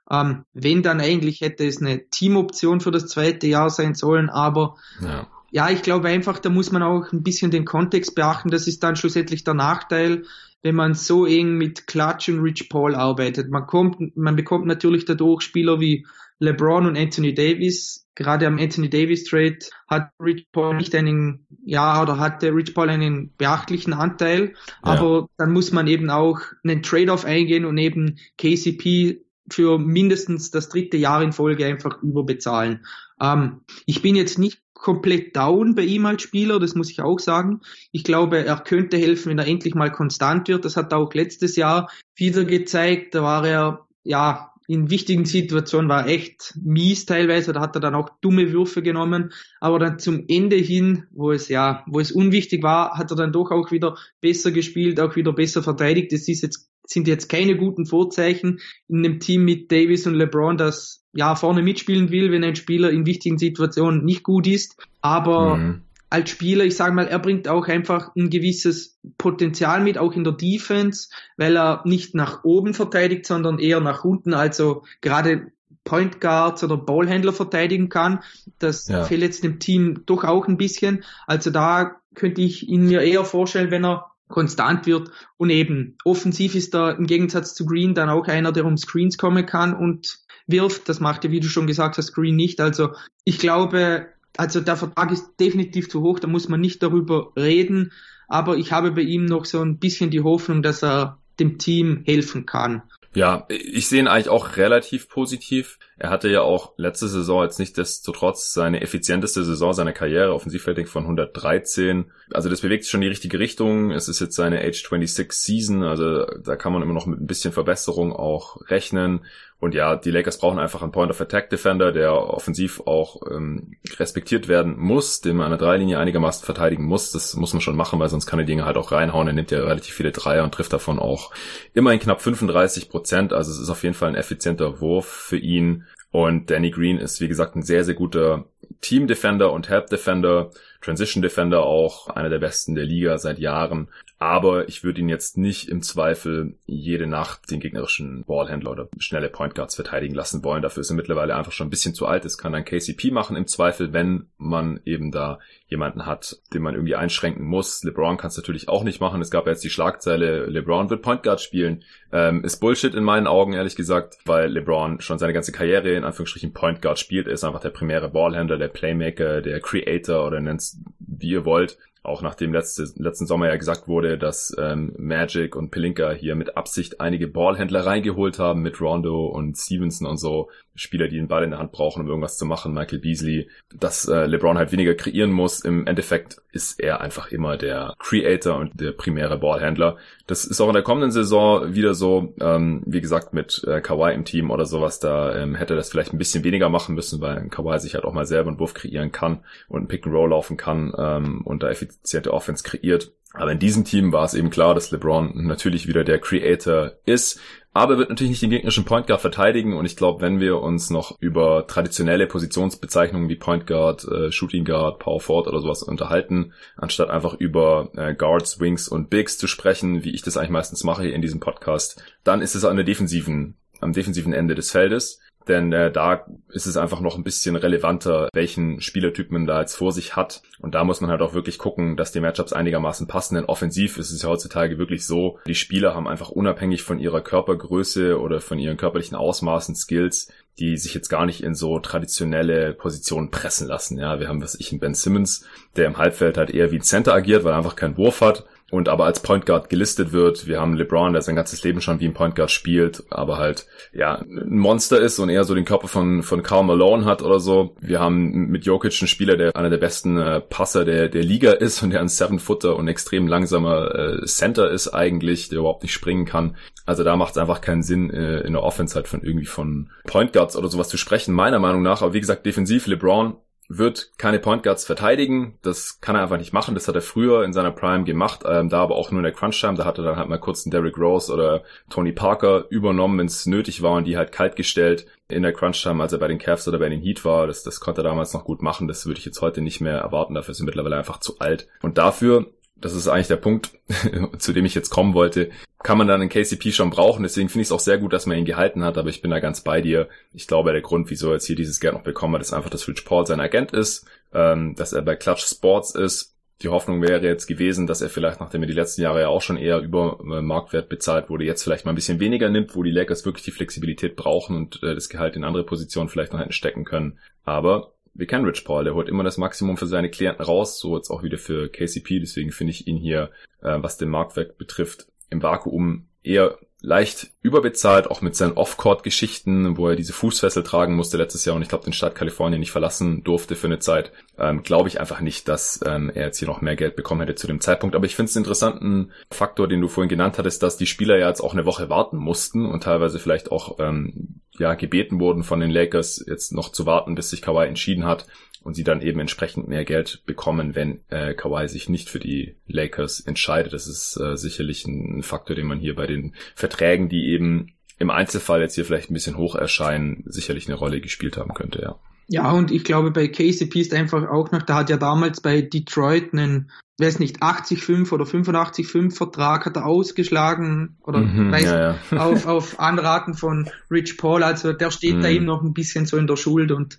Ähm, 0.10 0.46
wenn 0.54 0.84
dann 0.84 1.02
eigentlich 1.02 1.42
hätte 1.42 1.66
es 1.66 1.82
eine 1.82 2.10
Teamoption 2.10 2.80
für 2.80 2.92
das 2.92 3.08
zweite 3.08 3.48
Jahr 3.48 3.70
sein 3.70 3.94
sollen, 3.94 4.30
aber 4.30 4.76
ja. 5.02 5.28
ja, 5.52 5.70
ich 5.70 5.82
glaube 5.82 6.08
einfach, 6.08 6.40
da 6.40 6.50
muss 6.50 6.72
man 6.72 6.84
auch 6.84 7.12
ein 7.12 7.24
bisschen 7.24 7.52
den 7.52 7.66
Kontext 7.66 8.16
beachten. 8.16 8.50
Das 8.50 8.68
ist 8.68 8.84
dann 8.84 8.96
schlussendlich 8.96 9.44
der 9.44 9.54
Nachteil, 9.54 10.24
wenn 10.62 10.76
man 10.76 10.94
so 10.94 11.26
eng 11.26 11.58
mit 11.58 11.88
Clutch 11.88 12.30
und 12.30 12.40
Rich 12.40 12.70
Paul 12.70 12.96
arbeitet. 12.96 13.50
Man 13.50 13.68
kommt, 13.68 14.16
man 14.16 14.36
bekommt 14.36 14.66
natürlich 14.66 15.06
dadurch 15.06 15.42
Spieler 15.42 15.82
wie 15.82 16.06
LeBron 16.40 16.86
und 16.86 16.98
Anthony 16.98 17.34
Davis. 17.34 18.06
Gerade 18.16 18.48
am 18.48 18.58
Anthony 18.58 18.90
Davis 18.90 19.26
Trade 19.26 19.60
hat 19.88 20.10
Rich 20.20 20.48
Paul 20.52 20.76
nicht 20.76 20.96
einen, 20.96 21.46
ja, 21.66 22.02
oder 22.02 22.18
hatte 22.18 22.54
Rich 22.54 22.74
Paul 22.74 22.90
einen 22.90 23.34
beachtlichen 23.38 23.94
Anteil. 23.94 24.54
Ja. 24.54 24.54
Aber 24.82 25.30
dann 25.38 25.54
muss 25.54 25.72
man 25.72 25.88
eben 25.88 26.10
auch 26.10 26.40
einen 26.64 26.82
Trade-off 26.82 27.26
eingehen 27.26 27.66
und 27.66 27.78
eben 27.78 28.18
KCP 28.38 29.22
für 29.50 29.78
mindestens 29.80 30.52
das 30.52 30.70
dritte 30.70 30.98
Jahr 30.98 31.22
in 31.22 31.32
Folge 31.32 31.66
einfach 31.66 32.02
überbezahlen. 32.02 32.86
Ähm, 33.22 33.62
ich 33.86 34.02
bin 34.02 34.16
jetzt 34.16 34.38
nicht 34.38 34.62
komplett 34.74 35.36
down 35.36 35.74
bei 35.74 35.84
ihm 35.84 36.06
als 36.06 36.22
Spieler, 36.22 36.60
das 36.60 36.76
muss 36.76 36.92
ich 36.92 37.02
auch 37.02 37.20
sagen. 37.20 37.62
Ich 37.92 38.04
glaube, 38.04 38.46
er 38.46 38.58
könnte 38.58 38.98
helfen, 38.98 39.32
wenn 39.32 39.40
er 39.40 39.48
endlich 39.48 39.74
mal 39.74 39.92
konstant 39.92 40.48
wird. 40.48 40.66
Das 40.66 40.78
hat 40.78 40.92
er 40.92 41.00
auch 41.00 41.14
letztes 41.14 41.56
Jahr 41.56 41.90
wieder 42.16 42.46
gezeigt. 42.46 43.16
Da 43.16 43.24
war 43.24 43.46
er 43.46 43.88
ja 44.04 44.54
in 44.68 44.90
wichtigen 44.90 45.24
Situationen 45.24 45.90
war 45.90 46.08
echt 46.08 46.54
mies 46.62 47.06
teilweise, 47.06 47.54
da 47.54 47.62
hat 47.62 47.76
er 47.76 47.80
dann 47.80 47.96
auch 47.96 48.10
dumme 48.20 48.52
Würfe 48.52 48.82
genommen, 48.82 49.32
aber 49.62 49.80
dann 49.80 49.98
zum 49.98 50.26
Ende 50.28 50.58
hin, 50.58 51.06
wo 51.12 51.32
es 51.32 51.48
ja, 51.48 51.84
wo 51.88 52.02
es 52.02 52.12
unwichtig 52.12 52.64
war, 52.64 52.98
hat 52.98 53.10
er 53.12 53.16
dann 53.16 53.32
doch 53.32 53.50
auch 53.52 53.72
wieder 53.72 53.98
besser 54.20 54.52
gespielt, 54.52 55.00
auch 55.00 55.16
wieder 55.16 55.32
besser 55.32 55.64
verteidigt. 55.64 56.12
Es 56.12 56.28
ist 56.28 56.42
jetzt, 56.42 56.70
sind 56.86 57.08
jetzt 57.08 57.30
keine 57.30 57.56
guten 57.56 57.86
Vorzeichen 57.86 58.60
in 58.90 59.00
einem 59.00 59.22
Team 59.22 59.46
mit 59.46 59.72
Davis 59.72 60.06
und 60.06 60.16
LeBron, 60.16 60.58
das 60.58 61.06
ja 61.14 61.36
vorne 61.36 61.64
mitspielen 61.64 62.12
will, 62.12 62.32
wenn 62.32 62.44
ein 62.44 62.58
Spieler 62.58 62.92
in 62.92 63.06
wichtigen 63.06 63.38
Situationen 63.38 64.04
nicht 64.04 64.24
gut 64.24 64.48
ist, 64.48 64.76
aber 65.02 65.56
mhm 65.56 65.82
als 66.10 66.30
Spieler, 66.30 66.64
ich 66.64 66.76
sage 66.76 66.94
mal, 66.94 67.08
er 67.08 67.20
bringt 67.20 67.48
auch 67.48 67.68
einfach 67.68 68.16
ein 68.16 68.30
gewisses 68.30 68.98
Potenzial 69.18 69.82
mit, 69.82 69.98
auch 69.98 70.14
in 70.14 70.24
der 70.24 70.34
Defense, 70.34 71.10
weil 71.36 71.58
er 71.58 71.82
nicht 71.86 72.16
nach 72.16 72.44
oben 72.44 72.74
verteidigt, 72.74 73.26
sondern 73.26 73.60
eher 73.60 73.82
nach 73.82 74.06
unten. 74.06 74.34
Also 74.34 74.84
gerade 75.02 75.52
Point 75.84 76.20
Guards 76.22 76.64
oder 76.64 76.78
Ballhändler 76.78 77.34
verteidigen 77.34 77.90
kann. 77.90 78.20
Das 78.60 78.88
ja. 78.88 79.04
fehlt 79.04 79.22
jetzt 79.22 79.44
dem 79.44 79.60
Team 79.60 80.04
doch 80.06 80.24
auch 80.24 80.48
ein 80.48 80.58
bisschen. 80.58 81.04
Also 81.26 81.50
da 81.50 81.96
könnte 82.14 82.42
ich 82.42 82.68
ihn 82.68 82.88
mir 82.88 83.02
eher 83.02 83.24
vorstellen, 83.24 83.72
wenn 83.72 83.86
er 83.86 84.12
konstant 84.28 84.86
wird. 84.86 85.12
Und 85.38 85.50
eben, 85.50 85.98
offensiv 86.04 86.56
ist 86.56 86.76
er 86.76 86.98
im 86.98 87.08
Gegensatz 87.08 87.54
zu 87.56 87.66
Green 87.66 87.96
dann 87.96 88.10
auch 88.10 88.28
einer, 88.28 88.52
der 88.52 88.66
um 88.66 88.78
Screens 88.78 89.18
kommen 89.18 89.46
kann 89.46 89.74
und 89.74 90.20
wirft. 90.46 90.90
Das 90.90 91.00
macht 91.00 91.24
er, 91.24 91.32
wie 91.32 91.40
du 91.40 91.48
schon 91.48 91.68
gesagt 91.68 91.98
hast, 91.98 92.14
Green 92.14 92.36
nicht. 92.36 92.60
Also 92.60 92.90
ich 93.24 93.40
glaube, 93.40 94.08
also 94.38 94.62
der 94.62 94.78
Vertrag 94.78 95.12
ist 95.12 95.40
definitiv 95.40 95.90
zu 95.90 96.02
hoch, 96.02 96.20
da 96.20 96.28
muss 96.28 96.48
man 96.50 96.62
nicht 96.62 96.82
darüber 96.84 97.32
reden. 97.36 97.92
Aber 98.28 98.58
ich 98.58 98.72
habe 98.72 98.92
bei 98.92 99.02
ihm 99.02 99.26
noch 99.26 99.46
so 99.46 99.62
ein 99.62 99.78
bisschen 99.78 100.10
die 100.10 100.22
Hoffnung, 100.22 100.62
dass 100.62 100.84
er 100.84 101.20
dem 101.40 101.58
Team 101.58 102.04
helfen 102.06 102.46
kann. 102.46 102.82
Ja, 103.14 103.46
ich 103.50 103.88
sehe 103.88 104.00
ihn 104.00 104.08
eigentlich 104.08 104.30
auch 104.30 104.58
relativ 104.58 105.10
positiv. 105.10 105.80
Er 106.00 106.12
hatte 106.12 106.30
ja 106.30 106.42
auch 106.42 106.74
letzte 106.78 107.08
Saison 107.08 107.44
jetzt 107.44 107.58
nicht 107.58 107.76
destotrotz 107.76 108.54
seine 108.54 108.82
effizienteste 108.82 109.44
Saison 109.44 109.74
seiner 109.74 109.94
Karriere, 109.94 110.34
Offensivrating 110.34 110.86
von 110.86 111.04
113. 111.04 112.12
Also 112.32 112.50
das 112.50 112.62
bewegt 112.62 112.84
sich 112.84 112.92
schon 112.92 113.02
in 113.02 113.06
die 113.06 113.10
richtige 113.10 113.40
Richtung. 113.40 113.90
Es 113.90 114.08
ist 114.08 114.20
jetzt 114.20 114.36
seine 114.36 114.60
Age 114.60 114.80
26 114.80 115.32
Season, 115.32 115.84
also 115.84 116.26
da 116.26 116.56
kann 116.56 116.72
man 116.72 116.84
immer 116.84 116.94
noch 116.94 117.08
mit 117.08 117.20
ein 117.20 117.26
bisschen 117.26 117.52
Verbesserung 117.52 118.14
auch 118.14 118.62
rechnen. 118.70 119.22
Und 119.60 119.74
ja, 119.74 119.96
die 119.96 120.12
Lakers 120.12 120.38
brauchen 120.38 120.60
einfach 120.60 120.84
einen 120.84 120.92
Point-of-Attack-Defender, 120.92 121.92
der 121.92 122.14
offensiv 122.14 122.82
auch 122.82 123.24
ähm, 123.32 123.76
respektiert 123.98 124.48
werden 124.48 124.78
muss, 124.78 125.20
den 125.22 125.38
man 125.38 125.46
an 125.46 125.58
der 125.58 125.68
Dreilinie 125.68 125.98
einigermaßen 125.98 126.46
verteidigen 126.46 126.86
muss. 126.86 127.12
Das 127.12 127.36
muss 127.36 127.54
man 127.54 127.62
schon 127.62 127.76
machen, 127.76 128.00
weil 128.00 128.10
sonst 128.10 128.28
kann 128.28 128.38
er 128.38 128.46
Dinge 128.46 128.66
halt 128.66 128.78
auch 128.78 128.92
reinhauen. 128.92 129.28
Er 129.28 129.34
nimmt 129.34 129.50
ja 129.50 129.58
relativ 129.64 129.96
viele 129.96 130.12
Dreier 130.12 130.44
und 130.44 130.54
trifft 130.54 130.74
davon 130.74 131.00
auch 131.00 131.32
immerhin 131.74 132.00
knapp 132.00 132.22
35 132.22 132.88
Prozent. 132.88 133.34
Also 133.34 133.52
es 133.52 133.58
ist 133.58 133.72
auf 133.72 133.82
jeden 133.82 133.96
Fall 133.96 134.10
ein 134.10 134.16
effizienter 134.16 134.80
Wurf 134.80 135.08
für 135.08 135.38
ihn. 135.38 135.87
Und 136.18 136.50
Danny 136.50 136.72
Green 136.72 136.98
ist, 136.98 137.22
wie 137.22 137.28
gesagt, 137.28 137.56
ein 137.56 137.62
sehr, 137.62 137.84
sehr 137.84 137.94
guter 137.94 138.46
Team 138.82 139.06
Defender 139.06 139.54
und 139.54 139.70
Help 139.70 139.92
Defender, 139.92 140.50
Transition 140.82 141.22
Defender 141.22 141.62
auch, 141.62 142.08
einer 142.08 142.30
der 142.30 142.40
besten 142.40 142.74
der 142.74 142.86
Liga 142.86 143.20
seit 143.20 143.38
Jahren 143.38 143.90
aber 144.20 144.68
ich 144.68 144.84
würde 144.84 145.00
ihn 145.00 145.10
jetzt 145.10 145.38
nicht 145.38 145.70
im 145.70 145.84
Zweifel 145.84 146.56
jede 146.66 147.06
Nacht 147.06 147.52
den 147.52 147.60
gegnerischen 147.60 148.24
Ballhändler 148.26 148.72
oder 148.72 148.90
schnelle 148.98 149.30
Point 149.30 149.54
Guards 149.54 149.76
verteidigen 149.76 150.16
lassen 150.16 150.44
wollen. 150.44 150.64
Dafür 150.64 150.82
ist 150.82 150.90
er 150.90 150.96
mittlerweile 150.96 151.36
einfach 151.36 151.52
schon 151.52 151.68
ein 151.68 151.70
bisschen 151.70 151.94
zu 151.94 152.08
alt. 152.08 152.26
Das 152.26 152.40
kann 152.40 152.52
dann 152.52 152.66
KCP 152.66 153.12
machen 153.12 153.36
im 153.36 153.46
Zweifel, 153.46 153.94
wenn 153.94 154.26
man 154.38 154.80
eben 154.86 155.12
da 155.12 155.38
jemanden 155.68 156.08
hat, 156.08 156.38
den 156.52 156.64
man 156.64 156.74
irgendwie 156.74 156.96
einschränken 156.96 157.46
muss. 157.46 157.84
LeBron 157.84 158.18
kann 158.18 158.30
es 158.30 158.38
natürlich 158.38 158.70
auch 158.70 158.84
nicht 158.84 159.02
machen. 159.02 159.22
Es 159.22 159.30
gab 159.30 159.46
jetzt 159.46 159.64
die 159.64 159.70
Schlagzeile, 159.70 160.48
LeBron 160.48 160.90
wird 160.90 161.04
Point 161.04 161.22
Guard 161.22 161.40
spielen. 161.40 161.84
Ähm, 162.12 162.44
ist 162.44 162.58
Bullshit 162.58 162.96
in 162.96 163.04
meinen 163.04 163.28
Augen, 163.28 163.54
ehrlich 163.54 163.76
gesagt, 163.76 164.18
weil 164.26 164.50
LeBron 164.50 165.00
schon 165.00 165.20
seine 165.20 165.34
ganze 165.34 165.52
Karriere 165.52 165.92
in 165.92 166.04
Anführungsstrichen 166.04 166.54
Point 166.54 166.82
Guard 166.82 166.98
spielt. 166.98 167.28
Er 167.28 167.34
ist 167.34 167.44
einfach 167.44 167.60
der 167.60 167.70
primäre 167.70 168.10
Ballhändler, 168.10 168.58
der 168.58 168.70
Playmaker, 168.70 169.42
der 169.42 169.60
Creator 169.60 170.26
oder 170.26 170.40
nennt's 170.40 170.80
wie 171.00 171.30
ihr 171.30 171.46
wollt 171.46 171.78
auch 172.08 172.22
nachdem 172.22 172.54
letzte, 172.54 172.86
letzten 172.96 173.28
Sommer 173.28 173.48
ja 173.48 173.58
gesagt 173.58 173.88
wurde, 173.88 174.18
dass 174.18 174.56
ähm, 174.58 174.94
Magic 174.98 175.56
und 175.56 175.72
Pelinka 175.72 176.12
hier 176.12 176.36
mit 176.36 176.58
Absicht 176.58 177.02
einige 177.02 177.28
Ballhändler 177.28 177.86
reingeholt 177.86 178.40
haben 178.40 178.62
mit 178.62 178.80
Rondo 178.80 179.28
und 179.28 179.58
Stevenson 179.58 180.08
und 180.08 180.18
so, 180.18 180.50
Spieler, 180.78 181.08
die 181.08 181.18
den 181.18 181.28
Ball 181.28 181.44
in 181.44 181.50
der 181.50 181.60
Hand 181.60 181.72
brauchen, 181.72 182.02
um 182.02 182.08
irgendwas 182.08 182.38
zu 182.38 182.46
machen, 182.46 182.74
Michael 182.74 183.00
Beasley, 183.00 183.50
dass 183.78 184.08
äh, 184.08 184.26
LeBron 184.26 184.58
halt 184.58 184.72
weniger 184.72 184.96
kreieren 184.96 185.32
muss. 185.32 185.60
Im 185.62 185.88
Endeffekt 185.88 186.38
ist 186.52 186.80
er 186.80 187.02
einfach 187.02 187.32
immer 187.32 187.58
der 187.58 187.96
Creator 188.00 188.58
und 188.58 188.80
der 188.80 188.92
primäre 188.92 189.38
Ballhändler. 189.38 189.98
Das 190.28 190.46
ist 190.46 190.62
auch 190.62 190.68
in 190.68 190.74
der 190.74 190.84
kommenden 190.84 191.12
Saison 191.12 191.74
wieder 191.76 191.94
so, 191.94 192.34
ähm, 192.40 192.84
wie 192.86 193.02
gesagt, 193.02 193.34
mit 193.34 193.64
äh, 193.68 193.82
Kawhi 193.82 194.14
im 194.14 194.26
Team 194.26 194.52
oder 194.52 194.66
sowas, 194.66 195.00
da 195.00 195.36
ähm, 195.36 195.56
hätte 195.56 195.74
er 195.74 195.78
das 195.78 195.90
vielleicht 195.90 196.14
ein 196.14 196.18
bisschen 196.18 196.44
weniger 196.44 196.70
machen 196.70 196.96
müssen, 196.96 197.22
weil 197.22 197.50
Kawhi 197.50 197.80
sich 197.80 197.96
halt 197.96 198.06
auch 198.06 198.14
mal 198.14 198.26
selber 198.26 198.50
einen 198.50 198.60
Wurf 198.60 198.74
kreieren 198.74 199.12
kann 199.12 199.40
und 199.68 199.84
ein 199.84 199.88
Pick 199.88 200.06
and 200.06 200.16
Roll 200.16 200.30
laufen 200.30 200.58
kann 200.58 200.94
ähm, 200.98 201.42
und 201.44 201.64
da 201.64 201.70
effiziente 201.70 202.34
Offense 202.34 202.64
kreiert. 202.64 203.12
Aber 203.38 203.52
in 203.52 203.60
diesem 203.60 203.86
Team 203.86 204.12
war 204.12 204.26
es 204.26 204.34
eben 204.34 204.50
klar, 204.50 204.74
dass 204.74 204.92
LeBron 204.92 205.46
natürlich 205.46 205.88
wieder 205.88 206.04
der 206.04 206.20
Creator 206.20 206.94
ist. 207.06 207.40
Aber 207.72 207.94
er 207.94 208.00
wird 208.00 208.10
natürlich 208.10 208.32
nicht 208.32 208.42
den 208.42 208.50
gegnerischen 208.50 208.86
Point 208.86 209.06
Guard 209.06 209.22
verteidigen 209.22 209.78
und 209.78 209.86
ich 209.86 209.96
glaube, 209.96 210.22
wenn 210.22 210.40
wir 210.40 210.62
uns 210.62 210.90
noch 210.90 211.16
über 211.20 211.68
traditionelle 211.68 212.26
Positionsbezeichnungen 212.26 213.30
wie 213.30 213.36
Point 213.36 213.68
Guard, 213.68 214.04
äh, 214.06 214.32
Shooting 214.32 214.66
Guard, 214.66 214.98
Power 214.98 215.22
Forward 215.22 215.48
oder 215.48 215.62
sowas 215.62 215.84
unterhalten, 215.84 216.54
anstatt 216.76 217.12
einfach 217.12 217.36
über 217.36 217.92
äh, 217.96 218.16
Guards, 218.16 218.60
Wings 218.60 218.88
und 218.88 219.12
Bigs 219.12 219.38
zu 219.38 219.46
sprechen, 219.46 220.04
wie 220.04 220.16
ich 220.16 220.24
das 220.24 220.38
eigentlich 220.38 220.50
meistens 220.50 220.84
mache 220.84 221.08
in 221.08 221.22
diesem 221.22 221.40
Podcast, 221.40 222.02
dann 222.24 222.42
ist 222.42 222.56
es 222.56 222.66
an 222.66 222.78
der 222.78 222.86
defensiven, 222.86 223.58
am 223.80 223.94
defensiven 223.94 224.34
Ende 224.34 224.56
des 224.56 224.72
Feldes 224.72 225.20
denn 225.48 225.72
äh, 225.74 225.92
da 225.92 226.26
ist 226.50 226.66
es 226.66 226.78
einfach 226.78 227.02
noch 227.02 227.18
ein 227.18 227.24
bisschen 227.24 227.56
relevanter, 227.56 228.30
welchen 228.34 228.82
Spielertyp 228.82 229.32
man 229.32 229.46
da 229.46 229.62
jetzt 229.62 229.76
vor 229.76 229.92
sich 229.92 230.16
hat. 230.16 230.42
Und 230.60 230.76
da 230.76 230.84
muss 230.84 231.02
man 231.02 231.10
halt 231.10 231.22
auch 231.22 231.34
wirklich 231.34 231.58
gucken, 231.58 231.98
dass 231.98 232.12
die 232.12 232.20
Matchups 232.20 232.54
einigermaßen 232.54 233.08
passen, 233.08 233.36
denn 233.36 233.46
offensiv 233.46 233.98
ist 233.98 234.12
es 234.12 234.24
ja 234.24 234.30
heutzutage 234.30 234.78
wirklich 234.78 235.06
so, 235.06 235.40
die 235.48 235.56
Spieler 235.56 235.94
haben 235.94 236.08
einfach 236.08 236.30
unabhängig 236.30 236.84
von 236.84 237.00
ihrer 237.00 237.22
Körpergröße 237.22 238.20
oder 238.20 238.42
von 238.42 238.60
ihren 238.60 238.78
körperlichen 238.78 239.18
Ausmaßen 239.18 239.76
Skills, 239.76 240.32
die 240.60 240.78
sich 240.78 240.94
jetzt 240.94 241.10
gar 241.10 241.26
nicht 241.26 241.44
in 241.44 241.54
so 241.54 241.80
traditionelle 241.80 242.74
Positionen 242.74 243.30
pressen 243.30 243.68
lassen. 243.68 243.98
Ja, 243.98 244.20
wir 244.20 244.28
haben, 244.28 244.42
was 244.42 244.60
ich, 244.60 244.72
in 244.72 244.80
Ben 244.80 244.96
Simmons, 244.96 245.46
der 245.76 245.86
im 245.86 245.98
Halbfeld 245.98 246.38
halt 246.38 246.50
eher 246.50 246.72
wie 246.72 246.78
ein 246.78 246.84
Center 246.84 247.14
agiert, 247.14 247.44
weil 247.44 247.54
er 247.54 247.58
einfach 247.58 247.76
keinen 247.76 247.98
Wurf 247.98 248.22
hat 248.22 248.46
und 248.70 248.90
aber 248.90 249.06
als 249.06 249.22
Point 249.22 249.46
Guard 249.46 249.70
gelistet 249.70 250.12
wird. 250.12 250.46
Wir 250.46 250.60
haben 250.60 250.76
LeBron, 250.76 251.14
der 251.14 251.22
sein 251.22 251.36
ganzes 251.36 251.64
Leben 251.64 251.80
schon 251.80 252.00
wie 252.00 252.06
ein 252.06 252.14
Point 252.14 252.36
Guard 252.36 252.52
spielt, 252.52 253.04
aber 253.10 253.38
halt 253.38 253.66
ja 253.94 254.16
ein 254.16 254.58
Monster 254.58 255.00
ist 255.00 255.20
und 255.20 255.30
eher 255.30 255.46
so 255.46 255.56
den 255.56 255.66
Körper 255.66 255.88
von 255.88 256.22
von 256.22 256.44
Karl 256.44 256.64
Malone 256.64 257.06
hat 257.06 257.22
oder 257.22 257.40
so. 257.40 257.76
Wir 257.80 258.00
haben 258.00 258.48
mit 258.50 258.66
Jokic 258.66 259.02
einen 259.02 259.08
Spieler, 259.08 259.38
der 259.38 259.56
einer 259.56 259.70
der 259.70 259.78
besten 259.78 260.18
äh, 260.18 260.42
Passer 260.42 260.84
der 260.84 261.08
der 261.08 261.24
Liga 261.24 261.52
ist 261.52 261.82
und 261.82 261.92
der 261.92 262.02
ein 262.02 262.10
Seven 262.10 262.40
Footer 262.40 262.76
und 262.76 262.88
extrem 262.88 263.28
langsamer 263.28 263.96
äh, 263.96 264.26
Center 264.26 264.70
ist 264.70 264.90
eigentlich, 264.90 265.48
der 265.48 265.60
überhaupt 265.60 265.84
nicht 265.84 265.94
springen 265.94 266.26
kann. 266.26 266.58
Also 266.86 267.04
da 267.04 267.16
macht 267.16 267.32
es 267.32 267.38
einfach 267.38 267.62
keinen 267.62 267.84
Sinn 267.84 268.10
äh, 268.10 268.42
in 268.42 268.54
der 268.54 268.64
Offense 268.64 268.96
halt 268.96 269.08
von 269.08 269.22
irgendwie 269.22 269.46
von 269.46 269.90
Point 270.06 270.34
Guards 270.34 270.58
oder 270.58 270.68
sowas 270.68 270.90
zu 270.90 270.98
sprechen, 270.98 271.34
meiner 271.34 271.60
Meinung 271.60 271.84
nach. 271.84 272.02
Aber 272.02 272.14
wie 272.14 272.20
gesagt, 272.20 272.46
defensiv 272.46 272.88
LeBron 272.88 273.36
wird 273.70 274.12
keine 274.18 274.40
Point 274.40 274.64
Guards 274.64 274.86
verteidigen. 274.86 275.58
Das 275.62 276.00
kann 276.00 276.16
er 276.16 276.22
einfach 276.22 276.38
nicht 276.38 276.54
machen. 276.54 276.74
Das 276.74 276.88
hat 276.88 276.96
er 276.96 277.02
früher 277.02 277.44
in 277.44 277.54
seiner 277.54 277.72
Prime 277.72 278.06
gemacht, 278.06 278.44
ähm, 278.46 278.70
da 278.70 278.82
aber 278.82 278.96
auch 278.96 279.12
nur 279.12 279.20
in 279.20 279.24
der 279.24 279.34
Crunch 279.34 279.60
Time. 279.60 279.76
Da 279.76 279.86
hat 279.86 279.98
er 279.98 280.06
dann 280.06 280.16
halt 280.16 280.30
mal 280.30 280.40
kurz 280.40 280.66
einen 280.66 280.72
Derrick 280.72 280.98
Rose 280.98 281.32
oder 281.32 281.64
Tony 281.90 282.14
Parker 282.14 282.66
übernommen, 282.70 283.20
wenn 283.20 283.28
es 283.28 283.46
nötig 283.46 283.82
war 283.82 283.94
und 283.94 284.06
die 284.06 284.18
halt 284.18 284.32
kalt 284.32 284.56
gestellt 284.56 285.06
in 285.28 285.44
der 285.44 285.52
Crunch 285.52 285.82
Time, 285.82 286.02
als 286.02 286.14
er 286.14 286.20
bei 286.20 286.30
den 286.30 286.40
Cavs 286.40 286.68
oder 286.68 286.80
bei 286.80 286.90
den 286.90 287.02
Heat 287.02 287.26
war. 287.26 287.48
Das, 287.48 287.64
das 287.64 287.82
konnte 287.82 288.02
er 288.02 288.06
damals 288.06 288.34
noch 288.34 288.46
gut 288.46 288.62
machen. 288.62 288.88
Das 288.88 289.06
würde 289.06 289.20
ich 289.20 289.26
jetzt 289.26 289.42
heute 289.42 289.62
nicht 289.62 289.82
mehr 289.82 289.98
erwarten. 289.98 290.34
Dafür 290.34 290.54
ist 290.54 290.62
er 290.62 290.66
mittlerweile 290.66 290.96
einfach 290.96 291.20
zu 291.20 291.40
alt. 291.40 291.68
Und 291.82 291.98
dafür 291.98 292.48
das 292.82 292.94
ist 292.94 293.08
eigentlich 293.08 293.28
der 293.28 293.38
Punkt, 293.38 293.72
zu 294.38 294.54
dem 294.54 294.66
ich 294.66 294.76
jetzt 294.76 294.90
kommen 294.90 295.14
wollte, 295.14 295.50
kann 295.84 295.98
man 295.98 296.08
dann 296.08 296.22
einen 296.22 296.30
KCP 296.30 296.72
schon 296.72 296.90
brauchen. 296.90 297.24
Deswegen 297.24 297.50
finde 297.50 297.62
ich 297.62 297.68
es 297.68 297.72
auch 297.72 297.80
sehr 297.80 297.98
gut, 297.98 298.14
dass 298.14 298.26
man 298.26 298.38
ihn 298.38 298.46
gehalten 298.46 298.84
hat, 298.84 298.98
aber 298.98 299.10
ich 299.10 299.22
bin 299.22 299.32
da 299.32 299.40
ganz 299.40 299.62
bei 299.62 299.82
dir. 299.82 300.10
Ich 300.34 300.48
glaube, 300.48 300.72
der 300.72 300.82
Grund, 300.82 301.10
wieso 301.10 301.28
er 301.28 301.34
jetzt 301.34 301.46
hier 301.46 301.56
dieses 301.56 301.80
Geld 301.80 301.94
noch 301.94 302.04
bekommen 302.04 302.36
hat, 302.36 302.42
ist 302.42 302.54
einfach, 302.54 302.70
dass 302.70 302.88
Rich 302.88 303.06
Paul 303.06 303.26
sein 303.26 303.40
Agent 303.40 303.72
ist, 303.72 304.06
ähm, 304.34 304.76
dass 304.76 304.94
er 304.94 305.02
bei 305.02 305.16
Clutch 305.16 305.46
Sports 305.46 305.96
ist. 305.96 306.36
Die 306.64 306.70
Hoffnung 306.70 307.04
wäre 307.04 307.24
jetzt 307.24 307.46
gewesen, 307.46 307.86
dass 307.86 308.02
er 308.02 308.10
vielleicht, 308.10 308.40
nachdem 308.40 308.64
er 308.64 308.68
die 308.68 308.74
letzten 308.74 309.02
Jahre 309.02 309.22
ja 309.22 309.28
auch 309.28 309.44
schon 309.44 309.58
eher 309.58 309.80
über 309.80 310.18
äh, 310.22 310.42
Marktwert 310.42 310.90
bezahlt 310.90 311.30
wurde, 311.30 311.46
jetzt 311.46 311.64
vielleicht 311.64 311.86
mal 311.86 311.92
ein 311.92 311.96
bisschen 311.96 312.20
weniger 312.20 312.50
nimmt, 312.50 312.76
wo 312.76 312.82
die 312.82 312.92
Lakers 312.92 313.26
wirklich 313.26 313.46
die 313.46 313.52
Flexibilität 313.52 314.16
brauchen 314.16 314.56
und 314.56 314.82
äh, 314.82 314.96
das 314.96 315.10
Gehalt 315.10 315.36
in 315.36 315.44
andere 315.44 315.64
Positionen 315.64 316.10
vielleicht 316.10 316.34
noch 316.34 316.40
hätten 316.40 316.52
stecken 316.52 316.84
können. 316.84 317.20
Aber 317.44 317.94
wir 318.18 318.26
kennen 318.28 318.46
Rich 318.46 318.66
Paul, 318.66 318.84
der 318.84 318.96
holt 318.96 319.10
immer 319.10 319.24
das 319.24 319.38
Maximum 319.38 319.78
für 319.78 319.86
seine 319.86 320.10
Klienten 320.10 320.44
raus, 320.44 320.80
so 320.80 320.98
jetzt 320.98 321.10
auch 321.10 321.24
wieder 321.24 321.38
für 321.38 321.70
KCP, 321.70 322.20
deswegen 322.20 322.52
finde 322.52 322.72
ich 322.72 322.88
ihn 322.88 322.98
hier, 322.98 323.30
äh, 323.62 323.78
was 323.80 323.98
den 323.98 324.10
Marktwert 324.10 324.58
betrifft, 324.58 325.08
im 325.30 325.44
Vakuum 325.44 326.08
eher 326.24 326.58
leicht 326.80 327.32
überbezahlt, 327.42 328.10
auch 328.10 328.22
mit 328.22 328.36
seinen 328.36 328.54
Off-Court-Geschichten, 328.54 329.78
wo 329.78 329.90
er 329.90 329.96
diese 329.96 330.14
Fußfessel 330.14 330.62
tragen 330.62 330.96
musste 330.96 331.18
letztes 331.18 331.44
Jahr 331.44 331.56
und 331.56 331.64
ich 331.64 331.70
glaube 331.70 331.86
den 331.86 331.94
Staat 331.94 332.14
Kalifornien 332.14 332.60
nicht 332.60 332.72
verlassen 332.72 333.24
durfte 333.24 333.56
für 333.56 333.66
eine 333.68 333.80
Zeit, 333.80 334.12
ähm, 334.38 334.62
glaube 334.62 334.88
ich 334.88 335.00
einfach 335.00 335.20
nicht, 335.20 335.48
dass 335.48 335.80
ähm, 335.86 336.12
er 336.14 336.28
jetzt 336.28 336.38
hier 336.38 336.48
noch 336.48 336.62
mehr 336.62 336.76
Geld 336.76 336.96
bekommen 336.96 337.22
hätte 337.22 337.36
zu 337.36 337.48
dem 337.48 337.62
Zeitpunkt. 337.62 337.96
Aber 337.96 338.06
ich 338.06 338.16
finde 338.16 338.30
es 338.30 338.36
einen 338.36 338.44
interessanten 338.44 339.12
Faktor, 339.32 339.68
den 339.68 339.82
du 339.82 339.88
vorhin 339.88 340.10
genannt 340.10 340.38
hattest, 340.38 340.62
dass 340.62 340.78
die 340.78 340.86
Spieler 340.86 341.18
ja 341.18 341.28
jetzt 341.28 341.42
auch 341.42 341.54
eine 341.54 341.66
Woche 341.66 341.90
warten 341.90 342.18
mussten 342.18 342.66
und 342.66 342.84
teilweise 342.84 343.18
vielleicht 343.18 343.52
auch 343.52 343.80
ähm, 343.80 344.42
ja 344.60 344.76
gebeten 344.76 345.20
wurden 345.20 345.44
von 345.44 345.60
den 345.60 345.72
Lakers 345.72 346.24
jetzt 346.28 346.54
noch 346.54 346.72
zu 346.72 346.86
warten, 346.86 347.16
bis 347.16 347.32
sich 347.32 347.42
Kawhi 347.42 347.66
entschieden 347.66 348.06
hat 348.06 348.28
und 348.68 348.74
sie 348.74 348.84
dann 348.84 349.02
eben 349.02 349.22
entsprechend 349.22 349.70
mehr 349.70 349.86
Geld 349.86 350.24
bekommen, 350.26 350.76
wenn 350.76 351.00
äh, 351.08 351.34
Kawhi 351.34 351.70
sich 351.70 351.88
nicht 351.88 352.10
für 352.10 352.20
die 352.20 352.56
Lakers 352.68 353.22
entscheidet. 353.22 353.72
Das 353.72 353.88
ist 353.88 354.20
äh, 354.20 354.36
sicherlich 354.36 354.86
ein 354.86 355.24
Faktor, 355.24 355.56
den 355.56 355.68
man 355.68 355.80
hier 355.80 355.96
bei 355.96 356.06
den 356.06 356.34
Verträgen, 356.54 357.08
die 357.08 357.30
eben 357.30 357.72
im 357.98 358.10
Einzelfall 358.10 358.60
jetzt 358.60 358.76
hier 358.76 358.84
vielleicht 358.84 359.10
ein 359.10 359.14
bisschen 359.14 359.38
hoch 359.38 359.56
erscheinen, 359.56 360.26
sicherlich 360.26 360.68
eine 360.68 360.76
Rolle 360.76 361.00
gespielt 361.00 361.38
haben 361.38 361.54
könnte, 361.54 361.82
ja. 361.82 361.96
Ja, 362.28 362.52
und 362.52 362.72
ich 362.72 362.84
glaube, 362.84 363.12
bei 363.12 363.30
KCP 363.30 363.80
ist 363.80 363.94
einfach 363.94 364.28
auch 364.28 364.52
noch, 364.52 364.64
da 364.64 364.76
hat 364.76 364.90
ja 364.90 364.98
damals 364.98 365.40
bei 365.40 365.62
Detroit 365.62 366.34
einen, 366.34 366.70
weiß 367.00 367.20
nicht, 367.20 367.44
80,5 367.44 368.12
oder 368.12 368.26
85,5 368.26 369.16
Vertrag 369.16 369.66
hat 369.68 369.76
er 369.76 369.86
ausgeschlagen 369.86 370.98
oder 371.04 371.20
mhm, 371.20 371.52
weiß, 371.52 371.66
ja, 371.66 371.80
ja. 371.92 371.98
auf, 372.18 372.48
auf 372.48 372.80
Anraten 372.80 373.36
von 373.36 373.70
Rich 373.92 374.18
Paul. 374.18 374.42
Also 374.42 374.74
der 374.74 374.90
steht 374.90 375.18
mhm. 375.18 375.22
da 375.22 375.28
ihm 375.30 375.46
noch 375.46 375.62
ein 375.62 375.74
bisschen 375.74 376.08
so 376.08 376.18
in 376.18 376.26
der 376.26 376.38
Schuld 376.38 376.72
und 376.72 376.98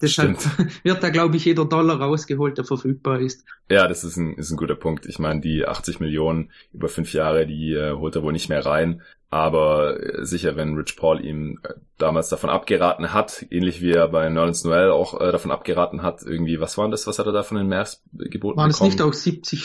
deshalb 0.00 0.40
Stimmt. 0.40 0.80
wird 0.84 1.02
da, 1.02 1.10
glaube 1.10 1.36
ich, 1.36 1.44
jeder 1.44 1.64
Dollar 1.64 2.00
rausgeholt, 2.00 2.56
der 2.56 2.64
verfügbar 2.64 3.20
ist. 3.20 3.44
Ja, 3.68 3.88
das 3.88 4.04
ist 4.04 4.16
ein, 4.16 4.34
ist 4.34 4.52
ein 4.52 4.56
guter 4.56 4.76
Punkt. 4.76 5.06
Ich 5.06 5.18
meine, 5.18 5.40
die 5.40 5.66
80 5.66 5.98
Millionen 5.98 6.50
über 6.72 6.88
fünf 6.88 7.12
Jahre, 7.12 7.46
die 7.46 7.72
äh, 7.72 7.94
holt 7.96 8.14
er 8.14 8.22
wohl 8.22 8.32
nicht 8.32 8.48
mehr 8.48 8.64
rein. 8.64 9.02
Aber 9.32 9.98
äh, 9.98 10.26
sicher, 10.26 10.56
wenn 10.56 10.76
Rich 10.76 10.94
Paul 10.94 11.24
ihm 11.24 11.58
äh, 11.62 11.72
damals 11.96 12.28
davon 12.28 12.50
abgeraten 12.50 13.14
hat, 13.14 13.46
ähnlich 13.48 13.80
wie 13.80 13.92
er 13.92 14.06
bei 14.08 14.28
Nerlens 14.28 14.62
Noel 14.62 14.90
auch 14.90 15.18
äh, 15.18 15.32
davon 15.32 15.50
abgeraten 15.50 16.02
hat, 16.02 16.22
irgendwie, 16.22 16.60
was 16.60 16.76
war 16.76 16.90
das, 16.90 17.06
was 17.06 17.18
hat 17.18 17.24
er 17.24 17.32
da 17.32 17.42
von 17.42 17.56
den 17.56 17.66
Mavs 17.66 18.02
geboten 18.12 18.58
War 18.58 18.66
das 18.66 18.82
nicht 18.82 19.00
auch 19.00 19.14
70 19.32 19.64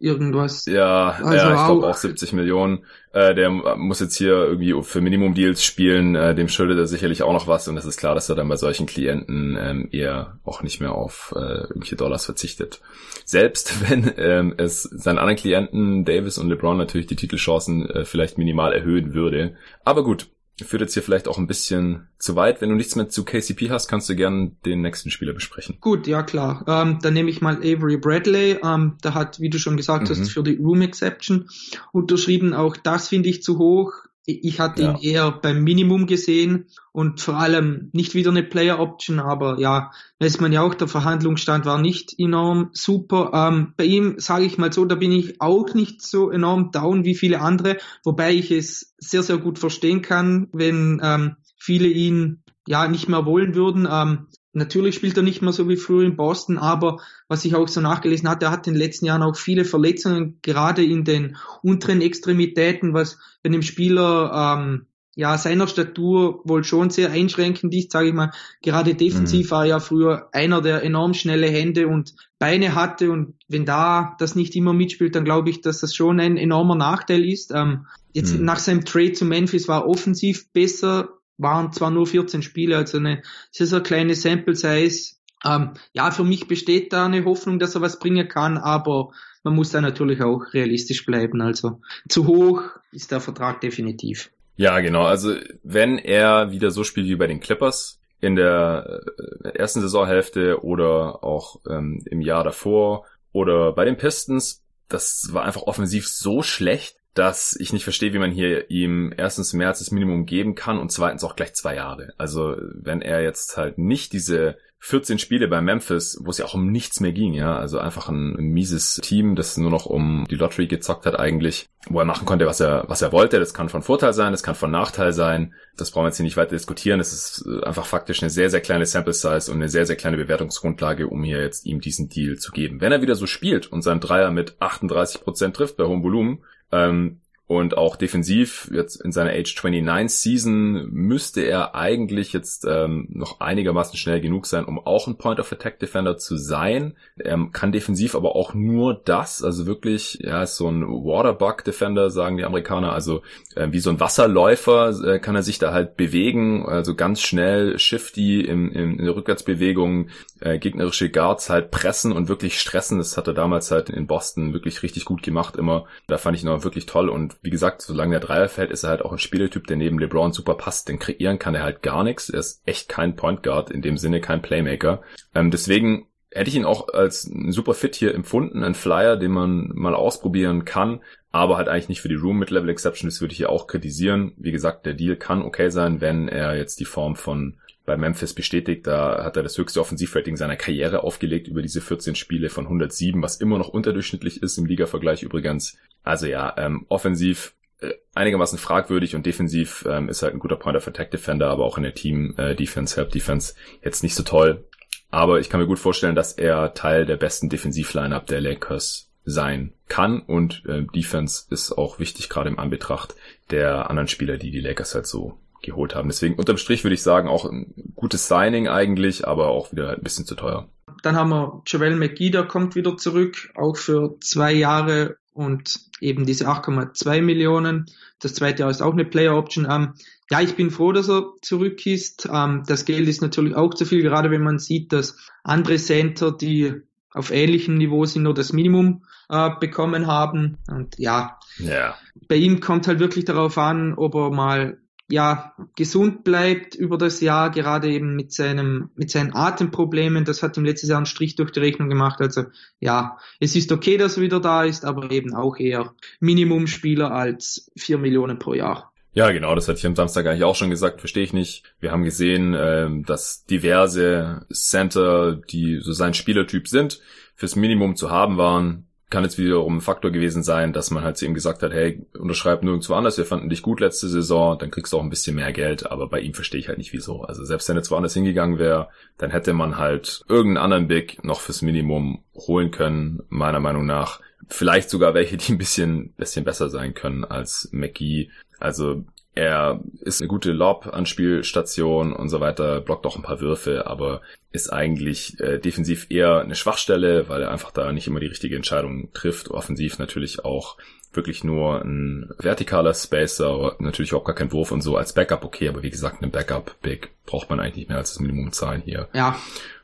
irgendwas? 0.00 0.66
Ja, 0.66 1.10
also 1.10 1.34
ja 1.34 1.54
ich 1.54 1.66
glaube 1.66 1.86
auch 1.86 1.94
70 1.94 2.32
Millionen. 2.32 2.84
Äh, 3.12 3.34
der 3.34 3.50
muss 3.50 4.00
jetzt 4.00 4.16
hier 4.16 4.34
irgendwie 4.34 4.74
für 4.82 5.00
Minimum-Deals 5.00 5.62
spielen, 5.62 6.16
äh, 6.16 6.34
dem 6.34 6.48
schuldet 6.48 6.78
er 6.78 6.86
sicherlich 6.86 7.22
auch 7.22 7.32
noch 7.32 7.46
was 7.46 7.68
und 7.68 7.76
es 7.76 7.84
ist 7.84 7.96
klar, 7.96 8.14
dass 8.14 8.28
er 8.28 8.34
dann 8.34 8.48
bei 8.48 8.56
solchen 8.56 8.86
Klienten 8.86 9.56
ähm, 9.60 9.88
eher 9.92 10.38
auch 10.44 10.62
nicht 10.62 10.80
mehr 10.80 10.92
auf 10.92 11.32
äh, 11.36 11.38
irgendwelche 11.38 11.96
Dollars 11.96 12.24
verzichtet. 12.24 12.80
Selbst 13.24 13.72
wenn 13.90 14.12
ähm, 14.16 14.54
es 14.56 14.82
seinen 14.82 15.18
anderen 15.18 15.38
Klienten, 15.38 16.04
Davis 16.04 16.38
und 16.38 16.48
LeBron, 16.48 16.76
natürlich 16.76 17.06
die 17.06 17.16
Titelchancen 17.16 17.88
äh, 17.88 18.04
vielleicht 18.04 18.36
minimal 18.36 18.72
erhöhen 18.72 19.14
würde. 19.14 19.56
Aber 19.84 20.02
gut, 20.02 20.26
führt 20.62 20.82
jetzt 20.82 20.94
hier 20.94 21.02
vielleicht 21.02 21.26
auch 21.26 21.38
ein 21.38 21.46
bisschen 21.46 22.08
zu 22.18 22.36
weit. 22.36 22.60
Wenn 22.60 22.68
du 22.68 22.76
nichts 22.76 22.94
mehr 22.94 23.08
zu 23.08 23.24
KCP 23.24 23.70
hast, 23.70 23.88
kannst 23.88 24.08
du 24.08 24.14
gerne 24.14 24.52
den 24.64 24.82
nächsten 24.82 25.10
Spieler 25.10 25.32
besprechen. 25.32 25.78
Gut, 25.80 26.06
ja 26.06 26.22
klar. 26.22 26.64
Ähm, 26.68 26.98
dann 27.02 27.14
nehme 27.14 27.30
ich 27.30 27.40
mal 27.40 27.56
Avery 27.56 27.96
Bradley. 27.96 28.58
Ähm, 28.62 28.96
der 29.02 29.14
hat, 29.14 29.40
wie 29.40 29.50
du 29.50 29.58
schon 29.58 29.76
gesagt 29.76 30.04
mhm. 30.04 30.10
hast, 30.10 30.30
für 30.30 30.44
die 30.44 30.56
Room 30.56 30.82
Exception 30.82 31.48
unterschrieben. 31.92 32.54
Auch 32.54 32.76
das 32.76 33.08
finde 33.08 33.28
ich 33.28 33.42
zu 33.42 33.58
hoch. 33.58 33.92
Ich 34.26 34.58
hatte 34.58 34.82
ja. 34.82 34.90
ihn 34.92 35.02
eher 35.02 35.30
beim 35.32 35.62
Minimum 35.62 36.06
gesehen 36.06 36.66
und 36.92 37.20
vor 37.20 37.36
allem 37.36 37.90
nicht 37.92 38.14
wieder 38.14 38.30
eine 38.30 38.42
Player 38.42 38.80
Option, 38.80 39.20
aber 39.20 39.58
ja, 39.58 39.90
weiß 40.18 40.40
man 40.40 40.52
ja 40.52 40.62
auch, 40.62 40.74
der 40.74 40.88
Verhandlungsstand 40.88 41.66
war 41.66 41.78
nicht 41.78 42.14
enorm 42.18 42.70
super. 42.72 43.32
Ähm, 43.34 43.74
bei 43.76 43.84
ihm 43.84 44.14
sage 44.18 44.46
ich 44.46 44.56
mal 44.56 44.72
so, 44.72 44.86
da 44.86 44.94
bin 44.94 45.12
ich 45.12 45.42
auch 45.42 45.74
nicht 45.74 46.00
so 46.00 46.30
enorm 46.30 46.70
down 46.70 47.04
wie 47.04 47.14
viele 47.14 47.40
andere, 47.42 47.76
wobei 48.02 48.32
ich 48.32 48.50
es 48.50 48.94
sehr, 48.96 49.22
sehr 49.22 49.36
gut 49.36 49.58
verstehen 49.58 50.00
kann, 50.00 50.48
wenn 50.52 51.00
ähm, 51.02 51.36
viele 51.58 51.88
ihn 51.88 52.42
ja 52.66 52.88
nicht 52.88 53.08
mehr 53.08 53.26
wollen 53.26 53.54
würden. 53.54 53.86
Ähm, 53.90 54.28
Natürlich 54.54 54.94
spielt 54.94 55.16
er 55.16 55.22
nicht 55.22 55.42
mehr 55.42 55.52
so 55.52 55.68
wie 55.68 55.76
früher 55.76 56.04
in 56.04 56.16
Boston, 56.16 56.58
aber 56.58 57.00
was 57.28 57.44
ich 57.44 57.54
auch 57.54 57.68
so 57.68 57.80
nachgelesen 57.80 58.28
hatte, 58.28 58.46
er 58.46 58.50
hat 58.52 58.66
in 58.66 58.74
den 58.74 58.80
letzten 58.80 59.06
Jahren 59.06 59.22
auch 59.22 59.36
viele 59.36 59.64
Verletzungen, 59.64 60.38
gerade 60.42 60.84
in 60.84 61.04
den 61.04 61.36
unteren 61.62 62.00
Extremitäten, 62.00 62.94
was 62.94 63.18
bei 63.42 63.48
einem 63.48 63.62
Spieler 63.62 64.56
ähm, 64.58 64.86
ja 65.16 65.38
seiner 65.38 65.66
Statur 65.66 66.40
wohl 66.44 66.64
schon 66.64 66.90
sehr 66.90 67.10
einschränkend 67.10 67.74
ist, 67.74 67.92
sage 67.92 68.08
ich 68.08 68.14
mal. 68.14 68.32
Gerade 68.62 68.94
defensiv 68.94 69.46
mhm. 69.46 69.50
war 69.50 69.62
er 69.64 69.68
ja 69.68 69.80
früher 69.80 70.28
einer, 70.32 70.60
der 70.60 70.82
enorm 70.82 71.14
schnelle 71.14 71.48
Hände 71.48 71.88
und 71.88 72.14
Beine 72.38 72.74
hatte 72.74 73.10
und 73.10 73.34
wenn 73.48 73.64
da 73.64 74.16
das 74.18 74.34
nicht 74.34 74.54
immer 74.56 74.72
mitspielt, 74.72 75.14
dann 75.14 75.24
glaube 75.24 75.50
ich, 75.50 75.60
dass 75.60 75.80
das 75.80 75.94
schon 75.94 76.20
ein 76.20 76.36
enormer 76.36 76.74
Nachteil 76.74 77.24
ist. 77.24 77.52
Ähm, 77.52 77.86
jetzt 78.12 78.38
mhm. 78.38 78.44
nach 78.44 78.58
seinem 78.58 78.84
Trade 78.84 79.12
zu 79.12 79.24
Memphis 79.24 79.68
war 79.68 79.88
offensiv 79.88 80.52
besser, 80.52 81.08
waren 81.38 81.72
zwar 81.72 81.90
nur 81.90 82.06
14 82.06 82.42
Spiele, 82.42 82.76
also 82.76 82.98
eine 82.98 83.22
sehr, 83.50 83.66
sehr 83.66 83.80
kleine 83.80 84.14
Sample 84.14 84.54
Size. 84.54 85.16
Ähm, 85.44 85.74
ja, 85.92 86.10
für 86.10 86.24
mich 86.24 86.48
besteht 86.48 86.92
da 86.92 87.06
eine 87.06 87.24
Hoffnung, 87.24 87.58
dass 87.58 87.74
er 87.74 87.80
was 87.80 87.98
bringen 87.98 88.28
kann, 88.28 88.56
aber 88.56 89.10
man 89.42 89.54
muss 89.54 89.70
da 89.70 89.80
natürlich 89.80 90.22
auch 90.22 90.54
realistisch 90.54 91.04
bleiben. 91.04 91.40
Also 91.42 91.80
zu 92.08 92.26
hoch 92.26 92.62
ist 92.92 93.10
der 93.10 93.20
Vertrag 93.20 93.60
definitiv. 93.60 94.30
Ja, 94.56 94.80
genau. 94.80 95.04
Also 95.04 95.34
wenn 95.62 95.98
er 95.98 96.50
wieder 96.50 96.70
so 96.70 96.84
spielt 96.84 97.08
wie 97.08 97.16
bei 97.16 97.26
den 97.26 97.40
Clippers 97.40 98.00
in 98.20 98.36
der 98.36 99.02
äh, 99.44 99.48
ersten 99.50 99.80
Saisonhälfte 99.80 100.64
oder 100.64 101.22
auch 101.24 101.60
ähm, 101.68 102.02
im 102.06 102.20
Jahr 102.20 102.44
davor 102.44 103.04
oder 103.32 103.72
bei 103.72 103.84
den 103.84 103.96
Pistons, 103.96 104.62
das 104.88 105.28
war 105.32 105.44
einfach 105.44 105.62
offensiv 105.62 106.08
so 106.08 106.42
schlecht, 106.42 106.96
dass 107.14 107.56
ich 107.58 107.72
nicht 107.72 107.84
verstehe, 107.84 108.12
wie 108.12 108.18
man 108.18 108.32
hier 108.32 108.70
ihm 108.70 109.12
erstens 109.16 109.52
mehr 109.52 109.68
als 109.68 109.78
das 109.78 109.92
Minimum 109.92 110.26
geben 110.26 110.54
kann 110.54 110.78
und 110.78 110.90
zweitens 110.90 111.24
auch 111.24 111.36
gleich 111.36 111.54
zwei 111.54 111.76
Jahre. 111.76 112.12
Also 112.18 112.56
wenn 112.74 113.02
er 113.02 113.22
jetzt 113.22 113.56
halt 113.56 113.78
nicht 113.78 114.12
diese 114.12 114.56
14 114.84 115.18
Spiele 115.18 115.48
bei 115.48 115.62
Memphis, 115.62 116.20
wo 116.22 116.28
es 116.28 116.36
ja 116.36 116.44
auch 116.44 116.52
um 116.52 116.70
nichts 116.70 117.00
mehr 117.00 117.12
ging, 117.12 117.32
ja, 117.32 117.56
also 117.56 117.78
einfach 117.78 118.10
ein, 118.10 118.34
mieses 118.34 118.96
Team, 118.96 119.34
das 119.34 119.56
nur 119.56 119.70
noch 119.70 119.86
um 119.86 120.26
die 120.28 120.34
Lottery 120.34 120.66
gezockt 120.66 121.06
hat 121.06 121.18
eigentlich, 121.18 121.70
wo 121.88 122.00
er 122.00 122.04
machen 122.04 122.26
konnte, 122.26 122.46
was 122.46 122.60
er, 122.60 122.84
was 122.86 123.00
er 123.00 123.10
wollte. 123.10 123.38
Das 123.38 123.54
kann 123.54 123.70
von 123.70 123.80
Vorteil 123.80 124.12
sein, 124.12 124.32
das 124.32 124.42
kann 124.42 124.54
von 124.54 124.70
Nachteil 124.70 125.14
sein. 125.14 125.54
Das 125.78 125.90
brauchen 125.90 126.04
wir 126.04 126.08
jetzt 126.08 126.18
hier 126.18 126.24
nicht 126.24 126.36
weiter 126.36 126.50
diskutieren. 126.50 127.00
Es 127.00 127.14
ist 127.14 127.46
einfach 127.62 127.86
faktisch 127.86 128.22
eine 128.22 128.28
sehr, 128.28 128.50
sehr 128.50 128.60
kleine 128.60 128.84
Sample 128.84 129.14
Size 129.14 129.50
und 129.50 129.56
eine 129.56 129.70
sehr, 129.70 129.86
sehr 129.86 129.96
kleine 129.96 130.18
Bewertungsgrundlage, 130.18 131.08
um 131.08 131.24
hier 131.24 131.40
jetzt 131.40 131.64
ihm 131.64 131.80
diesen 131.80 132.10
Deal 132.10 132.36
zu 132.36 132.52
geben. 132.52 132.82
Wenn 132.82 132.92
er 132.92 133.00
wieder 133.00 133.14
so 133.14 133.26
spielt 133.26 133.68
und 133.68 133.80
seinen 133.80 134.00
Dreier 134.00 134.30
mit 134.32 134.56
38 134.60 135.22
Prozent 135.22 135.56
trifft 135.56 135.78
bei 135.78 135.84
hohem 135.84 136.02
Volumen, 136.02 136.44
ähm, 136.74 137.20
und 137.58 137.76
auch 137.76 137.96
defensiv, 137.96 138.70
jetzt 138.72 138.96
in 138.96 139.12
seiner 139.12 139.30
Age 139.30 139.54
29 139.62 140.18
Season, 140.18 140.88
müsste 140.90 141.42
er 141.42 141.74
eigentlich 141.74 142.32
jetzt 142.32 142.66
ähm, 142.68 143.08
noch 143.10 143.40
einigermaßen 143.40 143.96
schnell 143.96 144.20
genug 144.20 144.46
sein, 144.46 144.64
um 144.64 144.78
auch 144.78 145.06
ein 145.06 145.16
Point 145.16 145.40
of 145.40 145.52
Attack 145.52 145.78
Defender 145.78 146.16
zu 146.16 146.36
sein. 146.36 146.94
Er 147.16 147.48
kann 147.52 147.72
defensiv 147.72 148.14
aber 148.14 148.36
auch 148.36 148.54
nur 148.54 148.94
das, 148.94 149.42
also 149.42 149.66
wirklich, 149.66 150.18
ja, 150.20 150.42
ist 150.42 150.56
so 150.56 150.68
ein 150.68 150.82
Waterbug 150.82 151.64
Defender, 151.64 152.10
sagen 152.10 152.36
die 152.36 152.44
Amerikaner, 152.44 152.92
also 152.92 153.22
äh, 153.54 153.68
wie 153.70 153.80
so 153.80 153.90
ein 153.90 154.00
Wasserläufer 154.00 154.90
äh, 155.04 155.18
kann 155.18 155.36
er 155.36 155.42
sich 155.42 155.58
da 155.58 155.72
halt 155.72 155.96
bewegen, 155.96 156.66
also 156.66 156.94
ganz 156.94 157.20
schnell, 157.20 157.78
shifty 157.78 158.40
in, 158.40 158.70
in, 158.70 158.98
in 158.98 159.04
der 159.04 159.16
Rückwärtsbewegung, 159.16 160.08
äh, 160.40 160.58
gegnerische 160.58 161.10
Guards 161.10 161.50
halt 161.50 161.70
pressen 161.70 162.12
und 162.12 162.28
wirklich 162.28 162.60
stressen. 162.60 162.98
Das 162.98 163.16
hat 163.16 163.26
er 163.26 163.34
damals 163.34 163.70
halt 163.70 163.90
in 163.90 164.06
Boston 164.06 164.52
wirklich 164.52 164.82
richtig 164.82 165.04
gut 165.04 165.22
gemacht 165.22 165.56
immer. 165.56 165.86
Da 166.06 166.18
fand 166.18 166.36
ich 166.36 166.42
ihn 166.42 166.48
auch 166.48 166.64
wirklich 166.64 166.86
toll 166.86 167.08
und 167.08 167.36
wie 167.44 167.50
gesagt, 167.50 167.82
solange 167.82 168.12
der 168.12 168.20
Dreier 168.20 168.48
fällt, 168.48 168.70
ist 168.70 168.84
er 168.84 168.90
halt 168.90 169.02
auch 169.02 169.12
ein 169.12 169.18
Spielertyp, 169.18 169.66
der 169.66 169.76
neben 169.76 169.98
LeBron 169.98 170.32
super 170.32 170.54
passt. 170.54 170.88
Denn 170.88 170.98
kreieren 170.98 171.38
kann 171.38 171.54
er 171.54 171.62
halt 171.62 171.82
gar 171.82 172.02
nichts. 172.02 172.30
Er 172.30 172.40
ist 172.40 172.62
echt 172.64 172.88
kein 172.88 173.16
Point 173.16 173.42
Guard, 173.42 173.70
in 173.70 173.82
dem 173.82 173.98
Sinne 173.98 174.22
kein 174.22 174.40
Playmaker. 174.40 175.02
Ähm, 175.34 175.50
deswegen 175.50 176.06
hätte 176.30 176.48
ich 176.48 176.56
ihn 176.56 176.64
auch 176.64 176.88
als 176.88 177.22
super 177.22 177.74
fit 177.74 177.94
hier 177.94 178.14
empfunden, 178.14 178.64
ein 178.64 178.74
Flyer, 178.74 179.16
den 179.16 179.30
man 179.30 179.70
mal 179.74 179.94
ausprobieren 179.94 180.64
kann, 180.64 181.00
aber 181.30 181.56
halt 181.56 181.68
eigentlich 181.68 181.88
nicht 181.88 182.00
für 182.00 182.08
die 182.08 182.16
Room 182.16 182.38
mit 182.38 182.50
Level 182.50 182.70
Exception, 182.70 183.08
das 183.08 183.20
würde 183.20 183.32
ich 183.32 183.38
hier 183.38 183.50
auch 183.50 183.68
kritisieren. 183.68 184.32
Wie 184.36 184.50
gesagt, 184.50 184.84
der 184.84 184.94
Deal 184.94 185.16
kann 185.16 185.42
okay 185.42 185.70
sein, 185.70 186.00
wenn 186.00 186.28
er 186.28 186.56
jetzt 186.56 186.80
die 186.80 186.84
Form 186.84 187.14
von 187.14 187.60
bei 187.84 187.96
Memphis 187.96 188.34
bestätigt. 188.34 188.86
Da 188.86 189.24
hat 189.24 189.36
er 189.36 189.42
das 189.42 189.58
höchste 189.58 189.80
Offensivrating 189.80 190.36
seiner 190.36 190.56
Karriere 190.56 191.02
aufgelegt 191.02 191.48
über 191.48 191.62
diese 191.62 191.80
14 191.80 192.14
Spiele 192.14 192.48
von 192.48 192.64
107, 192.64 193.20
was 193.22 193.36
immer 193.36 193.58
noch 193.58 193.68
unterdurchschnittlich 193.68 194.42
ist 194.42 194.58
im 194.58 194.66
Liga-Vergleich 194.66 195.22
übrigens. 195.22 195.76
Also 196.02 196.26
ja, 196.26 196.54
ähm, 196.56 196.86
offensiv 196.88 197.54
äh, 197.80 197.92
einigermaßen 198.14 198.58
fragwürdig 198.58 199.14
und 199.14 199.26
defensiv 199.26 199.86
ähm, 199.88 200.08
ist 200.08 200.22
halt 200.22 200.34
ein 200.34 200.40
guter 200.40 200.56
Point 200.56 200.76
of 200.76 200.88
Attack 200.88 201.10
Defender, 201.10 201.48
aber 201.48 201.64
auch 201.64 201.76
in 201.76 201.82
der 201.82 201.94
Team 201.94 202.34
äh, 202.36 202.54
Defense, 202.54 202.96
Help 202.96 203.10
Defense 203.10 203.54
jetzt 203.82 204.02
nicht 204.02 204.14
so 204.14 204.22
toll. 204.22 204.64
Aber 205.10 205.38
ich 205.38 205.48
kann 205.48 205.60
mir 205.60 205.66
gut 205.66 205.78
vorstellen, 205.78 206.16
dass 206.16 206.32
er 206.32 206.74
Teil 206.74 207.06
der 207.06 207.16
besten 207.16 207.48
Defensiv-Lineup 207.48 208.26
der 208.26 208.40
Lakers 208.40 209.10
sein 209.24 209.72
kann 209.88 210.20
und 210.20 210.64
äh, 210.66 210.82
Defense 210.94 211.46
ist 211.50 211.72
auch 211.72 211.98
wichtig, 211.98 212.28
gerade 212.28 212.50
im 212.50 212.58
Anbetracht 212.58 213.14
der 213.50 213.88
anderen 213.88 214.08
Spieler, 214.08 214.36
die 214.36 214.50
die 214.50 214.60
Lakers 214.60 214.94
halt 214.94 215.06
so 215.06 215.38
geholt 215.64 215.94
haben. 215.94 216.08
Deswegen 216.08 216.34
unterm 216.34 216.56
Strich 216.56 216.84
würde 216.84 216.94
ich 216.94 217.02
sagen, 217.02 217.28
auch 217.28 217.44
ein 217.44 217.72
gutes 217.94 218.28
Signing 218.28 218.68
eigentlich, 218.68 219.26
aber 219.26 219.48
auch 219.48 219.72
wieder 219.72 219.90
ein 219.90 220.02
bisschen 220.02 220.26
zu 220.26 220.34
teuer. 220.34 220.68
Dann 221.02 221.16
haben 221.16 221.30
wir 221.30 221.62
Javel 221.66 221.96
McGee, 221.96 222.30
der 222.30 222.44
kommt 222.44 222.74
wieder 222.74 222.96
zurück, 222.96 223.50
auch 223.54 223.76
für 223.76 224.16
zwei 224.20 224.52
Jahre 224.52 225.16
und 225.32 225.80
eben 226.00 226.24
diese 226.26 226.48
8,2 226.48 227.20
Millionen. 227.20 227.86
Das 228.20 228.34
zweite 228.34 228.60
Jahr 228.60 228.70
ist 228.70 228.82
auch 228.82 228.92
eine 228.92 229.04
Player 229.04 229.36
Option. 229.36 229.66
Ähm, 229.70 229.94
ja, 230.30 230.40
ich 230.40 230.54
bin 230.54 230.70
froh, 230.70 230.92
dass 230.92 231.10
er 231.10 231.32
zurück 231.42 231.84
ist. 231.86 232.28
Ähm, 232.32 232.62
das 232.66 232.84
Geld 232.84 233.08
ist 233.08 233.20
natürlich 233.20 233.54
auch 233.54 233.74
zu 233.74 233.84
viel, 233.84 234.02
gerade 234.02 234.30
wenn 234.30 234.42
man 234.42 234.58
sieht, 234.58 234.92
dass 234.92 235.16
andere 235.42 235.76
Center, 235.76 236.32
die 236.32 236.74
auf 237.10 237.30
ähnlichem 237.30 237.76
Niveau 237.76 238.04
sind, 238.06 238.22
nur 238.22 238.34
das 238.34 238.52
Minimum 238.52 239.04
äh, 239.28 239.50
bekommen 239.60 240.06
haben. 240.06 240.58
Und 240.68 240.98
ja, 240.98 241.38
ja, 241.58 241.94
bei 242.28 242.36
ihm 242.36 242.60
kommt 242.60 242.88
halt 242.88 242.98
wirklich 242.98 243.24
darauf 243.24 243.58
an, 243.58 243.94
ob 243.94 244.14
er 244.14 244.30
mal 244.30 244.78
ja, 245.10 245.54
gesund 245.76 246.24
bleibt 246.24 246.74
über 246.74 246.96
das 246.96 247.20
Jahr, 247.20 247.50
gerade 247.50 247.90
eben 247.90 248.16
mit 248.16 248.32
seinem, 248.32 248.90
mit 248.94 249.10
seinen 249.10 249.34
Atemproblemen. 249.34 250.24
Das 250.24 250.42
hat 250.42 250.56
ihm 250.56 250.64
letztes 250.64 250.88
Jahr 250.88 250.98
einen 250.98 251.06
Strich 251.06 251.36
durch 251.36 251.50
die 251.50 251.60
Rechnung 251.60 251.88
gemacht. 251.88 252.20
Also, 252.20 252.44
ja, 252.80 253.18
es 253.38 253.54
ist 253.54 253.70
okay, 253.70 253.98
dass 253.98 254.16
er 254.16 254.22
wieder 254.22 254.40
da 254.40 254.64
ist, 254.64 254.84
aber 254.84 255.10
eben 255.10 255.34
auch 255.34 255.58
eher 255.58 255.94
Minimumspieler 256.20 257.10
als 257.10 257.70
vier 257.76 257.98
Millionen 257.98 258.38
pro 258.38 258.54
Jahr. 258.54 258.92
Ja, 259.12 259.30
genau, 259.30 259.54
das 259.54 259.68
hatte 259.68 259.78
ich 259.78 259.86
am 259.86 259.94
Samstag 259.94 260.26
eigentlich 260.26 260.42
auch 260.42 260.56
schon 260.56 260.70
gesagt, 260.70 261.00
verstehe 261.00 261.22
ich 261.22 261.32
nicht. 261.32 261.62
Wir 261.78 261.92
haben 261.92 262.02
gesehen, 262.02 262.54
ähm, 262.58 263.04
dass 263.04 263.44
diverse 263.44 264.44
Center, 264.52 265.36
die 265.36 265.78
so 265.80 265.92
sein 265.92 266.14
Spielertyp 266.14 266.66
sind, 266.66 267.00
fürs 267.36 267.54
Minimum 267.54 267.94
zu 267.94 268.10
haben 268.10 268.38
waren. 268.38 268.88
Kann 269.10 269.22
jetzt 269.22 269.38
wiederum 269.38 269.76
ein 269.76 269.80
Faktor 269.80 270.10
gewesen 270.10 270.42
sein, 270.42 270.72
dass 270.72 270.90
man 270.90 271.04
halt 271.04 271.16
zu 271.16 271.26
ihm 271.26 271.34
gesagt 271.34 271.62
hat, 271.62 271.72
hey, 271.72 272.04
unterschreib 272.18 272.62
nirgendwo 272.62 272.94
anders, 272.94 273.18
wir 273.18 273.26
fanden 273.26 273.48
dich 273.48 273.62
gut 273.62 273.80
letzte 273.80 274.08
Saison, 274.08 274.58
dann 274.58 274.70
kriegst 274.70 274.92
du 274.92 274.98
auch 274.98 275.02
ein 275.02 275.10
bisschen 275.10 275.36
mehr 275.36 275.52
Geld, 275.52 275.90
aber 275.90 276.08
bei 276.08 276.20
ihm 276.20 276.34
verstehe 276.34 276.60
ich 276.60 276.68
halt 276.68 276.78
nicht 276.78 276.92
wieso. 276.92 277.22
Also 277.22 277.44
selbst 277.44 277.68
wenn 277.68 277.76
er 277.76 277.88
woanders 277.90 278.14
hingegangen 278.14 278.58
wäre, 278.58 278.88
dann 279.18 279.30
hätte 279.30 279.52
man 279.52 279.78
halt 279.78 280.24
irgendeinen 280.28 280.64
anderen 280.64 280.88
Big 280.88 281.22
noch 281.22 281.40
fürs 281.40 281.62
Minimum 281.62 282.24
holen 282.34 282.70
können, 282.70 283.22
meiner 283.28 283.60
Meinung 283.60 283.86
nach. 283.86 284.20
Vielleicht 284.48 284.90
sogar 284.90 285.14
welche, 285.14 285.36
die 285.36 285.52
ein 285.52 285.58
bisschen, 285.58 286.12
bisschen 286.14 286.44
besser 286.44 286.68
sein 286.68 286.94
können 286.94 287.24
als 287.24 287.68
McGee. 287.72 288.30
Also 288.58 289.04
er 289.34 289.80
ist 290.00 290.20
eine 290.20 290.28
gute 290.28 290.52
Lob-Anspielstation 290.52 292.12
und 292.12 292.28
so 292.28 292.40
weiter, 292.40 292.80
blockt 292.80 293.04
auch 293.06 293.16
ein 293.16 293.22
paar 293.22 293.40
Würfe, 293.40 293.86
aber 293.86 294.20
ist 294.52 294.72
eigentlich 294.72 295.40
äh, 295.40 295.58
defensiv 295.58 296.06
eher 296.08 296.40
eine 296.40 296.54
Schwachstelle, 296.54 297.28
weil 297.28 297.42
er 297.42 297.50
einfach 297.50 297.72
da 297.72 297.90
nicht 297.92 298.06
immer 298.06 298.20
die 298.20 298.28
richtige 298.28 298.54
Entscheidung 298.54 299.12
trifft. 299.12 299.50
Offensiv 299.50 299.98
natürlich 299.98 300.44
auch 300.44 300.76
wirklich 301.12 301.42
nur 301.42 301.82
ein 301.82 302.32
vertikaler 302.38 302.94
Spacer, 302.94 303.76
natürlich 303.80 304.14
auch 304.14 304.24
gar 304.24 304.34
kein 304.34 304.52
Wurf 304.52 304.70
und 304.70 304.82
so 304.82 304.96
als 304.96 305.12
Backup 305.12 305.44
okay, 305.44 305.68
aber 305.68 305.82
wie 305.82 305.90
gesagt, 305.90 306.22
einen 306.22 306.30
Backup-Big 306.30 307.10
braucht 307.26 307.50
man 307.50 307.58
eigentlich 307.58 307.76
nicht 307.76 307.88
mehr 307.88 307.98
als 307.98 308.14
das 308.14 308.20
Minimum 308.20 308.52
zahlen 308.52 308.82
hier. 308.84 309.08
Ja. 309.12 309.36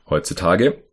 Heutzutage. 0.09 0.83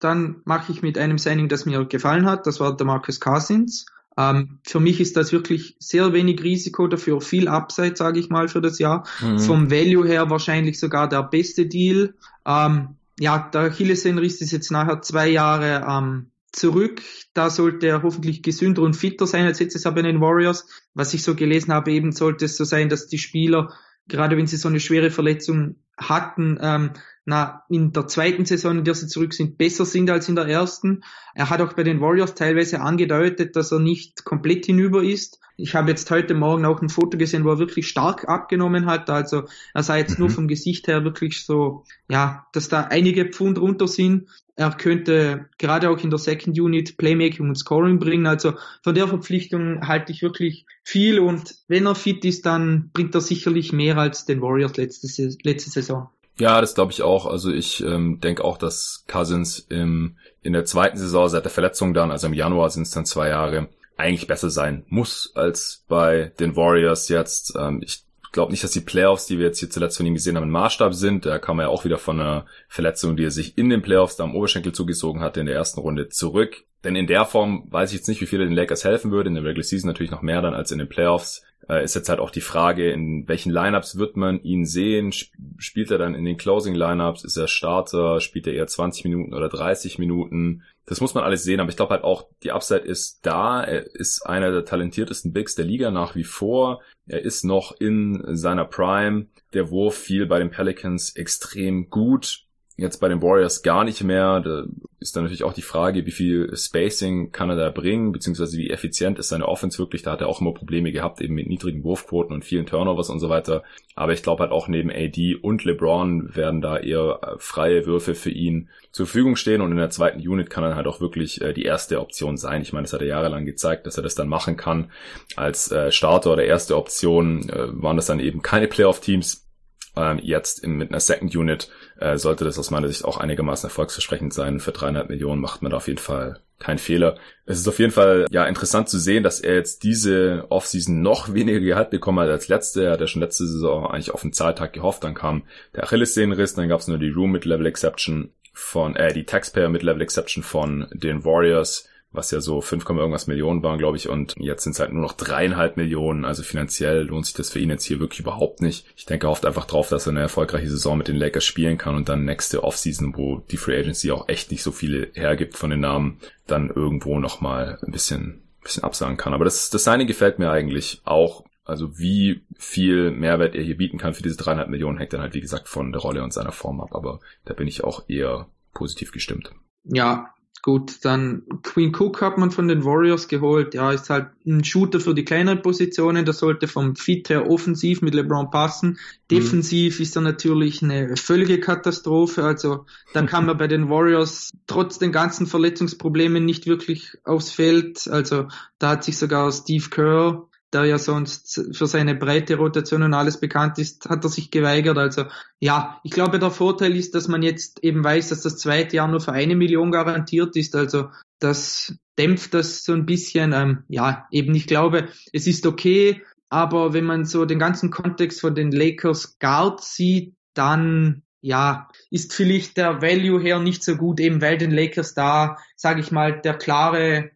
Dann 0.00 0.40
mache 0.44 0.72
ich 0.72 0.82
mit 0.82 0.98
einem 0.98 1.18
Signing, 1.18 1.48
das 1.48 1.66
mir 1.66 1.84
gefallen 1.84 2.26
hat, 2.26 2.46
das 2.46 2.58
war 2.58 2.76
der 2.76 2.86
Marcus 2.86 3.20
Cousins. 3.20 3.86
Ähm, 4.16 4.58
für 4.64 4.80
mich 4.80 5.00
ist 5.00 5.16
das 5.16 5.32
wirklich 5.32 5.76
sehr 5.78 6.12
wenig 6.12 6.42
Risiko, 6.42 6.86
dafür 6.86 7.20
viel 7.20 7.48
Upside, 7.48 7.96
sage 7.96 8.20
ich 8.20 8.28
mal, 8.28 8.48
für 8.48 8.60
das 8.60 8.78
Jahr. 8.78 9.06
Mhm. 9.20 9.38
Vom 9.38 9.70
Value 9.70 10.06
her 10.06 10.30
wahrscheinlich 10.30 10.78
sogar 10.78 11.08
der 11.08 11.22
beste 11.22 11.66
Deal. 11.66 12.14
Ähm, 12.46 12.96
ja, 13.18 13.50
der 13.52 13.62
Achillessehnenriss 13.62 14.40
ist 14.40 14.52
jetzt 14.52 14.70
nachher 14.70 15.02
zwei 15.02 15.28
Jahre 15.28 15.86
ähm, 15.88 16.30
zurück. 16.52 17.02
Da 17.34 17.50
sollte 17.50 17.86
er 17.86 18.02
hoffentlich 18.02 18.42
gesünder 18.42 18.82
und 18.82 18.94
fitter 18.94 19.26
sein 19.26 19.44
als 19.44 19.60
letztes 19.60 19.84
Jahr 19.84 19.94
bei 19.94 20.02
den 20.02 20.20
Warriors. 20.20 20.66
Was 20.94 21.14
ich 21.14 21.22
so 21.22 21.34
gelesen 21.34 21.72
habe, 21.72 21.92
eben 21.92 22.12
sollte 22.12 22.46
es 22.46 22.56
so 22.56 22.64
sein, 22.64 22.88
dass 22.88 23.06
die 23.06 23.18
Spieler, 23.18 23.72
gerade 24.08 24.36
wenn 24.36 24.46
sie 24.46 24.56
so 24.56 24.68
eine 24.68 24.80
schwere 24.80 25.10
Verletzung 25.10 25.76
hatten, 26.00 26.58
ähm, 26.60 26.90
na, 27.24 27.62
in 27.68 27.92
der 27.92 28.08
zweiten 28.08 28.44
Saison, 28.44 28.78
in 28.78 28.84
der 28.84 28.94
sie 28.94 29.06
zurück 29.06 29.34
sind, 29.34 29.58
besser 29.58 29.84
sind 29.84 30.10
als 30.10 30.28
in 30.28 30.36
der 30.36 30.46
ersten. 30.46 31.02
Er 31.34 31.50
hat 31.50 31.60
auch 31.60 31.74
bei 31.74 31.82
den 31.82 32.00
Warriors 32.00 32.34
teilweise 32.34 32.80
angedeutet, 32.80 33.54
dass 33.54 33.70
er 33.70 33.78
nicht 33.78 34.24
komplett 34.24 34.66
hinüber 34.66 35.02
ist. 35.02 35.38
Ich 35.56 35.74
habe 35.74 35.90
jetzt 35.90 36.10
heute 36.10 36.34
Morgen 36.34 36.64
auch 36.64 36.80
ein 36.80 36.88
Foto 36.88 37.18
gesehen, 37.18 37.44
wo 37.44 37.50
er 37.50 37.58
wirklich 37.58 37.86
stark 37.86 38.28
abgenommen 38.28 38.86
hat. 38.86 39.10
Also 39.10 39.44
er 39.74 39.82
sah 39.82 39.96
jetzt 39.96 40.18
mhm. 40.18 40.24
nur 40.24 40.30
vom 40.30 40.48
Gesicht 40.48 40.88
her 40.88 41.04
wirklich 41.04 41.44
so, 41.44 41.84
ja, 42.08 42.46
dass 42.52 42.68
da 42.68 42.84
einige 42.84 43.26
Pfund 43.26 43.58
runter 43.58 43.86
sind. 43.86 44.28
Er 44.60 44.72
könnte 44.72 45.46
gerade 45.56 45.88
auch 45.88 46.04
in 46.04 46.10
der 46.10 46.18
Second 46.18 46.60
Unit 46.60 46.98
Playmaking 46.98 47.48
und 47.48 47.56
Scoring 47.56 47.98
bringen. 47.98 48.26
Also 48.26 48.52
von 48.82 48.94
der 48.94 49.08
Verpflichtung 49.08 49.88
halte 49.88 50.12
ich 50.12 50.20
wirklich 50.20 50.66
viel 50.82 51.18
und 51.18 51.54
wenn 51.66 51.86
er 51.86 51.94
fit 51.94 52.26
ist, 52.26 52.44
dann 52.44 52.90
bringt 52.92 53.14
er 53.14 53.22
sicherlich 53.22 53.72
mehr 53.72 53.96
als 53.96 54.26
den 54.26 54.42
Warriors 54.42 54.76
letzte, 54.76 55.06
letzte 55.44 55.70
Saison. 55.70 56.10
Ja, 56.38 56.60
das 56.60 56.74
glaube 56.74 56.92
ich 56.92 57.00
auch. 57.00 57.24
Also 57.24 57.50
ich 57.50 57.82
ähm, 57.82 58.20
denke 58.20 58.44
auch, 58.44 58.58
dass 58.58 59.06
Cousins 59.08 59.64
im, 59.70 60.16
in 60.42 60.52
der 60.52 60.66
zweiten 60.66 60.98
Saison 60.98 61.30
seit 61.30 61.44
der 61.44 61.50
Verletzung 61.50 61.94
dann, 61.94 62.10
also 62.10 62.26
im 62.26 62.34
Januar 62.34 62.68
sind 62.68 62.82
es 62.82 62.90
dann 62.90 63.06
zwei 63.06 63.30
Jahre, 63.30 63.70
eigentlich 63.96 64.26
besser 64.26 64.50
sein 64.50 64.84
muss 64.88 65.32
als 65.36 65.84
bei 65.88 66.32
den 66.38 66.54
Warriors 66.54 67.08
jetzt. 67.08 67.54
Ähm, 67.58 67.80
ich 67.82 68.04
glaube 68.32 68.52
nicht, 68.52 68.62
dass 68.62 68.70
die 68.70 68.80
Playoffs, 68.80 69.26
die 69.26 69.38
wir 69.38 69.46
jetzt 69.46 69.58
hier 69.58 69.70
zuletzt 69.70 69.96
von 69.96 70.06
ihm 70.06 70.14
gesehen 70.14 70.36
haben, 70.36 70.44
ein 70.44 70.50
Maßstab 70.50 70.94
sind. 70.94 71.26
Da 71.26 71.38
kam 71.38 71.58
er 71.58 71.64
ja 71.64 71.68
auch 71.68 71.84
wieder 71.84 71.98
von 71.98 72.20
einer 72.20 72.46
Verletzung, 72.68 73.16
die 73.16 73.24
er 73.24 73.30
sich 73.30 73.58
in 73.58 73.70
den 73.70 73.82
Playoffs 73.82 74.16
da 74.16 74.24
am 74.24 74.34
Oberschenkel 74.34 74.72
zugezogen 74.72 75.20
hatte, 75.20 75.40
in 75.40 75.46
der 75.46 75.56
ersten 75.56 75.80
Runde 75.80 76.08
zurück. 76.08 76.64
Denn 76.84 76.96
in 76.96 77.06
der 77.06 77.24
Form 77.24 77.66
weiß 77.70 77.90
ich 77.90 77.98
jetzt 77.98 78.08
nicht, 78.08 78.20
wie 78.20 78.26
viel 78.26 78.40
er 78.40 78.46
den 78.46 78.54
Lakers 78.54 78.84
helfen 78.84 79.10
würde. 79.10 79.28
In 79.28 79.34
der 79.34 79.44
Regular 79.44 79.64
Season 79.64 79.88
natürlich 79.88 80.10
noch 80.10 80.22
mehr 80.22 80.42
dann 80.42 80.54
als 80.54 80.70
in 80.70 80.78
den 80.78 80.88
Playoffs 80.88 81.42
äh, 81.68 81.84
ist 81.84 81.94
jetzt 81.94 82.08
halt 82.08 82.20
auch 82.20 82.30
die 82.30 82.40
Frage, 82.40 82.90
in 82.90 83.28
welchen 83.28 83.52
Lineups 83.52 83.96
wird 83.98 84.16
man 84.16 84.42
ihn 84.42 84.64
sehen? 84.64 85.12
Spielt 85.58 85.90
er 85.90 85.98
dann 85.98 86.14
in 86.14 86.24
den 86.24 86.36
Closing 86.36 86.74
Lineups? 86.74 87.24
Ist 87.24 87.36
er 87.36 87.48
Starter? 87.48 88.20
Spielt 88.20 88.46
er 88.46 88.54
eher 88.54 88.66
20 88.66 89.04
Minuten 89.04 89.34
oder 89.34 89.48
30 89.48 89.98
Minuten? 89.98 90.62
Das 90.86 91.00
muss 91.00 91.14
man 91.14 91.22
alles 91.22 91.44
sehen, 91.44 91.60
aber 91.60 91.70
ich 91.70 91.76
glaube 91.76 91.94
halt 91.94 92.02
auch, 92.02 92.26
die 92.42 92.50
Upside 92.50 92.80
ist 92.80 93.20
da. 93.22 93.62
Er 93.62 93.94
ist 93.94 94.26
einer 94.26 94.50
der 94.50 94.64
talentiertesten 94.64 95.32
Bigs 95.32 95.54
der 95.54 95.64
Liga 95.64 95.90
nach 95.90 96.16
wie 96.16 96.24
vor. 96.24 96.82
Er 97.06 97.22
ist 97.22 97.44
noch 97.44 97.78
in 97.78 98.36
seiner 98.36 98.64
Prime. 98.64 99.26
Der 99.52 99.70
Wurf 99.70 99.96
fiel 99.96 100.26
bei 100.26 100.38
den 100.38 100.50
Pelicans 100.50 101.14
extrem 101.14 101.90
gut. 101.90 102.46
Jetzt 102.80 102.98
bei 102.98 103.08
den 103.08 103.20
Warriors 103.20 103.62
gar 103.62 103.84
nicht 103.84 104.02
mehr. 104.02 104.40
Da 104.40 104.64
ist 105.00 105.14
dann 105.14 105.24
natürlich 105.24 105.44
auch 105.44 105.52
die 105.52 105.60
Frage, 105.60 106.06
wie 106.06 106.10
viel 106.10 106.56
Spacing 106.56 107.30
kann 107.30 107.50
er 107.50 107.56
da 107.56 107.68
bringen, 107.68 108.10
beziehungsweise 108.10 108.56
wie 108.56 108.70
effizient 108.70 109.18
ist 109.18 109.28
seine 109.28 109.48
Offense 109.48 109.78
wirklich. 109.78 110.00
Da 110.00 110.12
hat 110.12 110.22
er 110.22 110.28
auch 110.28 110.40
immer 110.40 110.54
Probleme 110.54 110.90
gehabt, 110.90 111.20
eben 111.20 111.34
mit 111.34 111.46
niedrigen 111.46 111.84
Wurfquoten 111.84 112.32
und 112.32 112.42
vielen 112.42 112.64
Turnovers 112.64 113.10
und 113.10 113.20
so 113.20 113.28
weiter. 113.28 113.64
Aber 113.96 114.14
ich 114.14 114.22
glaube 114.22 114.44
halt 114.44 114.50
auch 114.50 114.66
neben 114.66 114.90
AD 114.90 115.34
und 115.42 115.62
LeBron 115.62 116.34
werden 116.34 116.62
da 116.62 116.78
eher 116.78 117.20
äh, 117.22 117.34
freie 117.36 117.84
Würfe 117.84 118.14
für 118.14 118.30
ihn 118.30 118.70
zur 118.92 119.04
Verfügung 119.04 119.36
stehen 119.36 119.60
und 119.60 119.72
in 119.72 119.76
der 119.76 119.90
zweiten 119.90 120.26
Unit 120.26 120.48
kann 120.48 120.64
er 120.64 120.74
halt 120.74 120.86
auch 120.86 121.02
wirklich 121.02 121.42
äh, 121.42 121.52
die 121.52 121.64
erste 121.64 122.00
Option 122.00 122.38
sein. 122.38 122.62
Ich 122.62 122.72
meine, 122.72 122.84
das 122.84 122.94
hat 122.94 123.02
er 123.02 123.08
jahrelang 123.08 123.44
gezeigt, 123.44 123.86
dass 123.86 123.98
er 123.98 124.02
das 124.02 124.14
dann 124.14 124.28
machen 124.28 124.56
kann. 124.56 124.90
Als 125.36 125.70
äh, 125.70 125.92
Starter 125.92 126.32
oder 126.32 126.44
erste 126.44 126.78
Option 126.78 127.50
waren 127.50 127.96
das 127.96 128.06
dann 128.06 128.20
eben 128.20 128.40
keine 128.40 128.68
Playoff-Teams 128.68 129.49
ähm, 129.96 130.20
jetzt 130.22 130.62
in, 130.62 130.76
mit 130.76 130.90
einer 130.90 131.00
Second 131.00 131.34
Unit 131.34 131.70
äh, 131.98 132.16
sollte 132.16 132.44
das 132.44 132.58
aus 132.58 132.70
meiner 132.70 132.88
Sicht 132.88 133.04
auch 133.04 133.18
einigermaßen 133.18 133.68
erfolgsversprechend 133.68 134.32
sein. 134.32 134.60
Für 134.60 134.72
dreieinhalb 134.72 135.08
Millionen 135.08 135.40
macht 135.40 135.62
man 135.62 135.70
da 135.70 135.78
auf 135.78 135.88
jeden 135.88 135.98
Fall 135.98 136.40
keinen 136.58 136.78
Fehler. 136.78 137.16
Es 137.46 137.58
ist 137.58 137.66
auf 137.66 137.78
jeden 137.78 137.90
Fall 137.90 138.26
ja 138.30 138.44
interessant 138.44 138.88
zu 138.88 138.98
sehen, 138.98 139.22
dass 139.22 139.40
er 139.40 139.54
jetzt 139.54 139.82
diese 139.82 140.46
Offseason 140.50 141.00
noch 141.02 141.32
weniger 141.34 141.60
Gehalt 141.60 141.90
bekommen 141.90 142.20
hat 142.20 142.28
als 142.28 142.48
letzte. 142.48 142.84
Er 142.84 142.92
hat 142.92 143.00
ja 143.00 143.06
schon 143.06 143.22
letzte 143.22 143.46
Saison 143.46 143.86
eigentlich 143.86 144.12
auf 144.12 144.22
den 144.22 144.32
Zahltag 144.32 144.72
gehofft. 144.72 145.02
Dann 145.02 145.14
kam 145.14 145.44
der 145.74 145.84
Achillessehnenriss, 145.84 146.54
dann 146.54 146.68
gab 146.68 146.80
es 146.80 146.88
nur 146.88 146.98
die 146.98 147.10
Room 147.10 147.32
Mid-Level 147.32 147.66
Exception 147.66 148.32
von, 148.52 148.94
äh, 148.96 149.12
die 149.12 149.24
Taxpayer 149.24 149.68
Mid-Level 149.68 150.02
Exception 150.02 150.42
von 150.42 150.86
den 150.92 151.24
Warriors 151.24 151.88
was 152.12 152.30
ja 152.32 152.40
so 152.40 152.60
5, 152.60 152.88
irgendwas 152.88 153.28
Millionen 153.28 153.62
waren, 153.62 153.78
glaube 153.78 153.96
ich, 153.96 154.08
und 154.08 154.34
jetzt 154.38 154.64
sind 154.64 154.72
es 154.72 154.80
halt 154.80 154.92
nur 154.92 155.02
noch 155.02 155.12
dreieinhalb 155.12 155.76
Millionen. 155.76 156.24
Also 156.24 156.42
finanziell 156.42 157.02
lohnt 157.02 157.26
sich 157.26 157.34
das 157.34 157.50
für 157.50 157.60
ihn 157.60 157.70
jetzt 157.70 157.84
hier 157.84 158.00
wirklich 158.00 158.20
überhaupt 158.20 158.60
nicht. 158.62 158.86
Ich 158.96 159.06
denke, 159.06 159.26
er 159.26 159.30
hofft 159.30 159.46
einfach 159.46 159.64
drauf, 159.64 159.88
dass 159.88 160.06
er 160.06 160.10
eine 160.10 160.20
erfolgreiche 160.20 160.68
Saison 160.68 160.98
mit 160.98 161.06
den 161.06 161.16
Lakers 161.16 161.44
spielen 161.44 161.78
kann 161.78 161.94
und 161.94 162.08
dann 162.08 162.24
nächste 162.24 162.64
Offseason, 162.64 163.16
wo 163.16 163.38
die 163.50 163.56
Free 163.56 163.78
Agency 163.78 164.10
auch 164.10 164.28
echt 164.28 164.50
nicht 164.50 164.64
so 164.64 164.72
viele 164.72 165.08
hergibt 165.14 165.56
von 165.56 165.70
den 165.70 165.80
Namen, 165.80 166.18
dann 166.48 166.70
irgendwo 166.70 167.20
nochmal 167.20 167.78
ein 167.86 167.92
bisschen, 167.92 168.42
bisschen 168.62 168.82
absagen 168.82 169.16
kann. 169.16 169.32
Aber 169.32 169.44
das, 169.44 169.70
das 169.70 169.84
seine 169.84 170.04
gefällt 170.04 170.40
mir 170.40 170.50
eigentlich 170.50 171.02
auch. 171.04 171.44
Also 171.64 171.96
wie 171.96 172.44
viel 172.58 173.12
Mehrwert 173.12 173.54
er 173.54 173.62
hier 173.62 173.76
bieten 173.76 173.98
kann 173.98 174.14
für 174.14 174.24
diese 174.24 174.36
dreieinhalb 174.36 174.68
Millionen 174.68 174.98
hängt 174.98 175.12
dann 175.12 175.20
halt, 175.20 175.34
wie 175.34 175.40
gesagt, 175.40 175.68
von 175.68 175.92
der 175.92 176.00
Rolle 176.00 176.24
und 176.24 176.32
seiner 176.32 176.50
Form 176.50 176.80
ab. 176.80 176.92
Aber 176.92 177.20
da 177.44 177.54
bin 177.54 177.68
ich 177.68 177.84
auch 177.84 178.08
eher 178.08 178.48
positiv 178.72 179.12
gestimmt. 179.12 179.52
Ja, 179.84 180.34
Gut, 180.62 181.06
dann 181.06 181.44
Queen 181.62 181.94
Cook 181.94 182.20
hat 182.20 182.36
man 182.36 182.50
von 182.50 182.68
den 182.68 182.84
Warriors 182.84 183.28
geholt. 183.28 183.72
Ja, 183.72 183.92
ist 183.92 184.10
halt 184.10 184.28
ein 184.46 184.62
Shooter 184.62 185.00
für 185.00 185.14
die 185.14 185.24
kleineren 185.24 185.62
Positionen. 185.62 186.26
Das 186.26 186.38
sollte 186.38 186.68
vom 186.68 186.96
Fit 186.96 187.30
her 187.30 187.48
offensiv 187.48 188.02
mit 188.02 188.14
LeBron 188.14 188.50
passen. 188.50 188.98
Defensiv 189.30 189.98
mhm. 189.98 190.02
ist 190.02 190.16
er 190.16 190.22
natürlich 190.22 190.82
eine 190.82 191.16
völlige 191.16 191.60
Katastrophe. 191.60 192.44
Also 192.44 192.84
da 193.14 193.22
kann 193.22 193.46
man 193.46 193.56
bei 193.56 193.68
den 193.68 193.88
Warriors 193.88 194.50
trotz 194.66 194.98
den 194.98 195.12
ganzen 195.12 195.46
Verletzungsproblemen 195.46 196.44
nicht 196.44 196.66
wirklich 196.66 197.16
aufs 197.24 197.50
Feld. 197.50 198.06
Also 198.08 198.48
da 198.78 198.90
hat 198.90 199.04
sich 199.04 199.16
sogar 199.16 199.50
Steve 199.52 199.88
Kerr 199.88 200.46
der 200.72 200.84
ja 200.84 200.98
sonst 200.98 201.68
für 201.72 201.86
seine 201.86 202.14
breite 202.14 202.56
Rotation 202.56 203.02
und 203.02 203.14
alles 203.14 203.40
bekannt 203.40 203.78
ist, 203.78 204.08
hat 204.08 204.24
er 204.24 204.30
sich 204.30 204.50
geweigert. 204.50 204.98
Also 204.98 205.24
ja, 205.58 206.00
ich 206.04 206.12
glaube, 206.12 206.38
der 206.38 206.50
Vorteil 206.50 206.96
ist, 206.96 207.14
dass 207.14 207.28
man 207.28 207.42
jetzt 207.42 207.82
eben 207.82 208.04
weiß, 208.04 208.28
dass 208.28 208.42
das 208.42 208.58
zweite 208.58 208.96
Jahr 208.96 209.08
nur 209.08 209.20
für 209.20 209.32
eine 209.32 209.56
Million 209.56 209.90
garantiert 209.90 210.56
ist. 210.56 210.76
Also 210.76 211.10
das 211.38 211.94
dämpft 212.18 212.54
das 212.54 212.84
so 212.84 212.92
ein 212.92 213.06
bisschen. 213.06 213.52
Ähm, 213.52 213.84
ja, 213.88 214.26
eben 214.30 214.54
ich 214.54 214.66
glaube, 214.66 215.08
es 215.32 215.46
ist 215.46 215.66
okay, 215.66 216.22
aber 216.48 216.92
wenn 216.92 217.04
man 217.04 217.24
so 217.24 217.44
den 217.44 217.58
ganzen 217.58 217.90
Kontext 217.90 218.40
von 218.40 218.54
den 218.54 218.70
Lakers 218.70 219.38
Guard 219.38 219.82
sieht, 219.82 220.34
dann 220.54 221.22
ja, 221.42 221.88
ist 222.10 222.34
vielleicht 222.34 222.76
der 222.76 223.00
Value 223.00 223.40
her 223.40 223.60
nicht 223.60 223.82
so 223.82 223.96
gut, 223.96 224.20
eben 224.20 224.42
weil 224.42 224.58
den 224.58 224.70
Lakers 224.70 225.14
da, 225.14 225.56
sage 225.74 226.00
ich 226.00 226.12
mal, 226.12 226.40
der 226.40 226.54
klare 226.54 227.30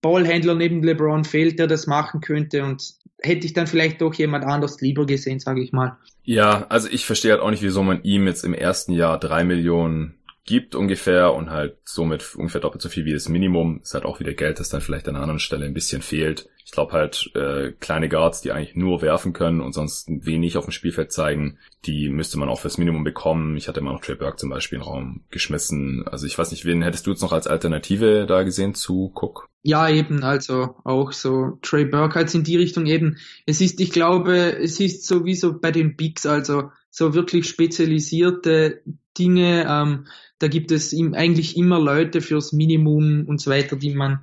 Ballhändler 0.00 0.54
neben 0.54 0.82
LeBron 0.82 1.24
fehlt, 1.24 1.58
der 1.58 1.66
das 1.66 1.86
machen 1.86 2.20
könnte 2.20 2.64
und 2.64 2.94
hätte 3.20 3.46
ich 3.46 3.52
dann 3.52 3.66
vielleicht 3.66 4.00
doch 4.00 4.14
jemand 4.14 4.44
anders 4.44 4.80
lieber 4.80 5.06
gesehen, 5.06 5.40
sage 5.40 5.62
ich 5.62 5.72
mal. 5.72 5.96
Ja, 6.22 6.66
also 6.68 6.88
ich 6.88 7.04
verstehe 7.04 7.32
halt 7.32 7.40
auch 7.40 7.50
nicht, 7.50 7.62
wieso 7.62 7.82
man 7.82 8.02
ihm 8.02 8.26
jetzt 8.26 8.44
im 8.44 8.54
ersten 8.54 8.92
Jahr 8.92 9.18
drei 9.18 9.44
Millionen 9.44 10.17
gibt 10.48 10.74
ungefähr 10.74 11.34
und 11.34 11.50
halt 11.50 11.76
somit 11.84 12.34
ungefähr 12.34 12.62
doppelt 12.62 12.80
so 12.80 12.88
viel 12.88 13.04
wie 13.04 13.12
das 13.12 13.28
Minimum. 13.28 13.80
Ist 13.82 13.92
halt 13.92 14.06
auch 14.06 14.18
wieder 14.18 14.32
Geld, 14.32 14.58
das 14.58 14.70
dann 14.70 14.80
vielleicht 14.80 15.06
an 15.06 15.14
einer 15.14 15.22
anderen 15.22 15.40
Stelle 15.40 15.66
ein 15.66 15.74
bisschen 15.74 16.00
fehlt. 16.00 16.48
Ich 16.64 16.72
glaube 16.72 16.92
halt, 16.92 17.30
äh, 17.34 17.72
kleine 17.80 18.08
Guards, 18.08 18.40
die 18.40 18.50
eigentlich 18.50 18.74
nur 18.74 19.02
werfen 19.02 19.34
können 19.34 19.60
und 19.60 19.74
sonst 19.74 20.08
wenig 20.08 20.56
auf 20.56 20.64
dem 20.64 20.70
Spielfeld 20.70 21.12
zeigen, 21.12 21.58
die 21.84 22.08
müsste 22.08 22.38
man 22.38 22.48
auch 22.48 22.60
fürs 22.60 22.78
Minimum 22.78 23.04
bekommen. 23.04 23.58
Ich 23.58 23.68
hatte 23.68 23.80
immer 23.80 23.92
noch 23.92 24.00
Trey 24.00 24.16
Burke 24.16 24.38
zum 24.38 24.48
Beispiel 24.48 24.78
in 24.78 24.84
den 24.84 24.88
Raum 24.90 25.20
geschmissen. 25.30 26.08
Also 26.08 26.26
ich 26.26 26.38
weiß 26.38 26.50
nicht, 26.50 26.64
wen 26.64 26.80
hättest 26.80 27.06
du 27.06 27.10
jetzt 27.10 27.22
noch 27.22 27.32
als 27.32 27.46
Alternative 27.46 28.24
da 28.26 28.42
gesehen 28.42 28.74
zu 28.74 29.12
Cook? 29.14 29.50
Ja, 29.62 29.90
eben, 29.90 30.22
also 30.24 30.76
auch 30.82 31.12
so 31.12 31.58
Trey 31.60 31.84
Burke 31.84 32.14
halt 32.14 32.34
in 32.34 32.44
die 32.44 32.56
Richtung 32.56 32.86
eben. 32.86 33.18
Es 33.44 33.60
ist, 33.60 33.80
ich 33.80 33.90
glaube, 33.90 34.56
es 34.58 34.80
ist 34.80 35.06
sowieso 35.06 35.58
bei 35.58 35.72
den 35.72 35.94
Bigs, 35.94 36.24
also 36.24 36.70
so 36.90 37.12
wirklich 37.12 37.46
spezialisierte 37.46 38.82
Dinge. 39.18 39.66
Ähm, 39.68 40.06
da 40.38 40.48
gibt 40.48 40.70
es 40.70 40.94
eigentlich 40.94 41.56
immer 41.56 41.80
Leute 41.80 42.20
fürs 42.20 42.52
Minimum 42.52 43.24
und 43.26 43.40
so 43.40 43.50
weiter, 43.50 43.76
die 43.76 43.94
man, 43.94 44.20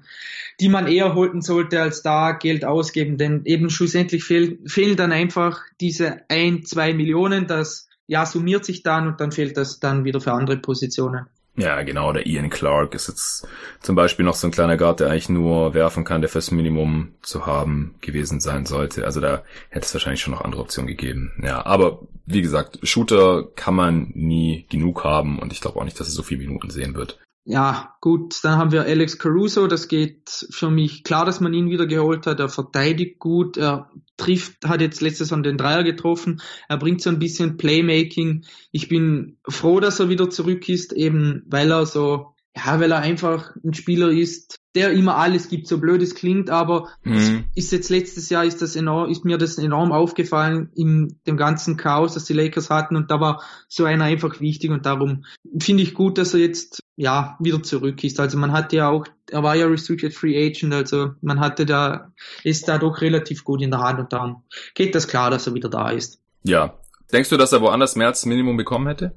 die 0.60 0.70
man 0.70 0.88
eher 0.88 1.14
holen 1.14 1.42
sollte, 1.42 1.82
als 1.82 2.02
da 2.02 2.32
Geld 2.32 2.64
ausgeben. 2.64 3.18
Denn 3.18 3.44
eben 3.46 3.70
schlussendlich 3.70 4.24
fehl, 4.24 4.60
fehlen 4.66 4.96
dann 4.96 5.12
einfach 5.12 5.62
diese 5.82 6.22
ein, 6.30 6.64
zwei 6.64 6.94
Millionen. 6.94 7.48
Das 7.48 7.90
ja 8.08 8.26
summiert 8.26 8.66
sich 8.66 8.84
dann 8.84 9.08
und 9.08 9.20
dann 9.20 9.32
fehlt 9.32 9.58
das 9.58 9.80
dann 9.80 10.06
wieder 10.06 10.22
für 10.22 10.32
andere 10.32 10.58
Positionen. 10.58 11.26
Ja, 11.58 11.82
genau, 11.84 12.12
der 12.12 12.28
Ian 12.28 12.50
Clark 12.50 12.96
ist 12.96 13.08
jetzt 13.08 13.48
zum 13.82 13.96
Beispiel 13.96 14.26
noch 14.26 14.36
so 14.36 14.48
ein 14.48 14.52
kleiner 14.52 14.76
Guard, 14.76 15.00
der 15.00 15.10
eigentlich 15.10 15.30
nur 15.30 15.74
werfen 15.74 16.04
kann, 16.04 16.20
der 16.20 16.30
fürs 16.30 16.52
Minimum 16.52 17.14
zu 17.22 17.46
haben 17.46 17.96
gewesen 18.02 18.42
sein 18.42 18.66
sollte. 18.66 19.06
Also 19.06 19.22
da 19.22 19.44
hätte 19.70 19.86
es 19.86 19.94
wahrscheinlich 19.94 20.22
schon 20.22 20.34
noch 20.34 20.42
andere 20.42 20.62
Optionen 20.62 20.88
gegeben. 20.88 21.32
Ja, 21.42 21.66
aber 21.66 22.00
wie 22.26 22.42
gesagt, 22.42 22.80
Shooter 22.84 23.46
kann 23.56 23.76
man 23.76 24.12
nie 24.16 24.66
genug 24.70 25.06
haben 25.06 25.40
und 25.40 25.54
ich 25.54 25.62
glaube 25.62 25.80
auch 25.80 25.86
nicht, 25.86 25.98
dass 25.98 26.08
er 26.08 26.14
so 26.14 26.24
viele 26.24 26.42
Minuten 26.42 26.70
sehen 26.70 26.94
wird. 26.94 27.20
Ja, 27.48 27.96
gut, 28.02 28.40
dann 28.44 28.58
haben 28.58 28.72
wir 28.72 28.86
Alex 28.86 29.20
Caruso, 29.20 29.68
das 29.68 29.88
geht 29.88 30.48
für 30.50 30.72
mich 30.72 31.04
klar, 31.04 31.26
dass 31.26 31.42
man 31.42 31.54
ihn 31.54 31.70
wieder 31.70 31.86
geholt 31.86 32.26
hat. 32.26 32.40
Er 32.40 32.50
verteidigt 32.50 33.20
gut, 33.20 33.56
er 33.58 33.92
trifft, 34.18 34.66
hat 34.66 34.82
jetzt 34.82 35.00
letztes 35.00 35.30
Jahr 35.30 35.44
den 35.44 35.58
Dreier 35.58 35.84
getroffen, 35.84 36.42
er 36.68 36.78
bringt 36.78 37.04
so 37.04 37.12
ein 37.12 37.20
bisschen 37.20 37.58
Playmaking. 37.58 38.46
Ich 38.72 38.90
bin 38.90 39.38
froh, 39.48 39.80
dass 39.80 40.00
er 40.00 40.10
wieder 40.10 40.32
zurück 40.32 40.68
ist, 40.70 40.92
eben 40.92 41.44
weil 41.46 41.72
er 41.72 41.86
so, 41.86 42.35
ja, 42.56 42.80
weil 42.80 42.92
er 42.92 43.00
einfach 43.00 43.54
ein 43.64 43.74
Spieler 43.74 44.10
ist, 44.10 44.60
der 44.76 44.92
immer 44.92 45.18
alles 45.18 45.50
gibt, 45.50 45.68
so 45.68 45.78
blöd 45.78 46.02
es 46.02 46.16
klingt, 46.16 46.50
aber 46.50 46.90
mhm. 47.04 47.46
ist 47.56 47.72
jetzt 47.72 47.90
letztes 47.90 48.30
Jahr 48.30 48.46
ist 48.46 48.62
das 48.62 48.76
enorm, 48.76 49.10
ist 49.10 49.26
mir 49.26 49.38
das 49.38 49.58
enorm 49.58 49.92
aufgefallen 49.92 50.70
in 50.76 51.20
dem 51.28 51.38
ganzen 51.38 51.78
Chaos, 51.78 52.14
das 52.14 52.26
die 52.26 52.34
Lakers 52.34 52.70
hatten 52.70 52.96
und 52.96 53.12
da 53.12 53.20
war 53.20 53.42
so 53.68 53.86
einer 53.86 54.06
einfach 54.06 54.40
wichtig 54.40 54.72
und 54.72 54.86
darum 54.86 55.26
finde 55.60 55.84
ich 55.84 55.94
gut, 55.94 56.18
dass 56.18 56.34
er 56.34 56.42
jetzt 56.42 56.82
ja 56.98 57.38
wieder 57.40 57.62
zurück 57.62 58.04
ist. 58.04 58.20
Also 58.20 58.38
man 58.38 58.54
hatte 58.54 58.78
ja 58.78 58.90
auch, 58.90 59.06
er 59.30 59.44
war 59.44 59.56
ja 59.56 59.68
Restricted 59.68 60.14
Free 60.14 60.38
Agent, 60.38 60.74
also 60.74 61.12
man 61.22 61.40
hatte 61.40 61.66
da, 61.66 62.12
ist 62.44 62.68
da 62.68 62.78
doch 62.78 63.02
relativ 63.02 63.44
gut 63.44 63.62
in 63.62 63.72
der 63.72 63.82
Hand 63.82 64.00
und 64.00 64.14
darum 64.14 64.44
geht 64.76 64.96
das 64.96 65.08
klar, 65.08 65.30
dass 65.30 65.48
er 65.48 65.54
wieder 65.54 65.70
da 65.70 65.90
ist. 65.90 66.20
Ja. 66.44 66.78
Denkst 67.12 67.30
du, 67.30 67.38
dass 67.38 67.54
er 67.54 67.62
woanders 67.62 67.96
mehr 67.96 68.08
als 68.08 68.26
Minimum 68.26 68.58
bekommen 68.58 68.88
hätte? 68.88 69.16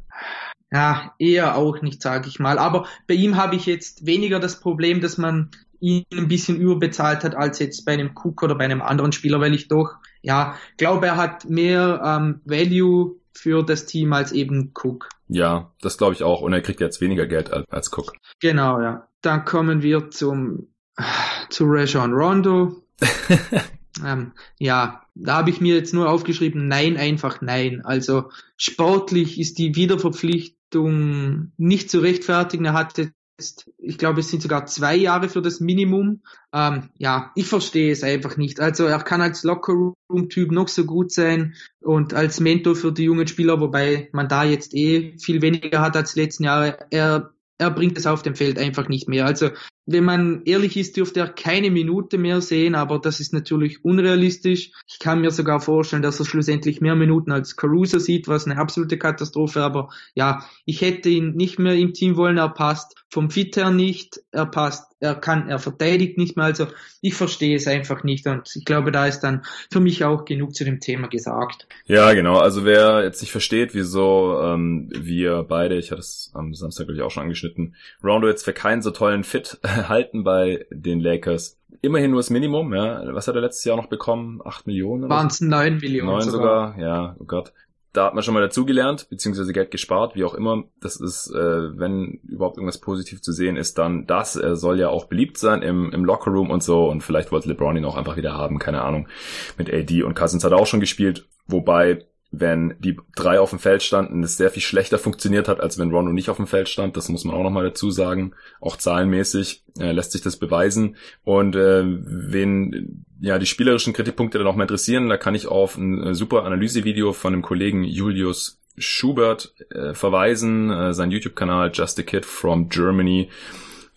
Ja, 0.71 1.15
eher 1.19 1.57
auch 1.57 1.81
nicht, 1.81 2.03
sage 2.03 2.29
ich 2.29 2.39
mal. 2.39 2.59
Aber 2.59 2.87
bei 3.07 3.15
ihm 3.15 3.37
habe 3.37 3.57
ich 3.57 3.67
jetzt 3.67 4.05
weniger 4.05 4.39
das 4.39 4.61
Problem, 4.61 5.01
dass 5.01 5.17
man 5.17 5.51
ihn 5.81 6.05
ein 6.13 6.29
bisschen 6.29 6.61
überbezahlt 6.61 7.25
hat 7.25 7.35
als 7.35 7.59
jetzt 7.59 7.85
bei 7.85 7.93
einem 7.93 8.11
Cook 8.15 8.43
oder 8.43 8.55
bei 8.55 8.65
einem 8.65 8.83
anderen 8.83 9.13
Spieler, 9.13 9.41
weil 9.41 9.55
ich 9.55 9.69
doch, 9.69 9.95
ja, 10.23 10.57
glaube, 10.77 11.07
er 11.07 11.17
hat 11.17 11.49
mehr 11.49 12.03
ähm, 12.05 12.41
Value 12.45 13.17
für 13.33 13.63
das 13.63 13.87
Team 13.87 14.13
als 14.13 14.33
eben 14.33 14.73
Cook. 14.75 15.09
Ja, 15.29 15.73
das 15.81 15.97
glaube 15.97 16.15
ich 16.15 16.23
auch. 16.23 16.41
Und 16.41 16.53
er 16.53 16.61
kriegt 16.61 16.81
jetzt 16.81 17.01
weniger 17.01 17.27
Geld 17.27 17.53
als, 17.53 17.67
als 17.71 17.93
Cook. 17.97 18.13
Genau, 18.41 18.81
ja. 18.81 19.09
Dann 19.23 19.45
kommen 19.45 19.83
wir 19.83 20.11
zum 20.11 20.69
zu 21.49 21.65
Rajon 21.67 22.13
Rondo. 22.13 22.83
ähm, 24.05 24.33
ja, 24.59 25.03
da 25.15 25.37
habe 25.37 25.51
ich 25.51 25.61
mir 25.61 25.77
jetzt 25.77 25.95
nur 25.95 26.11
aufgeschrieben, 26.11 26.67
nein, 26.67 26.97
einfach 26.97 27.41
nein. 27.41 27.83
Also 27.85 28.31
sportlich 28.57 29.39
ist 29.39 29.59
die 29.59 29.77
Wiederverpflichtung 29.77 30.58
Leistung 30.69 31.53
nicht 31.57 31.91
zu 31.91 32.01
rechtfertigen. 32.01 32.65
Er 32.67 32.73
hatte 32.73 33.13
jetzt, 33.39 33.71
ich 33.79 33.99
glaube, 33.99 34.21
es 34.21 34.31
sind 34.31 34.43
sogar 34.43 34.67
zwei 34.67 34.97
Jahre 34.97 35.29
für 35.29 35.43
das 35.43 35.61
Minimum. 35.61 36.23
Ähm, 36.53 36.91
ja, 36.99 37.33
ich 37.35 37.47
verstehe 37.47 37.93
es 37.93 38.03
einfach 38.03 38.37
nicht. 38.37 38.61
Also 38.61 38.85
er 38.85 38.99
kann 38.99 39.21
als 39.21 39.45
Lockerroom-Typ 39.45 40.51
noch 40.51 40.69
so 40.69 40.85
gut 40.85 41.13
sein 41.13 41.55
und 41.81 42.15
als 42.15 42.41
Mentor 42.41 42.77
für 42.77 42.93
die 42.93 43.05
jungen 43.05 43.27
Spieler, 43.27 43.61
wobei 43.61 44.09
man 44.13 44.29
da 44.29 44.45
jetzt 44.45 44.75
eh 44.75 45.17
viel 45.19 45.43
weniger 45.43 45.81
hat 45.81 45.97
als 45.97 46.17
letzten 46.17 46.45
Jahre. 46.45 46.79
Er 46.91 47.33
er 47.61 47.73
bringt 47.73 47.99
es 47.99 48.07
auf 48.07 48.23
dem 48.23 48.37
Feld 48.37 48.57
einfach 48.57 48.89
nicht 48.89 49.09
mehr. 49.09 49.27
Also 49.27 49.51
wenn 49.91 50.05
man 50.05 50.43
ehrlich 50.45 50.77
ist, 50.77 50.99
dürfte 50.99 51.21
er 51.21 51.29
keine 51.29 51.71
Minute 51.71 52.19
mehr 52.19 52.43
sehen, 52.43 52.75
aber 52.75 52.99
das 52.99 53.21
ist 53.21 53.33
natürlich 53.33 53.87
unrealistisch. 53.87 54.71
Ich 54.87 54.99
kann 54.99 55.23
mir 55.23 55.31
sogar 55.31 55.61
vorstellen, 55.61 56.03
dass 56.03 56.21
er 56.21 56.27
schlussendlich 56.27 56.83
mehr 56.83 56.95
Minuten 56.95 57.33
als 57.33 57.57
Caruso 57.57 57.99
sieht, 57.99 58.29
was 58.29 58.45
eine 58.45 58.59
absolute 58.59 58.99
Katastrophe. 58.99 59.63
Aber 59.63 59.89
ja, 60.15 60.45
ich 60.67 60.83
hätte 60.83 61.09
ihn 61.09 61.37
nicht 61.37 61.59
mehr 61.59 61.75
im 61.75 61.95
Team 61.95 62.17
wollen. 62.17 62.37
Er 62.37 62.51
passt 62.51 62.97
vom 63.11 63.31
Fit 63.31 63.57
her 63.57 63.71
nicht. 63.71 64.21
Er 64.31 64.45
passt, 64.45 64.93
er 65.01 65.15
kann, 65.15 65.49
er 65.49 65.59
verteidigt 65.59 66.19
nicht 66.19 66.37
mehr. 66.37 66.45
Also 66.45 66.67
ich 67.01 67.15
verstehe 67.15 67.57
es 67.57 67.67
einfach 67.67 68.05
nicht. 68.05 68.27
Und 68.27 68.55
ich 68.55 68.67
glaube, 68.67 68.93
da 68.93 69.07
ist 69.07 69.21
dann 69.21 69.45
für 69.73 69.81
mich 69.81 70.05
auch 70.05 70.27
genug 70.27 70.55
zu 70.55 70.65
dem 70.65 70.81
Thema 70.81 71.09
gesagt. 71.09 71.67
Ja, 71.87 72.13
genau. 72.13 72.39
Also 72.39 72.67
wer 72.67 73.03
jetzt 73.05 73.23
nicht 73.23 73.33
versteht, 73.33 73.75
wieso 73.75 74.39
ähm, 74.43 74.91
wir 74.95 75.45
beide, 75.45 75.79
ich 75.79 75.91
hatte 75.91 76.01
es 76.01 76.31
am 76.35 76.53
Samstag 76.53 76.87
glaube 76.87 76.99
ich 76.99 77.03
auch 77.03 77.11
schon 77.11 77.23
angeschnitten, 77.23 77.75
Rondo 78.05 78.29
jetzt 78.29 78.45
für 78.45 78.53
keinen 78.53 78.83
so 78.83 78.91
tollen 78.91 79.25
Fit 79.25 79.59
halten 79.87 80.25
bei 80.25 80.67
den 80.71 81.01
Lakers. 81.01 81.59
Immerhin 81.81 82.11
nur 82.11 82.21
das 82.21 82.31
Minimum, 82.31 82.75
ja. 82.75 83.03
Was 83.15 83.29
hat 83.29 83.35
er 83.35 83.41
letztes 83.41 83.65
Jahr 83.65 83.77
noch 83.77 83.87
bekommen? 83.87 84.41
Acht 84.45 84.67
Millionen? 84.67 85.09
Waren 85.09 85.29
es 85.29 85.41
neun 85.41 85.79
Millionen? 85.79 86.11
Neun 86.11 86.23
sogar. 86.23 86.73
sogar, 86.73 86.79
ja, 86.79 87.17
oh 87.19 87.25
Gott. 87.25 87.53
Da 87.93 88.05
hat 88.07 88.15
man 88.15 88.23
schon 88.23 88.35
mal 88.35 88.41
dazugelernt, 88.41 89.09
beziehungsweise 89.09 89.53
Geld 89.53 89.71
gespart, 89.71 90.15
wie 90.15 90.25
auch 90.25 90.35
immer. 90.35 90.65
Das 90.81 91.01
ist, 91.01 91.31
äh, 91.31 91.79
wenn 91.79 92.21
überhaupt 92.29 92.57
irgendwas 92.59 92.79
positiv 92.79 93.23
zu 93.23 93.33
sehen 93.33 93.57
ist, 93.57 93.79
dann 93.79 94.07
das. 94.07 94.37
Er 94.37 94.57
soll 94.57 94.79
ja 94.79 94.89
auch 94.89 95.07
beliebt 95.07 95.39
sein 95.39 95.63
im, 95.63 95.91
im 95.93 96.05
Lockerroom 96.05 96.51
und 96.51 96.63
so. 96.63 96.89
Und 96.89 97.03
vielleicht 97.03 97.33
wollte 97.33 97.49
LeBron 97.49 97.77
ihn 97.77 97.85
auch 97.85 97.97
einfach 97.97 98.17
wieder 98.17 98.35
haben, 98.35 98.59
keine 98.59 98.83
Ahnung. 98.83 99.09
Mit 99.57 99.73
AD 99.73 100.03
und 100.03 100.15
Cousins 100.15 100.45
hat 100.45 100.53
er 100.53 100.59
auch 100.59 100.67
schon 100.67 100.81
gespielt. 100.81 101.27
Wobei 101.47 102.05
wenn 102.31 102.75
die 102.79 102.99
drei 103.17 103.41
auf 103.41 103.51
dem 103.51 103.59
Feld 103.59 103.83
standen, 103.83 104.23
es 104.23 104.37
sehr 104.37 104.51
viel 104.51 104.63
schlechter 104.63 104.99
funktioniert 104.99 105.49
hat, 105.49 105.61
als 105.61 105.79
wenn 105.79 105.91
Rondo 105.91 106.13
nicht 106.13 106.29
auf 106.29 106.37
dem 106.37 106.47
Feld 106.47 106.69
stand. 106.69 106.97
Das 106.97 107.09
muss 107.09 107.25
man 107.25 107.35
auch 107.35 107.43
nochmal 107.43 107.65
dazu 107.65 107.91
sagen. 107.91 108.33
Auch 108.61 108.77
zahlenmäßig 108.77 109.65
äh, 109.79 109.93
lässt 109.93 110.13
sich 110.13 110.21
das 110.21 110.37
beweisen. 110.37 110.97
Und 111.25 111.57
äh, 111.57 111.83
wen 111.85 113.07
ja 113.21 113.39
die 113.39 113.47
spielerischen 113.47 113.95
Kritikpunkte 113.95 114.39
dann 114.39 114.47
auch 114.47 114.57
mal 114.57 114.65
interessieren, 114.65 115.09
da 115.09 115.17
kann 115.17 115.35
ich 115.35 115.47
auf 115.47 115.79
ein 115.79 116.03
äh, 116.03 116.15
super 116.15 116.45
Analysevideo 116.45 117.13
von 117.13 117.33
dem 117.33 117.43
Kollegen 117.43 117.83
Julius 117.83 118.61
Schubert 118.77 119.55
äh, 119.71 119.95
verweisen, 119.95 120.71
äh, 120.71 120.93
sein 120.93 121.11
YouTube-Kanal 121.11 121.71
Just 121.73 121.99
a 121.99 122.03
Kid 122.03 122.27
from 122.27 122.69
Germany. 122.69 123.31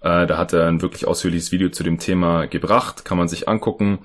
Äh, 0.02 0.26
da 0.26 0.38
hat 0.38 0.54
er 0.54 0.68
ein 0.68 0.82
wirklich 0.82 1.06
ausführliches 1.06 1.52
Video 1.52 1.70
zu 1.70 1.84
dem 1.84 2.00
Thema 2.00 2.46
gebracht, 2.48 3.06
kann 3.06 3.18
man 3.18 3.28
sich 3.28 3.48
angucken. 3.48 4.00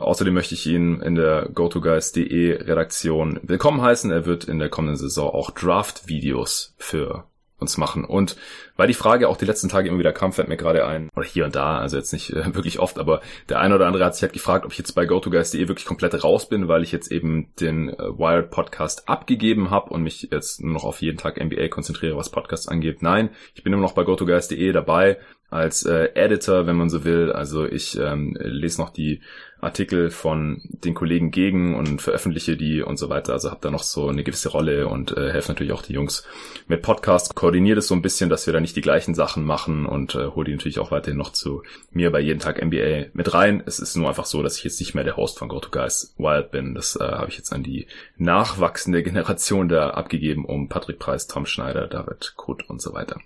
Außerdem 0.00 0.32
möchte 0.32 0.54
ich 0.54 0.66
ihn 0.66 1.02
in 1.02 1.14
der 1.14 1.50
GoToGuys.de 1.52 2.62
Redaktion 2.62 3.38
willkommen 3.42 3.82
heißen. 3.82 4.10
Er 4.10 4.24
wird 4.24 4.44
in 4.44 4.58
der 4.58 4.70
kommenden 4.70 4.96
Saison 4.96 5.28
auch 5.28 5.50
Draft-Videos 5.50 6.74
für 6.78 7.24
uns 7.58 7.76
machen. 7.76 8.06
Und 8.06 8.36
weil 8.76 8.88
die 8.88 8.94
Frage 8.94 9.28
auch 9.28 9.36
die 9.36 9.44
letzten 9.44 9.68
Tage 9.68 9.90
immer 9.90 9.98
wieder 9.98 10.14
kam, 10.14 10.32
fällt 10.32 10.48
mir 10.48 10.56
gerade 10.56 10.86
ein, 10.86 11.10
oder 11.14 11.26
hier 11.26 11.44
und 11.44 11.54
da, 11.54 11.78
also 11.78 11.98
jetzt 11.98 12.14
nicht 12.14 12.30
äh, 12.30 12.54
wirklich 12.54 12.78
oft, 12.78 12.98
aber 12.98 13.20
der 13.50 13.60
eine 13.60 13.74
oder 13.74 13.86
andere 13.86 14.06
hat 14.06 14.14
sich 14.14 14.22
halt 14.22 14.32
gefragt, 14.32 14.64
ob 14.64 14.72
ich 14.72 14.78
jetzt 14.78 14.92
bei 14.92 15.04
GoToGuys.de 15.04 15.68
wirklich 15.68 15.84
komplett 15.84 16.24
raus 16.24 16.48
bin, 16.48 16.68
weil 16.68 16.82
ich 16.82 16.92
jetzt 16.92 17.12
eben 17.12 17.52
den 17.60 17.90
äh, 17.90 17.98
Wired 17.98 18.50
Podcast 18.50 19.06
abgegeben 19.06 19.68
habe 19.68 19.90
und 19.90 20.02
mich 20.02 20.28
jetzt 20.32 20.62
nur 20.62 20.72
noch 20.72 20.84
auf 20.84 21.02
jeden 21.02 21.18
Tag 21.18 21.38
NBA 21.38 21.68
konzentriere, 21.68 22.16
was 22.16 22.30
Podcasts 22.30 22.68
angeht. 22.68 23.02
Nein, 23.02 23.28
ich 23.54 23.62
bin 23.62 23.74
immer 23.74 23.82
noch 23.82 23.92
bei 23.92 24.04
GoToGuys.de 24.04 24.72
dabei 24.72 25.18
als 25.50 25.84
äh, 25.84 26.10
Editor, 26.14 26.66
wenn 26.66 26.76
man 26.76 26.88
so 26.88 27.04
will. 27.04 27.32
Also 27.32 27.66
ich 27.66 27.98
ähm, 27.98 28.36
lese 28.40 28.80
noch 28.80 28.90
die 28.90 29.20
Artikel 29.60 30.10
von 30.10 30.62
den 30.64 30.94
Kollegen 30.94 31.30
gegen 31.30 31.74
und 31.74 32.00
veröffentliche 32.00 32.56
die 32.56 32.82
und 32.82 32.98
so 32.98 33.08
weiter. 33.08 33.32
Also 33.32 33.50
habe 33.50 33.60
da 33.60 33.70
noch 33.70 33.82
so 33.82 34.08
eine 34.08 34.24
gewisse 34.24 34.48
Rolle 34.48 34.88
und 34.88 35.16
äh, 35.16 35.30
helfe 35.30 35.52
natürlich 35.52 35.72
auch 35.72 35.82
die 35.82 35.92
Jungs 35.92 36.26
mit 36.68 36.82
Podcast, 36.82 37.34
koordiniere 37.34 37.76
das 37.76 37.86
so 37.86 37.94
ein 37.94 38.02
bisschen, 38.02 38.30
dass 38.30 38.46
wir 38.46 38.52
da 38.52 38.60
nicht 38.60 38.76
die 38.76 38.80
gleichen 38.80 39.14
Sachen 39.14 39.44
machen 39.44 39.86
und 39.86 40.14
äh, 40.14 40.28
hole 40.28 40.46
die 40.46 40.52
natürlich 40.52 40.78
auch 40.78 40.90
weiterhin 40.90 41.18
noch 41.18 41.32
zu 41.32 41.62
mir 41.90 42.10
bei 42.10 42.20
jeden 42.20 42.40
Tag 42.40 42.64
NBA 42.64 43.10
mit 43.12 43.34
rein. 43.34 43.62
Es 43.66 43.78
ist 43.78 43.96
nur 43.96 44.08
einfach 44.08 44.26
so, 44.26 44.42
dass 44.42 44.56
ich 44.56 44.64
jetzt 44.64 44.80
nicht 44.80 44.94
mehr 44.94 45.04
der 45.04 45.16
Host 45.16 45.38
von 45.38 45.48
GoToGuys 45.48 46.14
Wild 46.18 46.50
bin. 46.50 46.74
Das 46.74 46.96
äh, 46.96 47.04
habe 47.04 47.28
ich 47.28 47.36
jetzt 47.36 47.52
an 47.52 47.62
die 47.62 47.86
nachwachsende 48.16 49.02
Generation 49.10 49.68
da 49.68 49.90
abgegeben 49.90 50.44
um 50.44 50.68
Patrick 50.68 50.98
Preis, 50.98 51.26
Tom 51.26 51.46
Schneider, 51.46 51.86
David 51.86 52.34
Kut 52.36 52.68
und 52.68 52.80
so 52.80 52.92
weiter. 52.92 53.20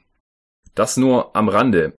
Das 0.74 0.96
nur 0.96 1.36
am 1.36 1.48
Rande. 1.48 1.94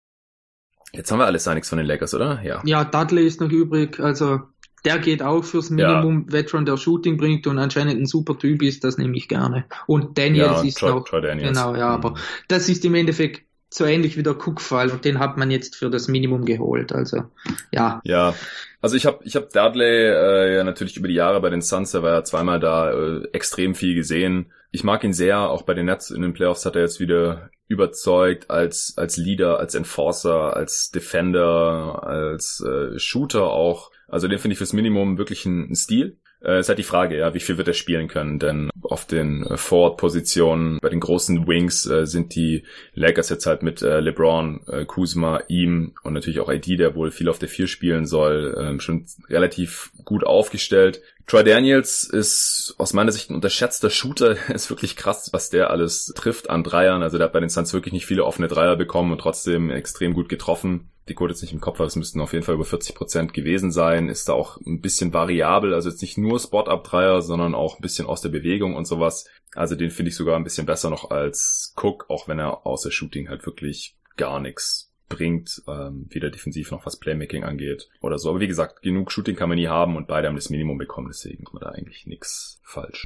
Jetzt 0.96 1.10
haben 1.10 1.18
wir 1.18 1.26
alles 1.26 1.46
nichts 1.46 1.68
von 1.68 1.78
den 1.78 1.86
Lakers, 1.86 2.14
oder? 2.14 2.40
Ja. 2.42 2.62
Ja, 2.64 2.84
Dudley 2.84 3.26
ist 3.26 3.40
noch 3.40 3.50
übrig. 3.50 4.00
Also 4.00 4.40
der 4.84 4.98
geht 4.98 5.22
auch 5.22 5.42
fürs 5.42 5.70
Minimum 5.70 6.26
ja. 6.26 6.32
Veteran, 6.32 6.66
der 6.66 6.76
Shooting 6.76 7.16
bringt 7.16 7.46
und 7.46 7.58
anscheinend 7.58 7.98
ein 7.98 8.06
super 8.06 8.38
Typ 8.38 8.62
ist, 8.62 8.84
das 8.84 8.98
nehme 8.98 9.16
ich 9.16 9.28
gerne. 9.28 9.64
Und 9.86 10.18
Daniels 10.18 10.62
ja, 10.62 10.68
ist 10.68 10.78
Troy, 10.78 10.90
auch. 10.90 11.04
Troy 11.08 11.22
Daniels. 11.22 11.48
Genau, 11.48 11.74
ja, 11.74 11.88
mhm. 11.88 11.94
aber 11.94 12.14
das 12.48 12.68
ist 12.68 12.84
im 12.84 12.94
Endeffekt 12.94 13.44
so 13.70 13.84
ähnlich 13.84 14.16
wie 14.16 14.22
der 14.22 14.34
Cook-Fall 14.34 14.90
und 14.90 15.04
den 15.04 15.18
hat 15.18 15.36
man 15.36 15.50
jetzt 15.50 15.74
für 15.74 15.90
das 15.90 16.06
Minimum 16.06 16.44
geholt. 16.44 16.92
Also 16.92 17.24
ja. 17.72 18.00
Ja, 18.04 18.34
also 18.80 18.96
ich 18.96 19.06
habe 19.06 19.20
ich 19.24 19.34
hab 19.36 19.50
Dudley 19.50 19.84
äh, 19.84 20.56
ja 20.56 20.64
natürlich 20.64 20.96
über 20.96 21.08
die 21.08 21.14
Jahre 21.14 21.40
bei 21.40 21.50
den 21.50 21.62
Suns, 21.62 21.94
er 21.94 22.02
war 22.02 22.12
ja 22.12 22.24
zweimal 22.24 22.60
da, 22.60 22.92
äh, 22.92 23.22
extrem 23.32 23.74
viel 23.74 23.94
gesehen. 23.94 24.52
Ich 24.74 24.82
mag 24.82 25.04
ihn 25.04 25.12
sehr, 25.12 25.38
auch 25.38 25.62
bei 25.62 25.72
den 25.72 25.86
Nets 25.86 26.10
in 26.10 26.20
den 26.20 26.32
Playoffs 26.32 26.66
hat 26.66 26.74
er 26.74 26.82
jetzt 26.82 26.98
wieder 26.98 27.48
überzeugt 27.68 28.50
als 28.50 28.94
als 28.96 29.16
Leader, 29.16 29.60
als 29.60 29.76
Enforcer, 29.76 30.56
als 30.56 30.90
Defender, 30.90 32.02
als 32.02 32.60
äh, 32.60 32.98
Shooter 32.98 33.44
auch. 33.44 33.92
Also 34.08 34.26
den 34.26 34.40
finde 34.40 34.54
ich 34.54 34.58
fürs 34.58 34.72
Minimum 34.72 35.16
wirklich 35.16 35.46
ein, 35.46 35.70
ein 35.70 35.76
Stil. 35.76 36.18
Äh, 36.44 36.58
ist 36.58 36.68
halt 36.68 36.80
die 36.80 36.82
Frage, 36.82 37.16
ja, 37.16 37.34
wie 37.34 37.40
viel 37.40 37.56
wird 37.56 37.68
er 37.68 37.74
spielen 37.74 38.08
können, 38.08 38.40
denn 38.40 38.68
auf 38.82 39.06
den 39.06 39.46
äh, 39.46 39.56
Forward-Positionen, 39.56 40.80
bei 40.80 40.88
den 40.88 41.00
großen 41.00 41.46
Wings 41.46 41.86
äh, 41.86 42.04
sind 42.04 42.34
die 42.34 42.64
Lakers 42.94 43.28
jetzt 43.28 43.46
halt 43.46 43.62
mit 43.62 43.80
äh, 43.80 44.00
LeBron, 44.00 44.60
äh, 44.66 44.84
Kuzma, 44.86 45.40
ihm 45.46 45.94
und 46.02 46.14
natürlich 46.14 46.40
auch 46.40 46.52
ID, 46.52 46.80
der 46.80 46.96
wohl 46.96 47.12
viel 47.12 47.28
auf 47.28 47.38
der 47.38 47.48
Vier 47.48 47.68
spielen 47.68 48.06
soll, 48.06 48.54
äh, 48.58 48.80
schon 48.80 49.06
relativ 49.30 49.92
gut 50.04 50.24
aufgestellt. 50.24 51.00
Troy 51.26 51.42
Daniels 51.42 52.04
ist 52.04 52.74
aus 52.76 52.92
meiner 52.92 53.10
Sicht 53.10 53.30
ein 53.30 53.34
unterschätzter 53.34 53.88
Shooter. 53.88 54.36
ist 54.54 54.70
wirklich 54.70 54.96
krass, 54.96 55.32
was 55.32 55.50
der 55.50 55.70
alles 55.70 56.12
trifft 56.14 56.50
an 56.50 56.64
Dreiern. 56.64 57.02
Also 57.02 57.16
der 57.16 57.26
hat 57.26 57.32
bei 57.32 57.40
den 57.40 57.48
Suns 57.48 57.72
wirklich 57.72 57.94
nicht 57.94 58.06
viele 58.06 58.24
offene 58.24 58.48
Dreier 58.48 58.76
bekommen 58.76 59.12
und 59.12 59.18
trotzdem 59.18 59.70
extrem 59.70 60.12
gut 60.12 60.28
getroffen. 60.28 60.90
Die 61.08 61.14
Quote 61.14 61.32
jetzt 61.32 61.42
nicht 61.42 61.52
im 61.52 61.60
Kopf, 61.60 61.76
aber 61.80 61.86
es 61.86 61.96
müssten 61.96 62.20
auf 62.20 62.32
jeden 62.32 62.44
Fall 62.44 62.54
über 62.54 62.64
40 62.64 62.94
Prozent 62.94 63.34
gewesen 63.34 63.72
sein. 63.72 64.08
Ist 64.08 64.28
da 64.28 64.34
auch 64.34 64.58
ein 64.66 64.80
bisschen 64.80 65.12
variabel. 65.12 65.74
Also 65.74 65.88
jetzt 65.88 66.02
nicht 66.02 66.18
nur 66.18 66.38
Spot-Up-Dreier, 66.38 67.22
sondern 67.22 67.54
auch 67.54 67.78
ein 67.78 67.82
bisschen 67.82 68.06
aus 68.06 68.20
der 68.20 68.30
Bewegung 68.30 68.74
und 68.74 68.86
sowas. 68.86 69.26
Also 69.54 69.76
den 69.76 69.90
finde 69.90 70.10
ich 70.10 70.16
sogar 70.16 70.36
ein 70.36 70.44
bisschen 70.44 70.66
besser 70.66 70.90
noch 70.90 71.10
als 71.10 71.74
Cook, 71.76 72.06
auch 72.08 72.28
wenn 72.28 72.38
er 72.38 72.66
außer 72.66 72.90
Shooting 72.90 73.28
halt 73.28 73.44
wirklich 73.46 73.96
gar 74.16 74.40
nichts 74.40 74.93
bringt, 75.08 75.62
ähm, 75.68 76.06
weder 76.10 76.30
defensiv 76.30 76.70
noch 76.70 76.86
was 76.86 76.96
Playmaking 76.96 77.44
angeht 77.44 77.88
oder 78.00 78.18
so. 78.18 78.30
Aber 78.30 78.40
wie 78.40 78.48
gesagt, 78.48 78.82
genug 78.82 79.12
Shooting 79.12 79.36
kann 79.36 79.48
man 79.48 79.56
nie 79.56 79.68
haben 79.68 79.96
und 79.96 80.06
beide 80.06 80.28
haben 80.28 80.36
das 80.36 80.50
Minimum 80.50 80.78
bekommen, 80.78 81.08
deswegen 81.08 81.44
man 81.52 81.60
da 81.60 81.68
eigentlich 81.70 82.06
nichts 82.06 82.60
falsch. 82.62 83.04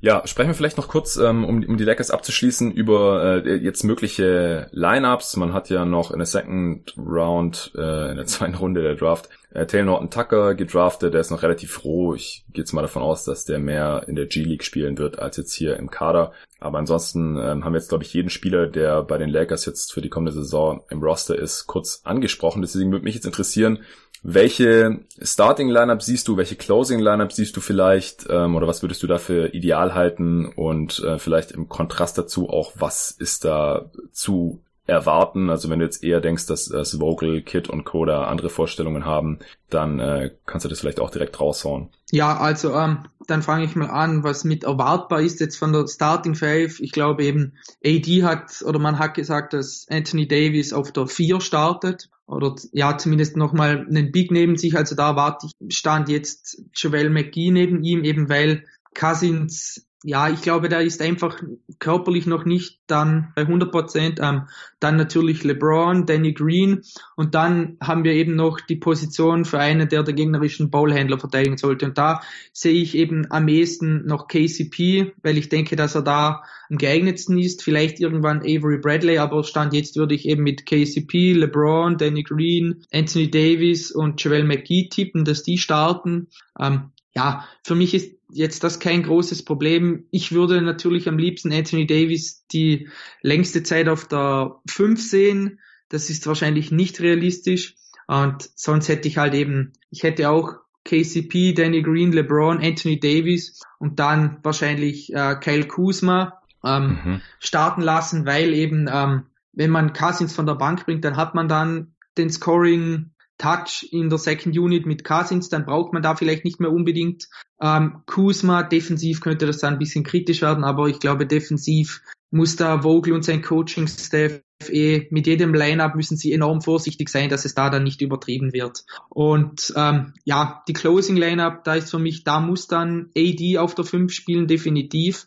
Ja, 0.00 0.24
sprechen 0.26 0.50
wir 0.50 0.54
vielleicht 0.54 0.76
noch 0.76 0.86
kurz, 0.86 1.16
ähm, 1.16 1.44
um, 1.44 1.64
um 1.64 1.76
die 1.76 1.84
Lakers 1.84 2.12
abzuschließen, 2.12 2.70
über 2.70 3.44
äh, 3.44 3.56
jetzt 3.56 3.82
mögliche 3.82 4.68
Lineups. 4.70 5.36
Man 5.36 5.52
hat 5.52 5.70
ja 5.70 5.84
noch 5.84 6.12
in 6.12 6.18
der 6.18 6.26
Second 6.26 6.94
Round, 6.96 7.72
äh, 7.76 8.10
in 8.10 8.16
der 8.16 8.26
zweiten 8.26 8.54
Runde 8.54 8.82
der 8.82 8.94
Draft, 8.94 9.28
äh, 9.50 9.66
Taylor 9.66 9.86
Norton 9.86 10.10
Tucker 10.10 10.54
gedraftet. 10.54 11.14
Der 11.14 11.20
ist 11.20 11.30
noch 11.30 11.42
relativ 11.42 11.84
roh. 11.84 12.14
Ich 12.14 12.44
gehe 12.52 12.62
jetzt 12.62 12.72
mal 12.72 12.82
davon 12.82 13.02
aus, 13.02 13.24
dass 13.24 13.44
der 13.44 13.58
mehr 13.58 14.04
in 14.06 14.16
der 14.16 14.26
G-League 14.26 14.64
spielen 14.64 14.98
wird 14.98 15.18
als 15.18 15.36
jetzt 15.36 15.52
hier 15.52 15.76
im 15.76 15.90
Kader. 15.90 16.32
Aber 16.60 16.78
ansonsten 16.78 17.36
ähm, 17.36 17.64
haben 17.64 17.72
wir 17.72 17.78
jetzt, 17.78 17.88
glaube 17.88 18.04
ich, 18.04 18.12
jeden 18.12 18.30
Spieler, 18.30 18.66
der 18.66 19.02
bei 19.02 19.18
den 19.18 19.30
Lakers 19.30 19.64
jetzt 19.64 19.92
für 19.92 20.00
die 20.00 20.08
kommende 20.08 20.32
Saison 20.32 20.82
im 20.90 21.02
Roster 21.02 21.38
ist, 21.38 21.66
kurz 21.66 22.02
angesprochen. 22.04 22.62
Deswegen 22.62 22.90
würde 22.90 23.04
mich 23.04 23.14
jetzt 23.14 23.26
interessieren, 23.26 23.80
welche 24.22 24.98
Starting 25.22 25.68
Lineup 25.68 26.02
siehst 26.02 26.26
du, 26.26 26.36
welche 26.36 26.56
Closing 26.56 26.98
Lineup 26.98 27.32
siehst 27.32 27.56
du 27.56 27.60
vielleicht 27.60 28.26
ähm, 28.28 28.56
oder 28.56 28.66
was 28.66 28.82
würdest 28.82 29.02
du 29.02 29.06
da 29.06 29.18
für 29.18 29.54
ideal 29.54 29.94
halten 29.94 30.46
und 30.46 30.98
äh, 31.00 31.18
vielleicht 31.18 31.52
im 31.52 31.68
Kontrast 31.68 32.18
dazu 32.18 32.50
auch, 32.50 32.72
was 32.74 33.12
ist 33.12 33.44
da 33.44 33.90
zu 34.10 34.60
erwarten? 34.88 35.50
Also 35.50 35.68
wenn 35.68 35.78
du 35.78 35.84
jetzt 35.84 36.02
eher 36.02 36.20
denkst, 36.20 36.46
dass, 36.46 36.66
dass 36.66 36.98
Vogel, 36.98 37.42
Kid 37.42 37.68
und 37.68 37.84
Coda 37.84 38.24
andere 38.24 38.48
Vorstellungen 38.48 39.04
haben, 39.04 39.38
dann 39.70 40.00
äh, 40.00 40.30
kannst 40.46 40.64
du 40.64 40.68
das 40.68 40.80
vielleicht 40.80 40.98
auch 40.98 41.10
direkt 41.10 41.38
raushauen. 41.40 41.90
Ja, 42.10 42.38
also 42.38 42.74
ähm, 42.74 43.04
dann 43.26 43.42
fange 43.42 43.64
ich 43.64 43.76
mal 43.76 43.90
an, 43.90 44.24
was 44.24 44.44
mit 44.44 44.64
erwartbar 44.64 45.20
ist 45.20 45.40
jetzt 45.40 45.56
von 45.56 45.72
der 45.72 45.86
Starting 45.86 46.34
Five. 46.34 46.80
Ich 46.80 46.92
glaube 46.92 47.22
eben, 47.22 47.58
AD 47.84 48.24
hat 48.24 48.62
oder 48.64 48.78
man 48.78 48.98
hat 48.98 49.14
gesagt, 49.14 49.52
dass 49.52 49.86
Anthony 49.90 50.26
Davis 50.26 50.72
auf 50.72 50.90
der 50.90 51.06
4 51.06 51.40
startet 51.40 52.08
oder 52.26 52.54
ja 52.72 52.96
zumindest 52.96 53.36
nochmal 53.36 53.86
einen 53.86 54.10
Big 54.10 54.30
neben 54.30 54.56
sich. 54.56 54.76
Also 54.76 54.94
da 54.94 55.16
warte 55.16 55.46
ich, 55.46 55.76
stand 55.76 56.08
jetzt 56.08 56.62
Joel 56.74 57.10
McGee 57.10 57.50
neben 57.50 57.82
ihm, 57.82 58.04
eben 58.04 58.28
weil 58.28 58.64
Cousins 58.94 59.86
ja, 60.04 60.28
ich 60.30 60.42
glaube, 60.42 60.68
da 60.68 60.78
ist 60.78 61.02
einfach 61.02 61.42
körperlich 61.80 62.26
noch 62.26 62.44
nicht 62.44 62.80
dann 62.86 63.32
bei 63.34 63.42
100 63.42 63.72
Prozent. 63.72 64.20
Ähm, 64.22 64.42
dann 64.78 64.96
natürlich 64.96 65.42
LeBron, 65.42 66.06
Danny 66.06 66.34
Green 66.34 66.82
und 67.16 67.34
dann 67.34 67.78
haben 67.82 68.04
wir 68.04 68.12
eben 68.12 68.36
noch 68.36 68.60
die 68.60 68.76
Position 68.76 69.44
für 69.44 69.58
einen, 69.58 69.88
der 69.88 70.04
der 70.04 70.14
gegnerischen 70.14 70.70
Ballhändler 70.70 71.18
verteidigen 71.18 71.56
sollte. 71.56 71.86
Und 71.86 71.98
da 71.98 72.20
sehe 72.52 72.80
ich 72.80 72.94
eben 72.96 73.26
am 73.30 73.48
ehesten 73.48 74.06
noch 74.06 74.28
KCP, 74.28 75.14
weil 75.22 75.36
ich 75.36 75.48
denke, 75.48 75.74
dass 75.74 75.96
er 75.96 76.02
da 76.02 76.42
am 76.70 76.78
geeignetsten 76.78 77.36
ist. 77.36 77.64
Vielleicht 77.64 77.98
irgendwann 77.98 78.42
Avery 78.42 78.78
Bradley, 78.78 79.18
aber 79.18 79.42
Stand 79.42 79.74
jetzt 79.74 79.96
würde 79.96 80.14
ich 80.14 80.28
eben 80.28 80.44
mit 80.44 80.64
KCP, 80.64 81.32
LeBron, 81.32 81.98
Danny 81.98 82.22
Green, 82.22 82.84
Anthony 82.92 83.32
Davis 83.32 83.90
und 83.90 84.22
Joel 84.22 84.44
McGee 84.44 84.88
tippen, 84.88 85.24
dass 85.24 85.42
die 85.42 85.58
starten. 85.58 86.28
Ähm, 86.60 86.92
ja, 87.16 87.44
für 87.64 87.74
mich 87.74 87.94
ist 87.94 88.17
jetzt 88.30 88.64
das 88.64 88.78
kein 88.78 89.02
großes 89.02 89.44
Problem. 89.44 90.06
Ich 90.10 90.32
würde 90.32 90.60
natürlich 90.62 91.08
am 91.08 91.18
liebsten 91.18 91.52
Anthony 91.52 91.86
Davis 91.86 92.46
die 92.52 92.88
längste 93.22 93.62
Zeit 93.62 93.88
auf 93.88 94.06
der 94.06 94.56
5 94.68 95.00
sehen. 95.00 95.60
Das 95.88 96.10
ist 96.10 96.26
wahrscheinlich 96.26 96.70
nicht 96.70 97.00
realistisch. 97.00 97.76
Und 98.06 98.50
sonst 98.54 98.88
hätte 98.88 99.08
ich 99.08 99.18
halt 99.18 99.34
eben, 99.34 99.72
ich 99.90 100.02
hätte 100.02 100.30
auch 100.30 100.54
KCP, 100.84 101.52
Danny 101.52 101.82
Green, 101.82 102.12
LeBron, 102.12 102.62
Anthony 102.62 102.98
Davis 102.98 103.60
und 103.78 103.98
dann 103.98 104.38
wahrscheinlich 104.42 105.12
äh, 105.12 105.36
Kyle 105.40 105.66
Kuzma 105.66 106.40
ähm, 106.64 106.98
mhm. 107.04 107.20
starten 107.38 107.82
lassen, 107.82 108.26
weil 108.26 108.54
eben, 108.54 108.88
ähm, 108.90 109.26
wenn 109.52 109.70
man 109.70 109.92
Cousins 109.92 110.34
von 110.34 110.46
der 110.46 110.54
Bank 110.54 110.86
bringt, 110.86 111.04
dann 111.04 111.16
hat 111.16 111.34
man 111.34 111.48
dann 111.48 111.94
den 112.16 112.30
Scoring 112.30 113.10
Touch 113.38 113.86
in 113.90 114.10
der 114.10 114.18
Second 114.18 114.56
Unit 114.58 114.86
mit 114.86 115.04
Cousins, 115.04 115.48
dann 115.48 115.64
braucht 115.64 115.92
man 115.92 116.02
da 116.02 116.14
vielleicht 116.16 116.44
nicht 116.44 116.60
mehr 116.60 116.72
unbedingt 116.72 117.28
ähm, 117.60 118.02
Kuzma. 118.06 118.62
Defensiv 118.62 119.20
könnte 119.20 119.46
das 119.46 119.58
dann 119.58 119.74
ein 119.74 119.78
bisschen 119.78 120.04
kritisch 120.04 120.42
werden, 120.42 120.64
aber 120.64 120.88
ich 120.88 121.00
glaube, 121.00 121.26
defensiv 121.26 122.02
muss 122.30 122.56
da 122.56 122.82
Vogel 122.82 123.14
und 123.14 123.24
sein 123.24 123.42
Coaching-Staff 123.42 124.42
eh, 124.68 125.06
mit 125.10 125.26
jedem 125.26 125.54
Lineup 125.54 125.94
müssen 125.94 126.16
sie 126.16 126.32
enorm 126.32 126.60
vorsichtig 126.60 127.08
sein, 127.08 127.30
dass 127.30 127.44
es 127.44 127.54
da 127.54 127.70
dann 127.70 127.84
nicht 127.84 128.02
übertrieben 128.02 128.52
wird. 128.52 128.84
Und 129.08 129.72
ähm, 129.76 130.12
ja, 130.24 130.62
die 130.68 130.72
Closing 130.72 131.16
Lineup, 131.16 131.64
da 131.64 131.74
ist 131.74 131.90
für 131.90 131.98
mich, 131.98 132.24
da 132.24 132.40
muss 132.40 132.66
dann 132.66 133.10
AD 133.16 133.58
auf 133.58 133.74
der 133.74 133.84
5 133.84 134.12
spielen, 134.12 134.46
definitiv. 134.46 135.26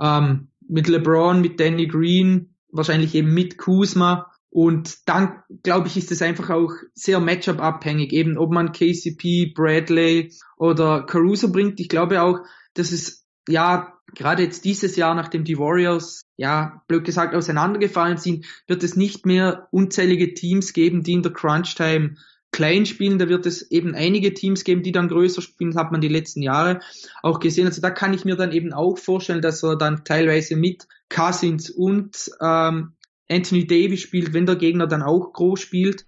Ähm, 0.00 0.48
mit 0.68 0.86
LeBron, 0.86 1.40
mit 1.40 1.60
Danny 1.60 1.86
Green, 1.86 2.54
wahrscheinlich 2.70 3.14
eben 3.14 3.32
mit 3.34 3.58
Kuzma. 3.58 4.30
Und 4.50 5.08
dann, 5.08 5.42
glaube 5.62 5.88
ich, 5.88 5.96
ist 5.96 6.10
es 6.10 6.22
einfach 6.22 6.50
auch 6.50 6.72
sehr 6.94 7.20
Matchup-abhängig, 7.20 8.12
eben 8.12 8.38
ob 8.38 8.50
man 8.50 8.72
KCP, 8.72 9.52
Bradley 9.54 10.32
oder 10.56 11.04
Caruso 11.04 11.52
bringt. 11.52 11.80
Ich 11.80 11.88
glaube 11.88 12.22
auch, 12.22 12.40
dass 12.74 12.92
es 12.92 13.26
ja 13.46 13.92
gerade 14.14 14.42
jetzt 14.42 14.64
dieses 14.64 14.96
Jahr, 14.96 15.14
nachdem 15.14 15.44
die 15.44 15.58
Warriors 15.58 16.22
ja 16.36 16.82
blöd 16.88 17.04
gesagt 17.04 17.34
auseinandergefallen 17.34 18.16
sind, 18.16 18.46
wird 18.66 18.82
es 18.82 18.96
nicht 18.96 19.26
mehr 19.26 19.68
unzählige 19.70 20.34
Teams 20.34 20.72
geben, 20.72 21.02
die 21.02 21.12
in 21.12 21.22
der 21.22 21.32
Crunch-Time 21.32 22.16
klein 22.50 22.86
spielen. 22.86 23.18
Da 23.18 23.28
wird 23.28 23.44
es 23.46 23.70
eben 23.70 23.94
einige 23.94 24.32
Teams 24.32 24.64
geben, 24.64 24.82
die 24.82 24.92
dann 24.92 25.08
größer 25.08 25.42
spielen. 25.42 25.76
Hat 25.76 25.92
man 25.92 26.00
die 26.00 26.08
letzten 26.08 26.42
Jahre 26.42 26.80
auch 27.22 27.40
gesehen. 27.40 27.66
Also 27.66 27.82
da 27.82 27.90
kann 27.90 28.14
ich 28.14 28.24
mir 28.24 28.36
dann 28.36 28.52
eben 28.52 28.72
auch 28.72 28.96
vorstellen, 28.98 29.42
dass 29.42 29.62
er 29.62 29.76
dann 29.76 30.04
teilweise 30.04 30.56
mit 30.56 30.86
Cousins 31.10 31.70
und 31.70 32.30
ähm, 32.40 32.94
Anthony 33.30 33.66
Davis 33.66 34.00
spielt, 34.00 34.32
wenn 34.32 34.46
der 34.46 34.56
Gegner 34.56 34.86
dann 34.86 35.02
auch 35.02 35.32
groß 35.32 35.60
spielt. 35.60 36.06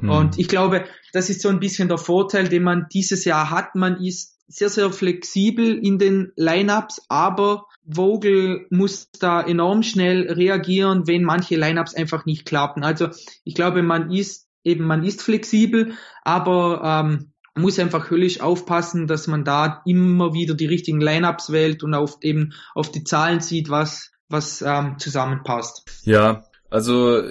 Mhm. 0.00 0.10
Und 0.10 0.38
ich 0.38 0.48
glaube, 0.48 0.84
das 1.12 1.30
ist 1.30 1.42
so 1.42 1.48
ein 1.48 1.60
bisschen 1.60 1.88
der 1.88 1.98
Vorteil, 1.98 2.48
den 2.48 2.62
man 2.62 2.86
dieses 2.92 3.24
Jahr 3.24 3.50
hat. 3.50 3.74
Man 3.74 4.02
ist 4.02 4.36
sehr, 4.48 4.68
sehr 4.68 4.90
flexibel 4.92 5.78
in 5.78 5.98
den 5.98 6.32
Lineups, 6.36 7.06
aber 7.08 7.66
Vogel 7.88 8.66
muss 8.70 9.10
da 9.18 9.40
enorm 9.40 9.82
schnell 9.82 10.30
reagieren, 10.30 11.06
wenn 11.06 11.24
manche 11.24 11.56
Lineups 11.56 11.94
einfach 11.94 12.26
nicht 12.26 12.46
klappen. 12.46 12.84
Also 12.84 13.08
ich 13.44 13.54
glaube, 13.54 13.82
man 13.82 14.10
ist 14.10 14.48
eben, 14.64 14.84
man 14.84 15.04
ist 15.04 15.22
flexibel, 15.22 15.92
aber 16.22 16.82
ähm, 16.84 17.32
muss 17.54 17.78
einfach 17.78 18.10
höllisch 18.10 18.40
aufpassen, 18.40 19.06
dass 19.06 19.26
man 19.28 19.44
da 19.44 19.82
immer 19.86 20.34
wieder 20.34 20.54
die 20.54 20.66
richtigen 20.66 21.00
Lineups 21.00 21.50
wählt 21.50 21.82
und 21.82 21.94
auf 21.94 22.18
eben 22.22 22.52
auf 22.74 22.90
die 22.90 23.04
Zahlen 23.04 23.40
sieht, 23.40 23.70
was 23.70 24.10
was 24.28 24.62
ähm, 24.62 24.98
zusammenpasst. 24.98 25.84
Ja, 26.02 26.44
also 26.70 27.22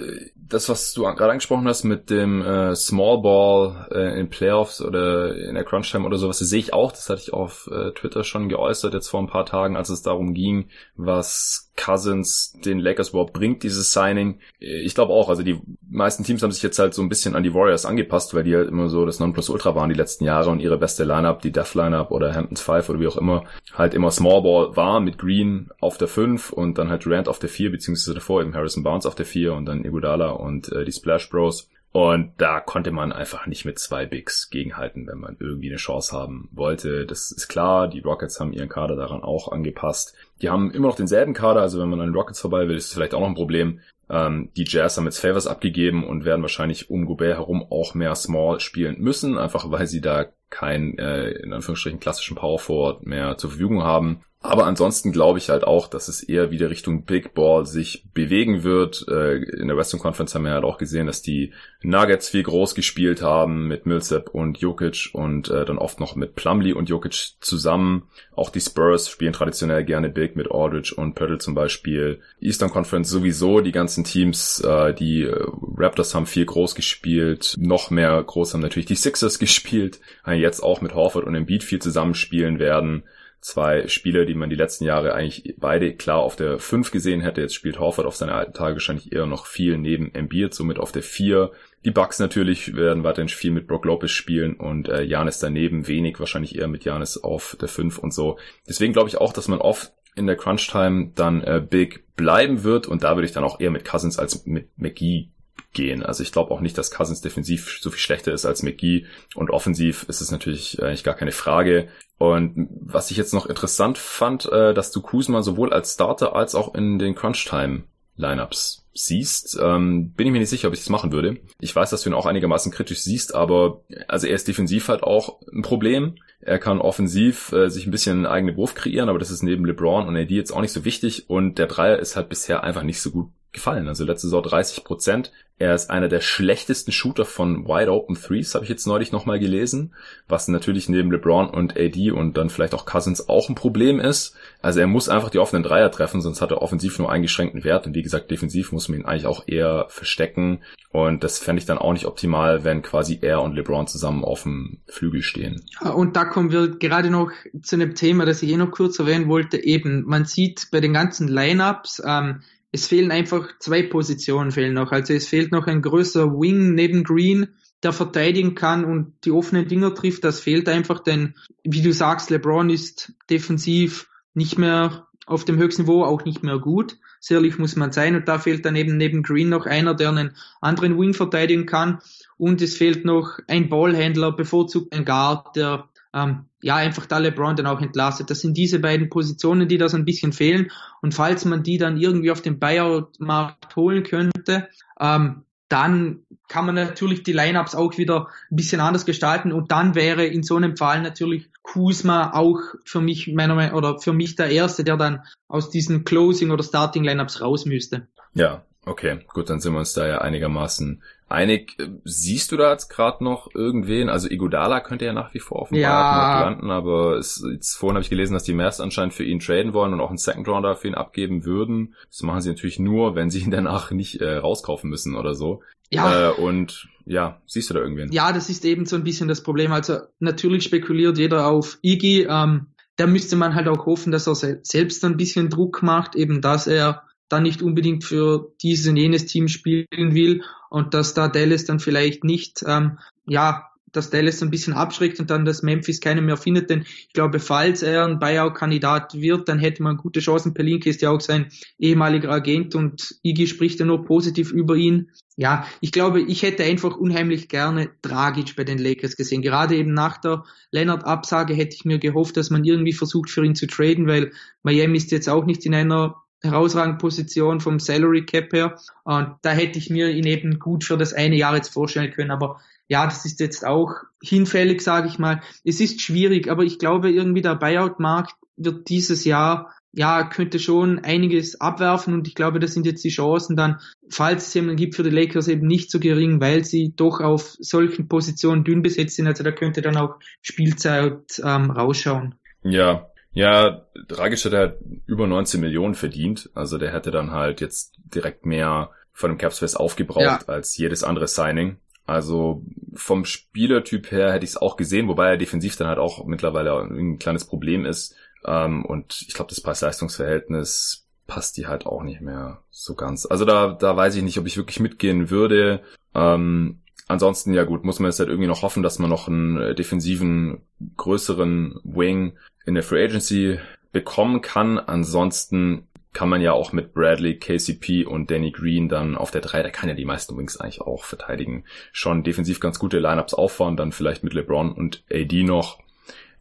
das, 0.48 0.68
was 0.68 0.92
du 0.92 1.02
gerade 1.02 1.30
angesprochen 1.30 1.66
hast 1.66 1.84
mit 1.84 2.10
dem 2.10 2.42
äh, 2.42 2.74
Small 2.76 3.20
Ball 3.20 3.88
äh, 3.90 4.20
in 4.20 4.28
Playoffs 4.28 4.80
oder 4.80 5.34
in 5.34 5.54
der 5.54 5.64
Crunch 5.64 5.90
Time 5.90 6.06
oder 6.06 6.18
sowas, 6.18 6.38
das 6.38 6.48
sehe 6.48 6.60
ich 6.60 6.72
auch. 6.72 6.92
Das 6.92 7.08
hatte 7.10 7.20
ich 7.20 7.32
auf 7.32 7.68
äh, 7.72 7.92
Twitter 7.92 8.24
schon 8.24 8.48
geäußert 8.48 8.94
jetzt 8.94 9.08
vor 9.08 9.20
ein 9.20 9.28
paar 9.28 9.46
Tagen, 9.46 9.76
als 9.76 9.88
es 9.88 10.02
darum 10.02 10.34
ging, 10.34 10.68
was 10.96 11.72
Cousins 11.76 12.58
den 12.64 12.78
Lakers 12.78 13.10
überhaupt 13.10 13.32
bringt, 13.32 13.62
dieses 13.62 13.92
Signing. 13.92 14.38
Ich 14.58 14.94
glaube 14.94 15.12
auch, 15.12 15.28
also 15.28 15.42
die 15.42 15.60
meisten 15.88 16.24
Teams 16.24 16.42
haben 16.42 16.52
sich 16.52 16.62
jetzt 16.62 16.78
halt 16.78 16.94
so 16.94 17.02
ein 17.02 17.08
bisschen 17.08 17.34
an 17.34 17.42
die 17.42 17.52
Warriors 17.52 17.84
angepasst, 17.84 18.34
weil 18.34 18.44
die 18.44 18.56
halt 18.56 18.68
immer 18.68 18.88
so 18.88 19.04
das 19.04 19.20
Nonplusultra 19.20 19.74
waren 19.74 19.90
die 19.90 19.94
letzten 19.94 20.24
Jahre 20.24 20.50
und 20.50 20.60
ihre 20.60 20.78
beste 20.78 21.04
Lineup, 21.04 21.42
die 21.42 21.52
Death 21.52 21.74
Lineup 21.74 22.10
oder 22.10 22.34
Hamptons 22.34 22.62
5 22.62 22.88
oder 22.88 23.00
wie 23.00 23.08
auch 23.08 23.16
immer, 23.16 23.44
halt 23.74 23.94
immer 23.94 24.10
Small 24.10 24.42
Ball 24.42 24.76
war 24.76 25.00
mit 25.00 25.18
Green 25.18 25.70
auf 25.80 25.98
der 25.98 26.08
5 26.08 26.52
und 26.52 26.78
dann 26.78 26.88
halt 26.88 27.04
Durant 27.04 27.28
auf 27.28 27.38
der 27.38 27.50
4, 27.50 27.70
beziehungsweise 27.70 28.14
davor 28.14 28.40
eben 28.40 28.54
Harrison 28.54 28.82
Barnes 28.82 29.06
auf 29.06 29.14
der 29.14 29.25
vier 29.26 29.54
und 29.54 29.66
dann 29.66 29.84
Iguodala 29.84 30.30
und 30.30 30.72
äh, 30.72 30.84
die 30.84 30.92
Splash 30.92 31.28
Bros. 31.28 31.68
Und 31.92 32.32
da 32.36 32.60
konnte 32.60 32.90
man 32.90 33.10
einfach 33.10 33.46
nicht 33.46 33.64
mit 33.64 33.78
zwei 33.78 34.04
Bigs 34.04 34.50
gegenhalten, 34.50 35.06
wenn 35.06 35.18
man 35.18 35.38
irgendwie 35.40 35.68
eine 35.68 35.78
Chance 35.78 36.14
haben 36.14 36.50
wollte. 36.52 37.06
Das 37.06 37.32
ist 37.32 37.48
klar, 37.48 37.88
die 37.88 38.00
Rockets 38.00 38.38
haben 38.38 38.52
ihren 38.52 38.68
Kader 38.68 38.96
daran 38.96 39.22
auch 39.22 39.50
angepasst. 39.50 40.14
Die 40.42 40.50
haben 40.50 40.70
immer 40.72 40.88
noch 40.88 40.96
denselben 40.96 41.32
Kader, 41.32 41.62
also 41.62 41.80
wenn 41.80 41.88
man 41.88 42.00
an 42.00 42.08
den 42.08 42.14
Rockets 42.14 42.38
vorbei 42.38 42.68
will, 42.68 42.76
ist 42.76 42.88
es 42.88 42.92
vielleicht 42.92 43.14
auch 43.14 43.20
noch 43.20 43.28
ein 43.28 43.34
Problem. 43.34 43.80
Ähm, 44.10 44.50
die 44.56 44.66
Jazz 44.66 44.98
haben 44.98 45.06
jetzt 45.06 45.20
Favors 45.20 45.46
abgegeben 45.46 46.06
und 46.06 46.26
werden 46.26 46.42
wahrscheinlich 46.42 46.90
um 46.90 47.06
Gobert 47.06 47.38
herum 47.38 47.66
auch 47.70 47.94
mehr 47.94 48.14
Small 48.14 48.60
spielen 48.60 49.00
müssen, 49.00 49.38
einfach 49.38 49.70
weil 49.70 49.86
sie 49.86 50.02
da 50.02 50.26
keinen, 50.50 50.98
äh, 50.98 51.30
in 51.30 51.52
Anführungsstrichen, 51.52 51.98
klassischen 51.98 52.36
Power 52.36 52.58
Forward 52.58 53.06
mehr 53.06 53.38
zur 53.38 53.50
Verfügung 53.50 53.82
haben. 53.82 54.20
Aber 54.46 54.66
ansonsten 54.66 55.10
glaube 55.10 55.38
ich 55.38 55.50
halt 55.50 55.64
auch, 55.64 55.88
dass 55.88 56.08
es 56.08 56.22
eher 56.22 56.50
wieder 56.50 56.70
Richtung 56.70 57.04
Big 57.04 57.34
Ball 57.34 57.66
sich 57.66 58.04
bewegen 58.14 58.62
wird. 58.62 59.04
Äh, 59.08 59.38
in 59.42 59.66
der 59.66 59.76
Western 59.76 60.00
Conference 60.00 60.34
haben 60.34 60.44
wir 60.44 60.52
halt 60.52 60.64
auch 60.64 60.78
gesehen, 60.78 61.08
dass 61.08 61.20
die 61.20 61.52
Nuggets 61.82 62.28
viel 62.28 62.44
groß 62.44 62.74
gespielt 62.76 63.22
haben 63.22 63.66
mit 63.66 63.86
Millsap 63.86 64.30
und 64.30 64.58
Jokic 64.58 65.10
und 65.12 65.50
äh, 65.50 65.64
dann 65.64 65.78
oft 65.78 65.98
noch 65.98 66.14
mit 66.14 66.36
Plumlee 66.36 66.72
und 66.72 66.88
Jokic 66.88 67.34
zusammen. 67.40 68.04
Auch 68.34 68.50
die 68.50 68.60
Spurs 68.60 69.08
spielen 69.08 69.32
traditionell 69.32 69.84
gerne 69.84 70.10
Big 70.10 70.36
mit 70.36 70.50
Aldridge 70.50 70.94
und 70.96 71.14
Pöttl 71.14 71.38
zum 71.38 71.54
Beispiel. 71.54 72.20
Eastern 72.40 72.70
Conference 72.70 73.10
sowieso, 73.10 73.60
die 73.60 73.72
ganzen 73.72 74.04
Teams, 74.04 74.60
äh, 74.60 74.94
die 74.94 75.28
Raptors 75.76 76.14
haben 76.14 76.26
viel 76.26 76.46
groß 76.46 76.76
gespielt. 76.76 77.56
Noch 77.58 77.90
mehr 77.90 78.22
groß 78.22 78.54
haben 78.54 78.60
natürlich 78.60 78.86
die 78.86 78.94
Sixers 78.94 79.38
gespielt. 79.40 79.98
Jetzt 80.26 80.62
auch 80.62 80.80
mit 80.80 80.94
Horford 80.94 81.24
und 81.24 81.34
Embiid 81.34 81.64
viel 81.64 81.80
zusammenspielen 81.80 82.58
werden 82.58 83.02
zwei 83.46 83.86
Spieler, 83.86 84.26
die 84.26 84.34
man 84.34 84.50
die 84.50 84.56
letzten 84.56 84.84
Jahre 84.84 85.14
eigentlich 85.14 85.54
beide 85.56 85.94
klar 85.94 86.18
auf 86.18 86.34
der 86.34 86.58
5 86.58 86.90
gesehen 86.90 87.20
hätte. 87.20 87.40
Jetzt 87.40 87.54
spielt 87.54 87.78
Horford 87.78 88.04
auf 88.04 88.16
seine 88.16 88.34
alten 88.34 88.52
Tage 88.52 88.74
wahrscheinlich 88.74 89.12
eher 89.12 89.26
noch 89.26 89.46
viel 89.46 89.78
neben 89.78 90.12
Embiid, 90.12 90.52
somit 90.52 90.80
auf 90.80 90.90
der 90.90 91.04
4. 91.04 91.52
Die 91.84 91.92
Bucks 91.92 92.18
natürlich 92.18 92.74
werden 92.74 93.04
weiterhin 93.04 93.28
viel 93.28 93.52
mit 93.52 93.68
Brock 93.68 93.84
Lopez 93.84 94.10
spielen 94.10 94.54
und 94.54 94.88
äh, 94.88 95.02
Janis 95.02 95.38
daneben, 95.38 95.86
wenig 95.86 96.18
wahrscheinlich 96.18 96.58
eher 96.58 96.66
mit 96.66 96.84
Janis 96.84 97.18
auf 97.18 97.56
der 97.60 97.68
5 97.68 97.98
und 97.98 98.12
so. 98.12 98.36
Deswegen 98.68 98.92
glaube 98.92 99.08
ich 99.08 99.18
auch, 99.18 99.32
dass 99.32 99.46
man 99.46 99.60
oft 99.60 99.92
in 100.16 100.26
der 100.26 100.36
Crunch 100.36 100.66
Time 100.68 101.12
dann 101.14 101.42
äh, 101.44 101.64
big 101.64 102.16
bleiben 102.16 102.64
wird 102.64 102.88
und 102.88 103.04
da 103.04 103.14
würde 103.14 103.26
ich 103.26 103.32
dann 103.32 103.44
auch 103.44 103.60
eher 103.60 103.70
mit 103.70 103.84
Cousins 103.84 104.18
als 104.18 104.44
mit 104.44 104.70
McGee 104.76 105.28
gehen. 105.76 106.02
Also 106.02 106.22
ich 106.22 106.32
glaube 106.32 106.50
auch 106.50 106.60
nicht, 106.60 106.76
dass 106.76 106.90
Cousins 106.90 107.20
defensiv 107.20 107.78
so 107.80 107.90
viel 107.90 108.00
schlechter 108.00 108.32
ist 108.32 108.46
als 108.46 108.62
McGee 108.64 109.06
und 109.34 109.50
offensiv 109.50 110.06
ist 110.08 110.20
es 110.20 110.32
natürlich 110.32 110.82
eigentlich 110.82 111.04
gar 111.04 111.14
keine 111.14 111.32
Frage. 111.32 111.88
Und 112.18 112.68
was 112.80 113.10
ich 113.10 113.18
jetzt 113.18 113.34
noch 113.34 113.46
interessant 113.46 113.98
fand, 113.98 114.50
äh, 114.50 114.72
dass 114.72 114.90
du 114.90 115.02
Kuzma 115.02 115.42
sowohl 115.42 115.72
als 115.72 115.94
Starter 115.94 116.34
als 116.34 116.54
auch 116.54 116.74
in 116.74 116.98
den 116.98 117.14
Crunch-Time 117.14 117.84
Lineups 118.16 118.86
siehst, 118.94 119.58
ähm, 119.60 120.12
bin 120.12 120.26
ich 120.26 120.32
mir 120.32 120.38
nicht 120.38 120.48
sicher, 120.48 120.68
ob 120.68 120.74
ich 120.74 120.80
das 120.80 120.88
machen 120.88 121.12
würde. 121.12 121.36
Ich 121.60 121.76
weiß, 121.76 121.90
dass 121.90 122.02
du 122.02 122.08
ihn 122.08 122.14
auch 122.14 122.24
einigermaßen 122.24 122.72
kritisch 122.72 123.00
siehst, 123.00 123.34
aber 123.34 123.82
also 124.08 124.26
er 124.26 124.34
ist 124.34 124.48
defensiv 124.48 124.88
halt 124.88 125.02
auch 125.02 125.42
ein 125.52 125.60
Problem. 125.60 126.16
Er 126.40 126.58
kann 126.58 126.80
offensiv 126.80 127.52
äh, 127.52 127.68
sich 127.68 127.86
ein 127.86 127.90
bisschen 127.90 128.16
einen 128.16 128.26
eigenen 128.26 128.56
Wurf 128.56 128.74
kreieren, 128.74 129.10
aber 129.10 129.18
das 129.18 129.30
ist 129.30 129.42
neben 129.42 129.66
LeBron 129.66 130.08
und 130.08 130.16
AD 130.16 130.34
jetzt 130.34 130.52
auch 130.52 130.62
nicht 130.62 130.72
so 130.72 130.86
wichtig 130.86 131.28
und 131.28 131.58
der 131.58 131.66
Dreier 131.66 131.98
ist 131.98 132.16
halt 132.16 132.30
bisher 132.30 132.64
einfach 132.64 132.82
nicht 132.82 133.02
so 133.02 133.10
gut 133.10 133.28
gefallen. 133.56 133.88
Also 133.88 134.04
letzte 134.04 134.28
Saison 134.28 134.42
30 134.42 134.84
Prozent. 134.84 135.32
Er 135.58 135.74
ist 135.74 135.88
einer 135.88 136.08
der 136.08 136.20
schlechtesten 136.20 136.92
Shooter 136.92 137.24
von 137.24 137.66
Wide 137.66 137.90
Open 137.90 138.14
Threes, 138.14 138.54
habe 138.54 138.64
ich 138.64 138.68
jetzt 138.68 138.86
neulich 138.86 139.10
nochmal 139.10 139.38
gelesen, 139.38 139.94
was 140.28 140.48
natürlich 140.48 140.90
neben 140.90 141.10
LeBron 141.10 141.48
und 141.48 141.78
AD 141.78 142.10
und 142.10 142.36
dann 142.36 142.50
vielleicht 142.50 142.74
auch 142.74 142.84
Cousins 142.84 143.30
auch 143.30 143.48
ein 143.48 143.54
Problem 143.54 143.98
ist. 143.98 144.36
Also 144.60 144.80
er 144.80 144.86
muss 144.86 145.08
einfach 145.08 145.30
die 145.30 145.38
offenen 145.38 145.62
Dreier 145.62 145.90
treffen, 145.90 146.20
sonst 146.20 146.42
hat 146.42 146.50
er 146.50 146.60
offensiv 146.60 146.98
nur 146.98 147.10
eingeschränkten 147.10 147.64
Wert 147.64 147.86
und 147.86 147.94
wie 147.94 148.02
gesagt, 148.02 148.30
defensiv 148.30 148.70
muss 148.70 148.90
man 148.90 149.00
ihn 149.00 149.06
eigentlich 149.06 149.26
auch 149.26 149.44
eher 149.46 149.86
verstecken 149.88 150.60
und 150.90 151.24
das 151.24 151.38
fände 151.38 151.60
ich 151.60 151.66
dann 151.66 151.78
auch 151.78 151.94
nicht 151.94 152.04
optimal, 152.04 152.64
wenn 152.64 152.82
quasi 152.82 153.18
er 153.22 153.40
und 153.40 153.54
LeBron 153.54 153.86
zusammen 153.86 154.24
auf 154.24 154.42
dem 154.42 154.78
Flügel 154.86 155.22
stehen. 155.22 155.62
Und 155.94 156.16
da 156.16 156.26
kommen 156.26 156.50
wir 156.52 156.68
gerade 156.68 157.08
noch 157.08 157.30
zu 157.62 157.76
einem 157.76 157.94
Thema, 157.94 158.26
das 158.26 158.42
ich 158.42 158.50
eh 158.50 158.56
noch 158.58 158.70
kurz 158.70 158.98
erwähnen 158.98 159.28
wollte. 159.28 159.56
Eben, 159.56 160.04
man 160.04 160.26
sieht 160.26 160.68
bei 160.70 160.80
den 160.80 160.92
ganzen 160.92 161.28
Lineups, 161.28 162.02
ähm, 162.06 162.42
es 162.76 162.86
fehlen 162.86 163.10
einfach 163.10 163.58
zwei 163.58 163.82
Positionen 163.82 164.50
fehlen 164.50 164.74
noch. 164.74 164.92
Also 164.92 165.14
es 165.14 165.26
fehlt 165.26 165.50
noch 165.50 165.66
ein 165.66 165.80
größer 165.80 166.30
Wing 166.30 166.74
neben 166.74 167.04
Green, 167.04 167.48
der 167.82 167.92
verteidigen 167.92 168.54
kann 168.54 168.84
und 168.84 169.14
die 169.24 169.32
offenen 169.32 169.66
Dinger 169.66 169.94
trifft. 169.94 170.24
Das 170.24 170.40
fehlt 170.40 170.68
einfach, 170.68 171.00
denn 171.00 171.34
wie 171.64 171.80
du 171.80 171.92
sagst, 171.92 172.28
LeBron 172.28 172.68
ist 172.68 173.14
defensiv 173.30 174.08
nicht 174.34 174.58
mehr 174.58 175.06
auf 175.26 175.46
dem 175.46 175.56
höchsten 175.56 175.82
Niveau, 175.82 176.04
auch 176.04 176.24
nicht 176.26 176.42
mehr 176.42 176.58
gut. 176.58 176.98
Sicherlich 177.18 177.58
muss 177.58 177.76
man 177.76 177.92
sein. 177.92 178.14
Und 178.14 178.28
da 178.28 178.38
fehlt 178.38 178.66
dann 178.66 178.76
eben 178.76 178.98
neben 178.98 179.22
Green 179.22 179.48
noch 179.48 179.64
einer, 179.64 179.94
der 179.94 180.10
einen 180.10 180.36
anderen 180.60 180.98
Wing 180.98 181.14
verteidigen 181.14 181.64
kann. 181.64 182.00
Und 182.36 182.60
es 182.60 182.76
fehlt 182.76 183.06
noch 183.06 183.38
ein 183.48 183.70
Ballhändler, 183.70 184.32
bevorzugt 184.32 184.92
ein 184.94 185.06
Guard, 185.06 185.56
der 185.56 185.88
ähm, 186.16 186.46
ja 186.62 186.76
einfach 186.76 187.06
da 187.06 187.18
LeBron 187.18 187.56
dann 187.56 187.66
auch 187.66 187.82
entlastet. 187.82 188.30
Das 188.30 188.40
sind 188.40 188.56
diese 188.56 188.78
beiden 188.78 189.10
Positionen, 189.10 189.68
die 189.68 189.76
da 189.76 189.88
so 189.88 189.98
ein 189.98 190.06
bisschen 190.06 190.32
fehlen. 190.32 190.70
Und 191.02 191.14
falls 191.14 191.44
man 191.44 191.62
die 191.62 191.76
dann 191.76 191.98
irgendwie 191.98 192.30
auf 192.30 192.40
dem 192.40 192.58
Buyout-Markt 192.58 193.76
holen 193.76 194.02
könnte, 194.02 194.68
ähm, 194.98 195.42
dann 195.68 196.20
kann 196.48 196.64
man 196.64 196.76
natürlich 196.76 197.22
die 197.24 197.32
Lineups 197.32 197.74
auch 197.74 197.98
wieder 197.98 198.28
ein 198.50 198.56
bisschen 198.56 198.80
anders 198.80 199.04
gestalten 199.04 199.52
und 199.52 199.72
dann 199.72 199.96
wäre 199.96 200.24
in 200.24 200.44
so 200.44 200.54
einem 200.54 200.76
Fall 200.76 201.02
natürlich 201.02 201.50
Kuzma 201.62 202.32
auch 202.34 202.60
für 202.84 203.00
mich 203.00 203.26
meiner 203.34 203.56
Meinung 203.56 203.76
oder 203.76 203.98
für 203.98 204.12
mich 204.12 204.36
der 204.36 204.48
erste, 204.50 204.84
der 204.84 204.96
dann 204.96 205.24
aus 205.48 205.68
diesen 205.68 206.04
Closing 206.04 206.52
oder 206.52 206.62
Starting 206.62 207.02
Lineups 207.02 207.40
raus 207.40 207.66
müsste. 207.66 208.06
Ja, 208.34 208.62
okay, 208.84 209.18
gut, 209.34 209.50
dann 209.50 209.58
sind 209.58 209.72
wir 209.72 209.80
uns 209.80 209.92
da 209.92 210.06
ja 210.06 210.18
einigermaßen 210.18 211.02
einig. 211.28 211.76
Siehst 212.04 212.52
du 212.52 212.56
da 212.56 212.72
jetzt 212.72 212.88
gerade 212.88 213.24
noch 213.24 213.48
irgendwen? 213.54 214.08
Also 214.08 214.28
Igodala 214.28 214.80
könnte 214.80 215.04
ja 215.04 215.12
nach 215.12 215.34
wie 215.34 215.40
vor 215.40 215.62
auf 215.62 215.68
dem 215.70 215.78
ja. 215.78 216.40
landen, 216.40 216.70
aber 216.70 217.16
es, 217.16 217.44
jetzt 217.52 217.76
vorhin 217.76 217.96
habe 217.96 218.02
ich 218.02 218.10
gelesen, 218.10 218.34
dass 218.34 218.44
die 218.44 218.54
Mavs 218.54 218.80
anscheinend 218.80 219.14
für 219.14 219.24
ihn 219.24 219.40
traden 219.40 219.72
wollen 219.74 219.92
und 219.92 220.00
auch 220.00 220.08
einen 220.08 220.18
Second 220.18 220.48
Rounder 220.48 220.76
für 220.76 220.88
ihn 220.88 220.94
abgeben 220.94 221.44
würden. 221.44 221.94
Das 222.08 222.22
machen 222.22 222.40
sie 222.40 222.50
natürlich 222.50 222.78
nur, 222.78 223.14
wenn 223.14 223.30
sie 223.30 223.40
ihn 223.40 223.50
danach 223.52 223.90
nicht 223.90 224.20
äh, 224.20 224.36
rauskaufen 224.36 224.88
müssen 224.88 225.16
oder 225.16 225.34
so. 225.34 225.62
Ja. 225.90 226.30
Äh, 226.30 226.32
und 226.32 226.88
ja, 227.04 227.40
siehst 227.46 227.70
du 227.70 227.74
da 227.74 227.80
irgendwen? 227.80 228.10
Ja, 228.12 228.32
das 228.32 228.48
ist 228.48 228.64
eben 228.64 228.86
so 228.86 228.96
ein 228.96 229.04
bisschen 229.04 229.28
das 229.28 229.42
Problem. 229.42 229.72
Also 229.72 229.98
natürlich 230.18 230.64
spekuliert 230.64 231.18
jeder 231.18 231.46
auf 231.46 231.78
Iggy. 231.82 232.26
Ähm, 232.28 232.68
da 232.96 233.06
müsste 233.06 233.36
man 233.36 233.54
halt 233.54 233.68
auch 233.68 233.86
hoffen, 233.86 234.10
dass 234.10 234.26
er 234.26 234.58
selbst 234.62 235.04
ein 235.04 235.16
bisschen 235.16 235.50
Druck 235.50 235.82
macht, 235.82 236.16
eben 236.16 236.40
dass 236.40 236.66
er 236.66 237.02
dann 237.28 237.42
nicht 237.42 237.62
unbedingt 237.62 238.04
für 238.04 238.52
dieses 238.62 238.86
und 238.88 238.96
jenes 238.96 239.26
Team 239.26 239.48
spielen 239.48 239.86
will 239.90 240.42
und 240.70 240.94
dass 240.94 241.14
da 241.14 241.28
Dallas 241.28 241.64
dann 241.64 241.80
vielleicht 241.80 242.24
nicht, 242.24 242.64
ähm, 242.66 242.98
ja, 243.26 243.68
dass 243.92 244.10
Dallas 244.10 244.42
ein 244.42 244.50
bisschen 244.50 244.74
abschreckt 244.74 245.18
und 245.20 245.30
dann 245.30 245.44
dass 245.44 245.62
Memphis 245.62 246.00
keinen 246.00 246.26
mehr 246.26 246.36
findet, 246.36 246.68
denn 246.70 246.82
ich 246.82 247.12
glaube, 247.14 247.40
falls 247.40 247.82
er 247.82 248.04
ein 248.04 248.18
Buyout-Kandidat 248.18 249.14
wird, 249.14 249.48
dann 249.48 249.58
hätte 249.58 249.82
man 249.82 249.96
gute 249.96 250.20
Chancen. 250.20 250.54
Pelinke 250.54 250.90
ist 250.90 251.02
ja 251.02 251.10
auch 251.10 251.20
sein 251.20 251.50
ehemaliger 251.78 252.30
Agent 252.30 252.74
und 252.74 253.16
Iggy 253.22 253.46
spricht 253.46 253.80
ja 253.80 253.86
nur 253.86 254.04
positiv 254.04 254.52
über 254.52 254.76
ihn. 254.76 255.10
Ja, 255.36 255.66
ich 255.80 255.92
glaube, 255.92 256.20
ich 256.20 256.42
hätte 256.42 256.64
einfach 256.64 256.96
unheimlich 256.96 257.48
gerne 257.48 257.90
Dragic 258.02 258.56
bei 258.56 258.64
den 258.64 258.78
Lakers 258.78 259.16
gesehen. 259.16 259.42
Gerade 259.42 259.76
eben 259.76 259.92
nach 259.92 260.18
der 260.18 260.44
Leonard-Absage 260.72 261.54
hätte 261.54 261.76
ich 261.76 261.84
mir 261.84 261.98
gehofft, 261.98 262.36
dass 262.36 262.50
man 262.50 262.64
irgendwie 262.64 262.94
versucht, 262.94 263.30
für 263.30 263.44
ihn 263.44 263.54
zu 263.54 263.66
traden, 263.66 264.06
weil 264.06 264.32
Miami 264.62 264.96
ist 264.96 265.10
jetzt 265.10 265.28
auch 265.28 265.44
nicht 265.44 265.64
in 265.66 265.74
einer 265.74 266.16
herausragende 266.42 266.98
Position 266.98 267.60
vom 267.60 267.78
Salary 267.78 268.24
Cap 268.24 268.52
her. 268.52 268.78
Und 269.04 269.36
da 269.42 269.50
hätte 269.50 269.78
ich 269.78 269.90
mir 269.90 270.10
ihn 270.10 270.26
eben 270.26 270.58
gut 270.58 270.84
für 270.84 270.96
das 270.96 271.12
eine 271.12 271.36
Jahr 271.36 271.56
jetzt 271.56 271.72
vorstellen 271.72 272.12
können. 272.12 272.30
Aber 272.30 272.60
ja, 272.88 273.04
das 273.04 273.24
ist 273.24 273.40
jetzt 273.40 273.66
auch 273.66 273.92
hinfällig, 274.22 274.80
sage 274.80 275.08
ich 275.08 275.18
mal. 275.18 275.42
Es 275.64 275.80
ist 275.80 276.00
schwierig, 276.00 276.48
aber 276.48 276.62
ich 276.62 276.78
glaube 276.78 277.10
irgendwie 277.10 277.42
der 277.42 277.56
Buyout-Markt 277.56 278.34
wird 278.56 278.88
dieses 278.88 279.24
Jahr 279.24 279.72
ja, 279.98 280.24
könnte 280.24 280.58
schon 280.58 280.98
einiges 280.98 281.58
abwerfen 281.58 282.12
und 282.12 282.28
ich 282.28 282.34
glaube, 282.34 282.60
das 282.60 282.74
sind 282.74 282.84
jetzt 282.84 283.02
die 283.02 283.08
Chancen 283.08 283.56
dann, 283.56 283.80
falls 284.10 284.48
es 284.48 284.54
jemanden 284.54 284.76
gibt 284.76 284.94
für 284.94 285.02
die 285.02 285.10
Lakers 285.10 285.48
eben 285.48 285.66
nicht 285.66 285.90
so 285.90 285.98
gering, 285.98 286.38
weil 286.38 286.64
sie 286.66 286.92
doch 286.94 287.20
auf 287.20 287.56
solchen 287.60 288.06
Positionen 288.06 288.62
dünn 288.62 288.82
besetzt 288.82 289.16
sind. 289.16 289.26
Also 289.26 289.42
da 289.42 289.52
könnte 289.52 289.80
dann 289.80 289.96
auch 289.96 290.16
Spielzeit 290.42 291.40
ähm, 291.42 291.70
rausschauen. 291.70 292.34
Ja, 292.62 293.08
ja, 293.36 293.82
Dragic 294.08 294.42
hat 294.46 294.52
halt 294.54 294.78
über 295.04 295.26
19 295.26 295.60
Millionen 295.60 295.94
verdient. 295.94 296.48
Also 296.54 296.78
der 296.78 296.90
hätte 296.90 297.10
dann 297.10 297.32
halt 297.32 297.60
jetzt 297.60 297.92
direkt 297.96 298.46
mehr 298.46 298.92
von 299.12 299.30
dem 299.30 299.36
Capspace 299.36 299.76
aufgebraucht 299.76 300.22
ja. 300.22 300.40
als 300.46 300.74
jedes 300.78 301.04
andere 301.04 301.28
Signing. 301.28 301.76
Also 302.06 302.62
vom 302.94 303.26
Spielertyp 303.26 304.10
her 304.10 304.32
hätte 304.32 304.44
ich 304.44 304.52
es 304.52 304.56
auch 304.56 304.78
gesehen, 304.78 305.06
wobei 305.06 305.28
er 305.28 305.36
defensiv 305.36 305.76
dann 305.76 305.86
halt 305.86 305.98
auch 305.98 306.24
mittlerweile 306.24 306.80
ein 306.80 307.18
kleines 307.18 307.44
Problem 307.44 307.84
ist. 307.84 308.14
Ähm, 308.46 308.86
und 308.86 309.20
ich 309.28 309.34
glaube, 309.34 309.50
das 309.50 309.60
Preis-Leistungs-Verhältnis 309.60 311.04
passt 311.26 311.58
die 311.58 311.66
halt 311.66 311.84
auch 311.84 312.02
nicht 312.02 312.22
mehr 312.22 312.62
so 312.70 312.94
ganz. 312.94 313.26
Also 313.26 313.44
da, 313.44 313.76
da 313.78 313.94
weiß 313.94 314.14
ich 314.14 314.22
nicht, 314.22 314.38
ob 314.38 314.46
ich 314.46 314.56
wirklich 314.56 314.80
mitgehen 314.80 315.28
würde. 315.28 315.82
Ähm, 316.14 316.78
ansonsten, 317.06 317.52
ja 317.52 317.64
gut, 317.64 317.84
muss 317.84 317.98
man 317.98 318.10
jetzt 318.10 318.18
halt 318.18 318.30
irgendwie 318.30 318.48
noch 318.48 318.62
hoffen, 318.62 318.82
dass 318.82 318.98
man 318.98 319.10
noch 319.10 319.28
einen 319.28 319.76
defensiven, 319.76 320.62
größeren 320.96 321.80
Wing 321.84 322.38
in 322.66 322.74
der 322.74 322.82
Free 322.82 323.04
Agency 323.04 323.58
bekommen 323.92 324.42
kann. 324.42 324.78
Ansonsten 324.78 325.86
kann 326.12 326.28
man 326.28 326.40
ja 326.40 326.52
auch 326.52 326.72
mit 326.72 326.94
Bradley, 326.94 327.38
KCP 327.38 328.06
und 328.06 328.30
Danny 328.30 328.50
Green 328.50 328.88
dann 328.88 329.16
auf 329.16 329.30
der 329.30 329.42
3, 329.42 329.62
der 329.62 329.70
kann 329.70 329.88
ja 329.88 329.94
die 329.94 330.06
meisten 330.06 330.36
Wings 330.36 330.56
eigentlich 330.56 330.80
auch 330.80 331.04
verteidigen, 331.04 331.64
schon 331.92 332.24
defensiv 332.24 332.58
ganz 332.58 332.78
gute 332.78 332.98
Lineups 332.98 333.34
auffahren, 333.34 333.76
dann 333.76 333.92
vielleicht 333.92 334.24
mit 334.24 334.32
LeBron 334.32 334.72
und 334.72 335.04
AD 335.12 335.44
noch. 335.44 335.78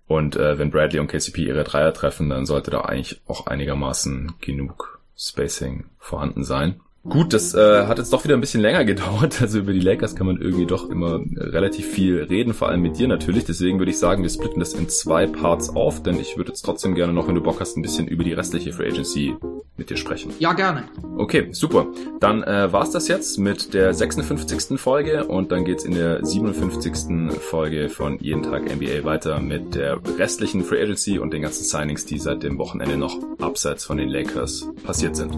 Und 0.08 0.38
äh, 0.38 0.58
wenn 0.58 0.72
Bradley 0.72 1.00
und 1.00 1.08
KCP 1.08 1.40
ihre 1.40 1.64
Dreier 1.64 1.94
treffen, 1.94 2.30
dann 2.30 2.46
sollte 2.46 2.72
da 2.72 2.82
eigentlich 2.82 3.22
auch 3.28 3.48
einigermaßen 3.48 4.36
genug 4.40 5.02
Spacing 5.18 5.90
vorhanden 5.98 6.44
sein. 6.44 6.80
Gut, 7.08 7.34
das 7.34 7.54
äh, 7.54 7.86
hat 7.86 8.00
jetzt 8.00 8.12
doch 8.12 8.24
wieder 8.24 8.34
ein 8.34 8.42
bisschen 8.42 8.62
länger 8.62 8.84
gedauert. 8.86 9.42
Also 9.42 9.60
über 9.60 9.74
die 9.74 9.80
Lakers 9.80 10.16
kann 10.16 10.26
man 10.26 10.42
irgendwie 10.42 10.66
doch 10.66 10.90
immer 10.90 11.22
relativ 11.36 11.88
viel 11.88 12.24
reden, 12.24 12.54
vor 12.54 12.70
allem 12.70 12.82
mit 12.82 12.98
dir 12.98 13.08
natürlich. 13.08 13.46
Deswegen 13.46 13.78
würde 13.78 13.92
ich 13.92 14.00
sagen, 14.00 14.24
wir 14.24 14.30
splitten 14.30 14.60
das 14.60 14.74
in 14.74 14.90
zwei 14.90 15.28
Parts 15.28 15.70
auf, 15.70 16.02
denn 16.02 16.20
ich 16.20 16.36
würde 16.36 16.50
jetzt 16.50 16.64
trotzdem 16.64 16.96
gerne 16.96 17.14
noch, 17.14 17.28
wenn 17.28 17.36
du 17.36 17.42
Bock 17.42 17.60
hast, 17.60 17.78
ein 17.78 17.84
bisschen 17.84 18.08
über 18.08 18.24
die 18.24 18.34
restliche 18.34 18.74
Free 18.74 18.90
Agency 18.90 19.36
mit 19.78 19.90
dir 19.90 19.98
sprechen. 19.98 20.32
Ja, 20.40 20.54
gerne. 20.54 20.86
Okay, 21.18 21.50
super. 21.52 21.88
Dann 22.20 22.42
äh, 22.44 22.72
war's 22.72 22.92
das 22.92 23.08
jetzt 23.08 23.38
mit 23.38 23.74
der 23.76 23.94
56. 23.94 24.80
Folge 24.80 25.26
und 25.26 25.52
dann 25.52 25.64
geht's 25.64 25.84
in 25.84 25.94
der 25.94 26.26
57. 26.26 27.32
Folge 27.40 27.90
von 27.90 28.18
Jeden 28.20 28.42
Tag 28.42 28.64
NBA 28.64 29.04
weiter 29.04 29.40
mit 29.40 29.76
der 29.76 30.00
restlichen 30.18 30.64
Free 30.64 30.82
Agency 30.82 31.20
und 31.20 31.34
den 31.34 31.44
ganzen 31.44 31.66
Signings, 31.66 32.06
die 32.06 32.18
seit 32.18 32.42
dem 32.42 32.58
Wochenende 32.58 32.98
noch 32.98 33.20
abseits 33.40 33.86
von 33.86 33.98
den 33.98 34.10
Lakers 34.10 34.68
passiert 34.84 35.16
sind. 35.16 35.38